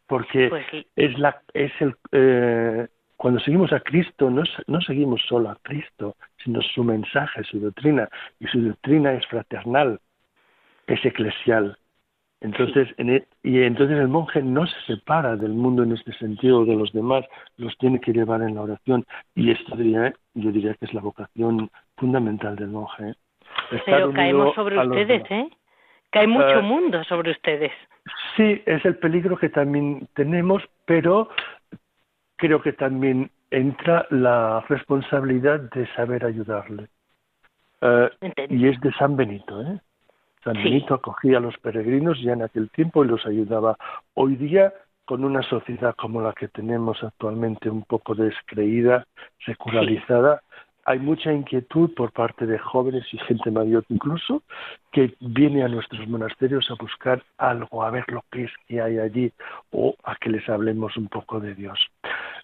porque 0.08 0.50
pues 0.50 0.66
es 0.96 1.20
la 1.20 1.42
es 1.54 1.72
el 1.80 1.96
eh, 2.12 2.88
cuando 3.20 3.42
seguimos 3.42 3.74
a 3.74 3.82
Cristo, 3.82 4.30
no, 4.30 4.44
no, 4.68 4.80
seguimos 4.80 5.22
solo 5.28 5.50
a 5.50 5.58
Cristo, 5.62 6.16
sino 6.42 6.62
su 6.62 6.86
mensaje, 6.86 7.44
su 7.44 7.60
doctrina. 7.60 8.08
Y 8.40 8.48
su 8.48 8.62
doctrina 8.62 9.12
es 9.12 9.28
fraternal, 9.28 10.00
es 10.88 11.04
eclesial. 11.04 11.78
Entonces, 12.42 12.88
en 12.98 13.10
e, 13.10 13.28
y 13.44 13.62
entonces 13.64 13.98
el 13.98 14.08
monje 14.08 14.42
no 14.42 14.66
se 14.66 14.82
separa 14.88 15.36
del 15.36 15.54
mundo 15.54 15.84
en 15.84 15.92
este 15.92 16.14
sentido 16.14 16.64
de 16.64 16.76
los 16.76 16.94
demás, 16.94 17.26
los 17.58 17.78
tiene 17.78 18.00
que 18.00 18.14
llevar 18.14 18.42
en 18.42 18.56
la 18.56 18.62
oración. 18.62 19.06
Y 19.36 19.52
esto 19.52 19.76
diría, 19.76 20.14
yo 20.36 20.52
diría 20.52 20.74
que 20.76 20.86
es 20.86 20.94
la 20.94 21.02
vocación 21.02 21.70
fundamental 21.98 22.56
del 22.56 22.70
monje. 22.70 23.14
Pero 23.86 24.14
caemos 24.14 24.56
sobre 24.56 24.80
ustedes, 24.80 25.24
¿eh? 25.30 25.50
Cae 26.12 26.28
mucho 26.28 26.60
ah, 26.60 26.62
mundo 26.62 27.04
sobre 27.04 27.32
ustedes. 27.32 27.72
Sí, 28.36 28.62
es 28.66 28.84
el 28.86 28.96
peligro 28.96 29.38
que 29.38 29.50
también 29.50 30.08
tenemos, 30.16 30.64
pero 30.86 31.30
creo 32.38 32.62
que 32.62 32.74
también 32.74 33.30
entra 33.52 34.08
la 34.10 34.62
responsabilidad 34.70 35.60
de 35.72 35.86
saber 35.94 36.26
ayudarle. 36.26 36.88
Eh, 37.82 38.10
y 38.50 38.68
es 38.68 38.80
de 38.82 38.92
San 38.94 39.16
Benito, 39.16 39.62
¿eh? 39.62 39.80
San 40.44 40.54
Benito 40.54 40.94
acogía 40.94 41.38
a 41.38 41.42
los 41.42 41.58
peregrinos 41.58 42.22
ya 42.22 42.34
en 42.34 42.44
aquel 42.44 42.70
tiempo 42.70 43.04
y 43.04 43.08
los 43.08 43.26
ayudaba. 43.26 43.78
Hoy 44.14 44.36
día, 44.36 44.74
con 45.06 45.24
una 45.24 45.42
sociedad 45.44 45.96
como 45.96 46.22
la 46.22 46.34
que 46.34 46.48
tenemos 46.48 47.04
actualmente, 47.04 47.70
un 47.70 47.84
poco 47.84 48.16
descreída, 48.16 49.06
secularizada, 49.46 50.42
hay 50.86 50.98
mucha 50.98 51.32
inquietud 51.32 51.94
por 51.94 52.12
parte 52.12 52.48
de 52.48 52.58
jóvenes 52.58 53.06
y 53.12 53.20
gente 53.20 53.52
mayor 53.52 53.84
incluso 53.90 54.42
que 54.92 55.14
viene 55.20 55.64
a 55.64 55.68
nuestros 55.68 56.08
monasterios 56.08 56.72
a 56.72 56.76
buscar 56.82 57.22
algo, 57.38 57.84
a 57.84 57.92
ver 57.92 58.06
lo 58.08 58.24
que 58.32 58.46
es 58.46 58.52
que 58.68 58.82
hay 58.82 58.98
allí 58.98 59.32
o 59.72 59.96
a 60.04 60.16
que 60.16 60.30
les 60.30 60.50
hablemos 60.50 60.98
un 60.98 61.08
poco 61.08 61.40
de 61.40 61.54
Dios. 61.54 61.80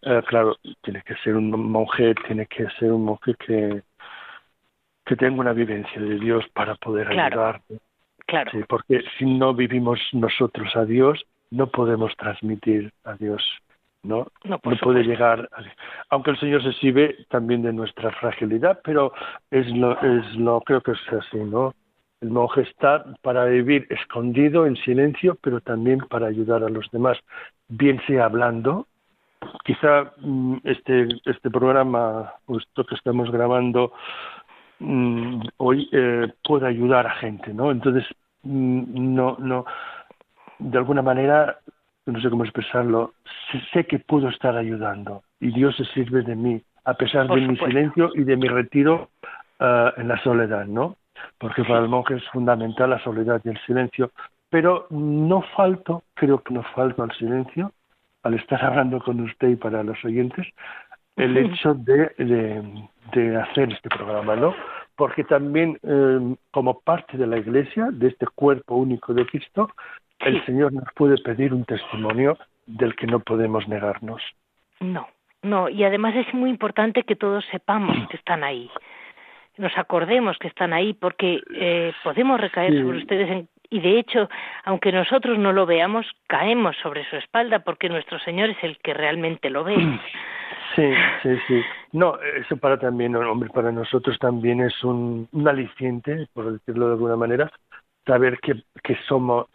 Eh, 0.04 0.22
claro, 0.28 0.58
tiene 0.82 1.02
que 1.02 1.16
ser 1.24 1.36
un 1.36 1.50
monje, 1.50 2.14
tiene 2.28 2.46
que 2.46 2.68
ser 2.78 2.92
un 2.92 3.06
monje 3.06 3.34
que, 3.34 3.82
que 5.06 5.16
tenga 5.16 5.40
una 5.40 5.54
vivencia 5.54 6.00
de 6.00 6.20
Dios 6.20 6.46
para 6.54 6.76
poder 6.76 7.08
ayudar. 7.08 7.62
Claro. 8.28 8.52
Sí, 8.52 8.60
porque 8.68 9.04
si 9.18 9.26
no 9.26 9.54
vivimos 9.54 10.00
nosotros 10.14 10.76
a 10.76 10.86
Dios, 10.86 11.26
no 11.52 11.68
podemos 11.68 12.16
transmitir 12.18 12.92
a 13.04 13.14
Dios 13.14 13.44
no, 14.06 14.28
no, 14.44 14.60
puede 14.60 15.04
llegar, 15.04 15.50
aunque 16.10 16.32
el 16.32 16.40
Señor 16.40 16.64
se 16.64 16.74
sirve 16.74 17.26
también 17.30 17.64
de 17.64 17.74
nuestra 17.74 18.12
fragilidad, 18.12 18.80
pero 18.84 19.12
es 19.50 19.68
lo, 19.76 20.00
es 20.00 20.36
lo, 20.36 20.62
creo 20.62 20.82
que 20.82 20.92
es 20.92 21.14
así, 21.14 21.38
¿no? 21.38 21.74
El 22.22 22.30
monje 22.30 22.62
está 22.62 23.04
para 23.22 23.46
vivir 23.46 23.88
escondido, 23.90 24.66
en 24.66 24.76
silencio, 24.78 25.38
pero 25.42 25.60
también 25.60 26.00
para 26.00 26.28
ayudar 26.28 26.64
a 26.64 26.70
los 26.70 26.90
demás, 26.92 27.18
bien 27.68 28.00
sea 28.06 28.26
hablando, 28.26 28.88
quizá 29.64 30.12
mm, 30.18 30.58
este, 30.64 31.08
este 31.26 31.50
programa, 31.50 32.34
esto 32.48 32.86
que 32.86 32.96
estamos 32.96 33.32
grabando 33.32 33.92
mm, 34.80 35.42
hoy, 35.58 35.90
eh, 35.92 36.32
pueda 36.44 36.68
ayudar 36.68 37.08
a 37.08 37.16
gente, 37.16 37.54
¿no? 37.54 37.72
Entonces, 37.72 38.06
mm, 38.44 39.16
no, 39.16 39.38
no, 39.40 39.66
de 40.60 40.78
alguna 40.78 41.02
manera 41.02 41.60
no 42.06 42.22
sé 42.22 42.30
cómo 42.30 42.44
expresarlo, 42.44 43.14
sé 43.74 43.86
que 43.86 44.00
puedo 44.00 44.30
estar 44.30 44.56
ayudando 44.56 45.24
y 45.40 45.52
Dios 45.52 45.76
se 45.76 45.86
sirve 45.86 46.22
de 46.22 46.36
mí, 46.36 46.62
a 46.84 46.94
pesar 46.94 47.28
de 47.28 47.42
mi 47.42 47.58
silencio 47.58 48.12
y 48.14 48.24
de 48.24 48.38
mi 48.38 48.48
retiro 48.48 49.10
uh, 49.60 50.00
en 50.00 50.08
la 50.08 50.22
soledad, 50.24 50.66
¿no? 50.66 50.98
Porque 51.40 51.64
para 51.64 51.80
el 51.80 51.90
monje 51.90 52.16
es 52.16 52.24
fundamental 52.30 52.92
la 52.92 53.04
soledad 53.04 53.42
y 53.44 53.50
el 53.50 53.60
silencio, 53.66 54.12
pero 54.50 54.88
no 54.92 55.42
falto, 55.56 56.04
creo 56.14 56.44
que 56.44 56.54
no 56.54 56.64
falto 56.76 57.02
al 57.02 57.12
silencio, 57.14 57.72
al 58.24 58.36
estar 58.36 58.64
hablando 58.64 59.00
con 59.00 59.20
usted 59.22 59.50
y 59.50 59.56
para 59.56 59.84
los 59.84 60.04
oyentes, 60.06 60.48
el 61.16 61.38
hecho 61.38 61.74
de, 61.74 62.12
de, 62.18 62.88
de 63.14 63.38
hacer 63.38 63.72
este 63.72 63.90
programa, 63.90 64.36
¿no? 64.36 64.54
Porque 64.96 65.24
también, 65.24 65.78
eh, 65.84 66.36
como 66.52 66.80
parte 66.80 67.18
de 67.18 67.28
la 67.28 67.38
Iglesia, 67.38 67.90
de 67.92 68.08
este 68.08 68.26
cuerpo 68.28 68.76
único 68.76 69.14
de 69.14 69.26
Cristo, 69.26 69.70
el 70.20 70.44
Señor 70.46 70.74
nos 70.74 70.86
puede 70.96 71.18
pedir 71.18 71.54
un 71.54 71.66
testimonio 71.66 72.38
del 72.66 72.96
que 72.96 73.08
no 73.08 73.20
podemos 73.20 73.68
negarnos. 73.68 74.22
No, 74.80 75.08
no, 75.42 75.70
y 75.70 75.84
además 75.84 76.16
es 76.16 76.34
muy 76.34 76.50
importante 76.50 77.04
que 77.04 77.16
todos 77.16 77.46
sepamos 77.52 78.08
que 78.10 78.18
están 78.18 78.44
ahí, 78.44 78.70
nos 79.58 79.78
acordemos 79.78 80.38
que 80.38 80.48
están 80.48 80.74
ahí, 80.74 80.94
porque 80.94 81.42
eh, 81.54 81.94
podemos 82.04 82.40
recaer 82.40 82.74
sobre 82.82 82.98
ustedes 82.98 83.48
y 83.70 83.80
de 83.80 84.00
hecho, 84.00 84.30
aunque 84.64 84.92
nosotros 84.92 85.38
no 85.38 85.52
lo 85.52 85.66
veamos, 85.66 86.06
caemos 86.28 86.76
sobre 86.82 87.08
su 87.10 87.16
espalda 87.16 87.60
porque 87.60 87.90
nuestro 87.90 88.20
Señor 88.20 88.50
es 88.50 88.64
el 88.64 88.78
que 88.80 88.94
realmente 88.94 89.50
lo 89.50 89.64
ve. 89.64 89.76
Sí, 90.76 90.92
sí, 91.24 91.30
sí. 91.48 91.62
No, 91.94 92.18
eso 92.20 92.58
para 92.58 92.78
también, 92.78 93.16
hombre, 93.16 93.50
para 93.50 93.72
nosotros 93.72 94.18
también 94.20 94.60
es 94.62 94.84
un, 94.84 95.28
aliciente, 95.48 96.28
por 96.34 96.52
decirlo 96.52 96.88
de 96.88 96.94
alguna 96.94 97.16
manera, 97.16 97.50
saber 98.06 98.40
que, 98.40 98.56
que 98.84 98.98
somos, 99.08 99.48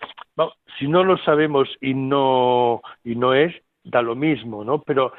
si 0.78 0.88
no 0.88 1.04
lo 1.04 1.18
sabemos 1.18 1.68
y 1.80 1.92
no, 1.92 2.80
y 3.04 3.16
no 3.16 3.34
es, 3.34 3.54
da 3.84 4.00
lo 4.00 4.14
mismo, 4.14 4.64
¿no? 4.64 4.80
Pero 4.80 5.12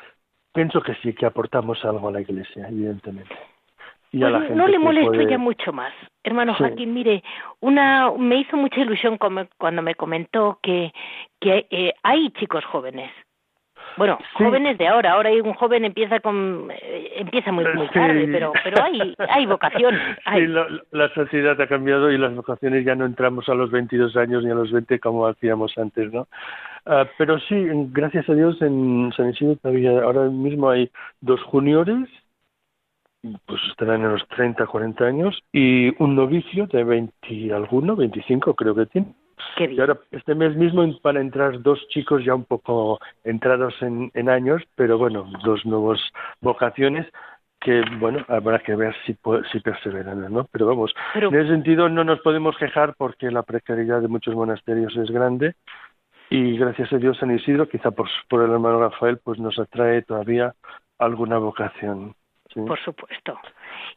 pienso 0.54 0.82
que 0.82 0.96
sí, 0.96 1.14
que 1.14 1.28
aportamos 1.28 1.84
algo 1.86 2.10
a 2.10 2.14
la 2.14 2.22
Iglesia, 2.22 2.68
evidentemente. 2.68 3.36
Y 4.12 4.24
a 4.24 4.30
la 4.30 4.41
gente 4.41 4.55
no 4.55 4.68
le 4.68 4.78
molesto 4.78 5.22
ya 5.22 5.38
mucho 5.38 5.72
más. 5.72 5.93
Hermano 6.24 6.53
Joaquín, 6.53 6.93
mire, 6.93 7.24
una, 7.62 8.12
me 8.12 8.38
hizo 8.38 8.57
mucha 8.57 8.82
ilusión 8.82 9.18
cuando 9.18 9.82
me 9.82 9.95
comentó 9.95 10.59
que, 10.62 10.93
que 11.39 11.66
eh, 11.72 11.93
hay 12.03 12.30
chicos 12.32 12.66
jóvenes. 12.66 13.12
Bueno, 13.97 14.18
jóvenes 14.34 14.78
de 14.78 14.88
ahora, 14.88 15.14
ahora 15.14 15.30
hay 15.30 15.41
un 15.41 15.53
joven 15.53 15.84
empieza 15.84 16.20
con 16.20 16.70
eh, 16.72 17.12
empieza 17.18 17.51
muy, 17.51 17.66
muy 17.74 17.88
tarde, 17.89 18.28
pero 18.32 18.53
pero 18.64 18.84
hay 18.84 19.16
hay 19.30 19.45
vocación. 19.45 19.95
Sí, 20.34 20.47
la, 20.91 21.09
sociedad 21.14 21.59
ha 21.59 21.68
cambiado 21.68 22.12
y 22.12 22.18
las 22.18 22.34
vocaciones 22.34 22.86
ya 22.86 22.95
no 22.95 23.05
entramos 23.05 23.49
a 23.49 23.53
los 23.53 23.70
22 23.72 24.16
años 24.16 24.43
ni 24.43 24.51
a 24.51 24.55
los 24.55 24.72
20 24.72 24.99
como 24.99 25.28
hacíamos 25.28 25.78
antes, 25.78 26.12
¿no? 26.12 26.28
Ah, 26.86 27.05
pero 27.18 27.39
sí, 27.39 27.68
gracias 27.91 28.30
a 28.30 28.34
Dios 28.34 28.62
en 28.62 29.12
San 29.16 29.30
Isidro 29.30 29.57
todavía 29.57 30.01
ahora 30.03 30.24
mismo 30.30 30.70
hay 30.70 30.89
dos 31.20 31.41
juniores 31.43 32.07
pues 33.45 33.61
estarán 33.69 34.01
en 34.01 34.13
los 34.13 34.28
30, 34.30 34.65
40 34.65 35.05
años, 35.05 35.39
y 35.51 35.89
un 36.01 36.15
novicio 36.15 36.67
de 36.67 36.84
20 36.84 37.53
alguno, 37.53 37.95
25 37.95 38.55
creo 38.55 38.76
que 38.76 38.86
tiene. 38.88 39.13
Y 39.57 39.80
ahora, 39.80 39.99
este 40.11 40.36
mes 40.36 40.55
mismo 40.55 40.84
van 41.03 41.17
a 41.17 41.22
entrar 41.22 41.61
dos 41.61 41.80
chicos 41.89 42.24
ya 42.24 42.36
un 42.36 42.45
poco 42.45 42.99
entrados 43.24 43.74
en, 43.82 44.11
en 44.13 44.30
años, 44.30 44.61
pero 44.76 44.97
bueno, 44.97 45.30
dos 45.43 45.65
nuevas 45.65 45.99
vocaciones 46.41 47.07
que, 47.59 47.84
bueno, 47.99 48.26
habrá 48.28 48.59
que 48.59 48.76
ver 48.76 48.95
si, 49.05 49.15
si 49.51 49.59
perseveran, 49.59 50.34
¿no? 50.34 50.47
Pero 50.51 50.65
vamos, 50.65 50.93
en 51.13 51.36
ese 51.36 51.49
sentido 51.49 51.89
no 51.89 52.03
nos 52.03 52.19
podemos 52.22 52.57
quejar 52.57 52.95
porque 52.97 53.30
la 53.30 53.43
precariedad 53.43 54.01
de 54.01 54.07
muchos 54.07 54.36
monasterios 54.36 54.95
es 54.97 55.11
grande 55.11 55.53
y 56.30 56.57
gracias 56.57 56.91
a 56.93 56.97
Dios 56.97 57.17
San 57.17 57.36
Isidro, 57.36 57.69
quizá 57.69 57.91
por, 57.91 58.09
por 58.30 58.43
el 58.43 58.51
hermano 58.51 58.80
Rafael, 58.80 59.19
pues 59.24 59.39
nos 59.39 59.59
atrae 59.59 60.01
todavía 60.01 60.55
alguna 60.97 61.38
vocación 61.38 62.15
por 62.54 62.80
supuesto. 62.80 63.39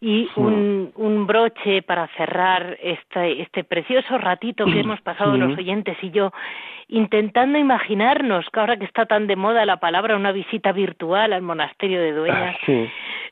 Y 0.01 0.29
un, 0.37 0.93
un 0.97 1.27
broche 1.27 1.83
para 1.83 2.09
cerrar 2.17 2.77
este, 2.83 3.43
este 3.43 3.65
precioso 3.65 4.19
ratito 4.19 4.65
que 4.67 4.81
hemos 4.81 5.01
pasado 5.01 5.37
los 5.37 5.57
oyentes 5.59 5.97
y 6.03 6.11
yo, 6.11 6.33
intentando 6.89 7.59
imaginarnos 7.59 8.47
que 8.51 8.61
ahora 8.61 8.77
que 8.77 8.85
está 8.85 9.07
tan 9.07 9.27
de 9.27 9.37
moda 9.37 9.65
la 9.65 9.79
palabra 9.79 10.17
una 10.17 10.33
visita 10.33 10.73
virtual 10.73 11.33
al 11.33 11.43
monasterio 11.43 12.01
de 12.01 12.13
Dueñas, 12.13 12.57
ah, 12.69 12.85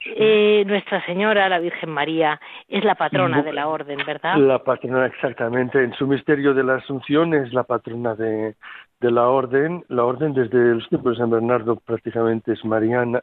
eh, 0.05 0.65
Nuestra 0.67 1.05
Señora, 1.07 1.49
la 1.49 1.59
Virgen 1.59 1.91
María, 1.91 2.41
es 2.69 2.85
la 2.85 2.95
patrona 2.95 3.43
de 3.43 3.53
la 3.53 3.69
orden, 3.69 3.99
¿verdad? 4.07 4.37
La 4.37 4.59
patrona, 4.59 5.07
exactamente. 5.07 5.83
En 5.83 5.93
su 5.95 6.07
misterio 6.07 6.55
de 6.55 6.65
la 6.65 6.77
Asunción 6.77 7.35
es 7.35 7.53
la 7.53 7.63
patrona 7.63 8.15
de, 8.15 8.55
de 9.01 9.11
la 9.11 9.29
orden. 9.29 9.85
La 9.89 10.05
orden 10.05 10.33
desde 10.33 10.75
los 10.75 10.89
tiempos 10.89 11.13
de 11.13 11.19
San 11.19 11.31
Bernardo 11.31 11.77
prácticamente 11.77 12.53
es 12.53 12.65
mariana, 12.65 13.21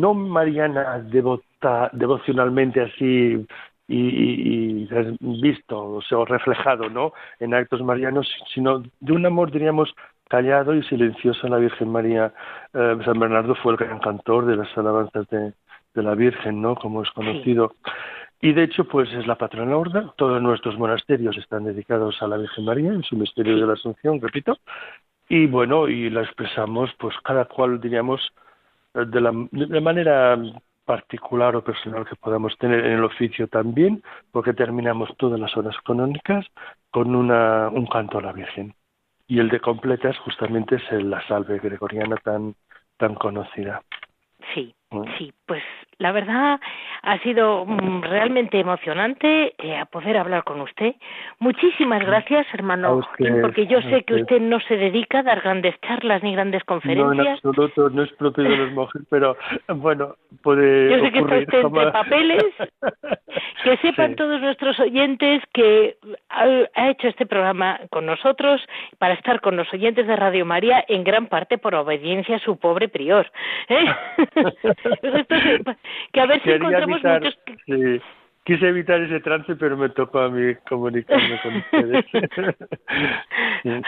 no 0.00 0.14
mariana 0.14 0.98
devota, 1.00 1.90
devocionalmente 1.92 2.80
así 2.80 3.46
y, 3.88 4.88
visto 5.20 5.94
o 5.94 6.02
sea, 6.02 6.24
reflejado 6.24 6.88
¿no? 6.90 7.12
en 7.38 7.54
actos 7.54 7.82
marianos, 7.82 8.28
sino 8.52 8.82
de 9.00 9.12
un 9.12 9.26
amor, 9.26 9.50
diríamos, 9.50 9.94
callado 10.28 10.74
y 10.74 10.82
silencioso 10.84 11.46
a 11.46 11.50
la 11.50 11.58
Virgen 11.58 11.90
María. 11.90 12.32
Eh, 12.74 12.98
San 13.04 13.18
Bernardo 13.18 13.54
fue 13.56 13.72
el 13.72 13.78
gran 13.78 14.00
cantor 14.00 14.46
de 14.46 14.56
las 14.56 14.76
alabanzas 14.76 15.28
de, 15.28 15.52
la 15.94 16.14
Virgen, 16.14 16.60
¿no? 16.60 16.74
como 16.74 17.02
es 17.02 17.10
conocido. 17.10 17.72
Y 18.42 18.52
de 18.52 18.64
hecho, 18.64 18.84
pues 18.84 19.10
es 19.14 19.26
la 19.26 19.36
patrona 19.36 19.76
orden. 19.76 20.10
Todos 20.16 20.42
nuestros 20.42 20.78
monasterios 20.78 21.38
están 21.38 21.64
dedicados 21.64 22.20
a 22.20 22.26
la 22.26 22.36
Virgen 22.36 22.66
María 22.66 22.92
en 22.92 23.02
su 23.02 23.16
misterio 23.16 23.56
de 23.56 23.66
la 23.66 23.72
Asunción, 23.72 24.20
repito. 24.20 24.58
Y 25.28 25.46
bueno, 25.46 25.88
y 25.88 26.10
la 26.10 26.22
expresamos, 26.22 26.90
pues 26.98 27.14
cada 27.24 27.46
cual, 27.46 27.80
diríamos, 27.80 28.20
de 29.04 29.20
la, 29.20 29.32
de 29.50 29.80
manera 29.80 30.38
particular 30.84 31.56
o 31.56 31.64
personal 31.64 32.06
que 32.06 32.16
podamos 32.16 32.56
tener 32.58 32.86
en 32.86 32.92
el 32.92 33.04
oficio 33.04 33.48
también, 33.48 34.02
porque 34.30 34.54
terminamos 34.54 35.10
todas 35.18 35.38
las 35.38 35.54
horas 35.56 35.74
canónicas 35.84 36.46
con 36.90 37.14
una, 37.14 37.68
un 37.68 37.86
canto 37.86 38.18
a 38.18 38.22
la 38.22 38.32
Virgen. 38.32 38.74
Y 39.26 39.40
el 39.40 39.48
de 39.48 39.60
completas 39.60 40.16
justamente 40.18 40.76
es 40.76 41.04
la 41.04 41.26
salve 41.26 41.58
gregoriana 41.58 42.16
tan, 42.16 42.54
tan 42.96 43.16
conocida. 43.16 43.82
Sí, 44.54 44.74
sí, 45.18 45.32
pues 45.46 45.62
la 45.98 46.12
verdad 46.12 46.60
ha 47.02 47.18
sido 47.20 47.64
mm, 47.64 48.02
realmente 48.02 48.58
emocionante 48.60 49.54
eh, 49.58 49.84
poder 49.90 50.16
hablar 50.16 50.44
con 50.44 50.60
usted. 50.60 50.94
Muchísimas 51.38 52.04
gracias, 52.04 52.46
hermano, 52.52 53.00
porque 53.40 53.66
yo 53.66 53.80
sé 53.82 54.02
que 54.04 54.14
usted. 54.14 54.40
no 54.40 54.60
se 54.60 54.76
dedica 54.76 55.20
a 55.20 55.22
dar 55.22 55.40
grandes 55.40 55.74
charlas 55.80 56.22
ni 56.22 56.32
grandes 56.32 56.64
conferencias. 56.64 57.16
No, 57.16 57.22
en 57.22 57.32
absoluto, 57.32 57.90
no 57.90 58.02
es 58.02 58.12
propio 58.12 58.44
de 58.44 58.56
los 58.56 58.72
monjes, 58.74 59.02
pero 59.08 59.36
bueno, 59.68 60.16
puede. 60.42 60.90
Yo 60.90 61.04
sé 61.04 61.12
que 61.12 61.18
está 61.20 61.38
usted 61.38 61.60
entre 61.60 61.92
papeles. 61.92 62.44
Que 63.66 63.76
sepan 63.78 64.14
todos 64.14 64.40
nuestros 64.40 64.78
oyentes 64.78 65.42
que 65.52 65.96
ha 66.28 66.88
hecho 66.88 67.08
este 67.08 67.26
programa 67.26 67.80
con 67.90 68.06
nosotros 68.06 68.60
para 68.98 69.14
estar 69.14 69.40
con 69.40 69.56
los 69.56 69.66
oyentes 69.74 70.06
de 70.06 70.14
Radio 70.14 70.46
María 70.46 70.84
en 70.86 71.02
gran 71.02 71.26
parte 71.26 71.58
por 71.58 71.74
obediencia 71.74 72.36
a 72.36 72.38
su 72.38 72.58
pobre 72.58 72.88
prior. 72.88 73.28
¿eh? 73.68 73.86
que 76.12 76.20
a 76.20 76.26
ver 76.26 76.42
si 76.42 76.50
encontramos 76.50 77.02
muchos... 77.02 77.38
Quise 78.46 78.68
evitar 78.68 79.00
ese 79.00 79.18
trance, 79.18 79.56
pero 79.56 79.76
me 79.76 79.88
tocó 79.88 80.20
a 80.20 80.28
mí 80.28 80.54
comunicarme 80.68 81.40
con 81.42 81.56
ustedes. 81.56 82.04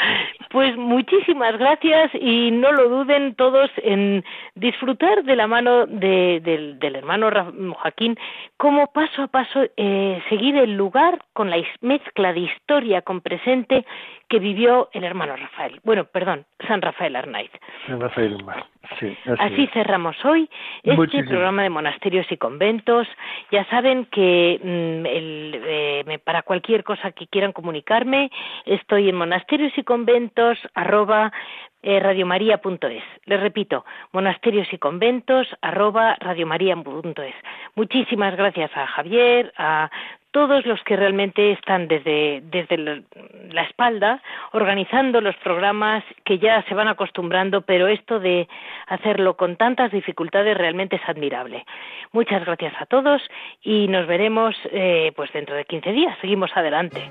pues 0.51 0.77
muchísimas 0.77 1.57
gracias 1.57 2.11
y 2.21 2.51
no 2.51 2.73
lo 2.73 2.89
duden 2.89 3.37
todos 3.37 3.71
en 3.77 4.25
disfrutar 4.57 5.23
de 5.23 5.37
la 5.37 5.47
mano 5.47 5.87
de, 5.87 6.41
del, 6.43 6.97
hermano 6.97 7.31
Joaquín, 7.77 8.19
como 8.57 8.89
paso 8.89 9.23
a 9.23 9.29
paso 9.29 9.65
eh, 9.77 10.21
seguir 10.29 10.57
el 10.57 10.77
lugar 10.77 11.21
con 11.35 11.51
la 11.51 11.63
mezcla 11.81 12.33
de 12.33 12.41
historia 12.41 13.03
con 13.03 13.21
presente 13.21 13.87
que 14.29 14.39
vivió 14.39 14.91
el 14.93 15.05
hermano 15.05 15.37
Rafael. 15.37 15.81
Bueno, 15.85 16.05
perdón, 16.05 16.45
San 16.67 16.83
Rafael 16.83 17.17
Arnaiz. 17.17 17.51
San 17.87 18.01
Rafael 18.01 18.35
Arnaiz, 18.35 18.65
sí. 19.01 19.17
Así, 19.39 19.67
cerramos 19.69 20.17
hoy 20.25 20.49
este 20.83 21.25
programa 21.25 21.63
de 21.63 21.71
monasterios 21.71 22.31
y 22.31 22.37
conventos. 22.37 23.09
Ya 23.51 23.65
saben 23.67 24.05
que 24.07 24.61
mm, 24.63 25.07
eh, 25.07 26.19
para 26.25 26.43
cualquier 26.43 26.85
cosa 26.85 27.13
que 27.13 27.27
quieran 27.27 27.53
comunicarme, 27.53 28.31
estoy 28.67 29.09
en 29.09 29.17
monasterios 29.17 29.73
y 29.77 29.83
conventos 29.83 30.59
arroba 30.75 31.33
eh, 31.83 32.01
radiomaria.es. 32.01 33.05
Les 33.25 33.41
repito, 33.41 33.85
monasterios 34.13 34.71
y 34.73 34.79
conventos 34.79 35.47
arroba 35.63 36.17
radiomaria.es. 36.21 37.35
Muchísimas 37.77 38.37
gracias 38.37 38.71
a 38.77 38.87
Javier, 38.89 39.53
a 39.57 39.91
todos 40.39 40.65
los 40.67 40.81
que 40.85 40.95
realmente 40.95 41.51
están 41.51 41.89
desde, 41.89 42.43
desde 42.45 42.77
la 42.77 43.63
espalda 43.63 44.23
organizando 44.53 45.21
los 45.21 45.35
programas 45.39 46.05
que 46.25 46.39
ya 46.39 46.63
se 46.69 46.77
van 46.77 46.87
acostumbrando, 46.87 47.63
pero 47.63 47.89
esto 47.89 48.21
de 48.21 48.47
hacerlo 48.87 49.37
con 49.37 49.57
tantas 49.57 49.91
dificultades 49.91 50.57
realmente 50.57 50.95
es 50.95 51.03
admirable. 51.09 51.67
Muchas 52.13 52.45
gracias 52.45 52.73
a 52.79 52.87
todos 52.87 53.21
y 53.63 53.89
nos 53.89 54.07
veremos 54.07 54.55
eh, 54.71 55.11
pues 55.17 55.33
dentro 55.33 55.57
de 55.57 55.65
15 55.65 55.91
días. 55.91 56.17
Seguimos 56.21 56.53
adelante. 56.55 57.11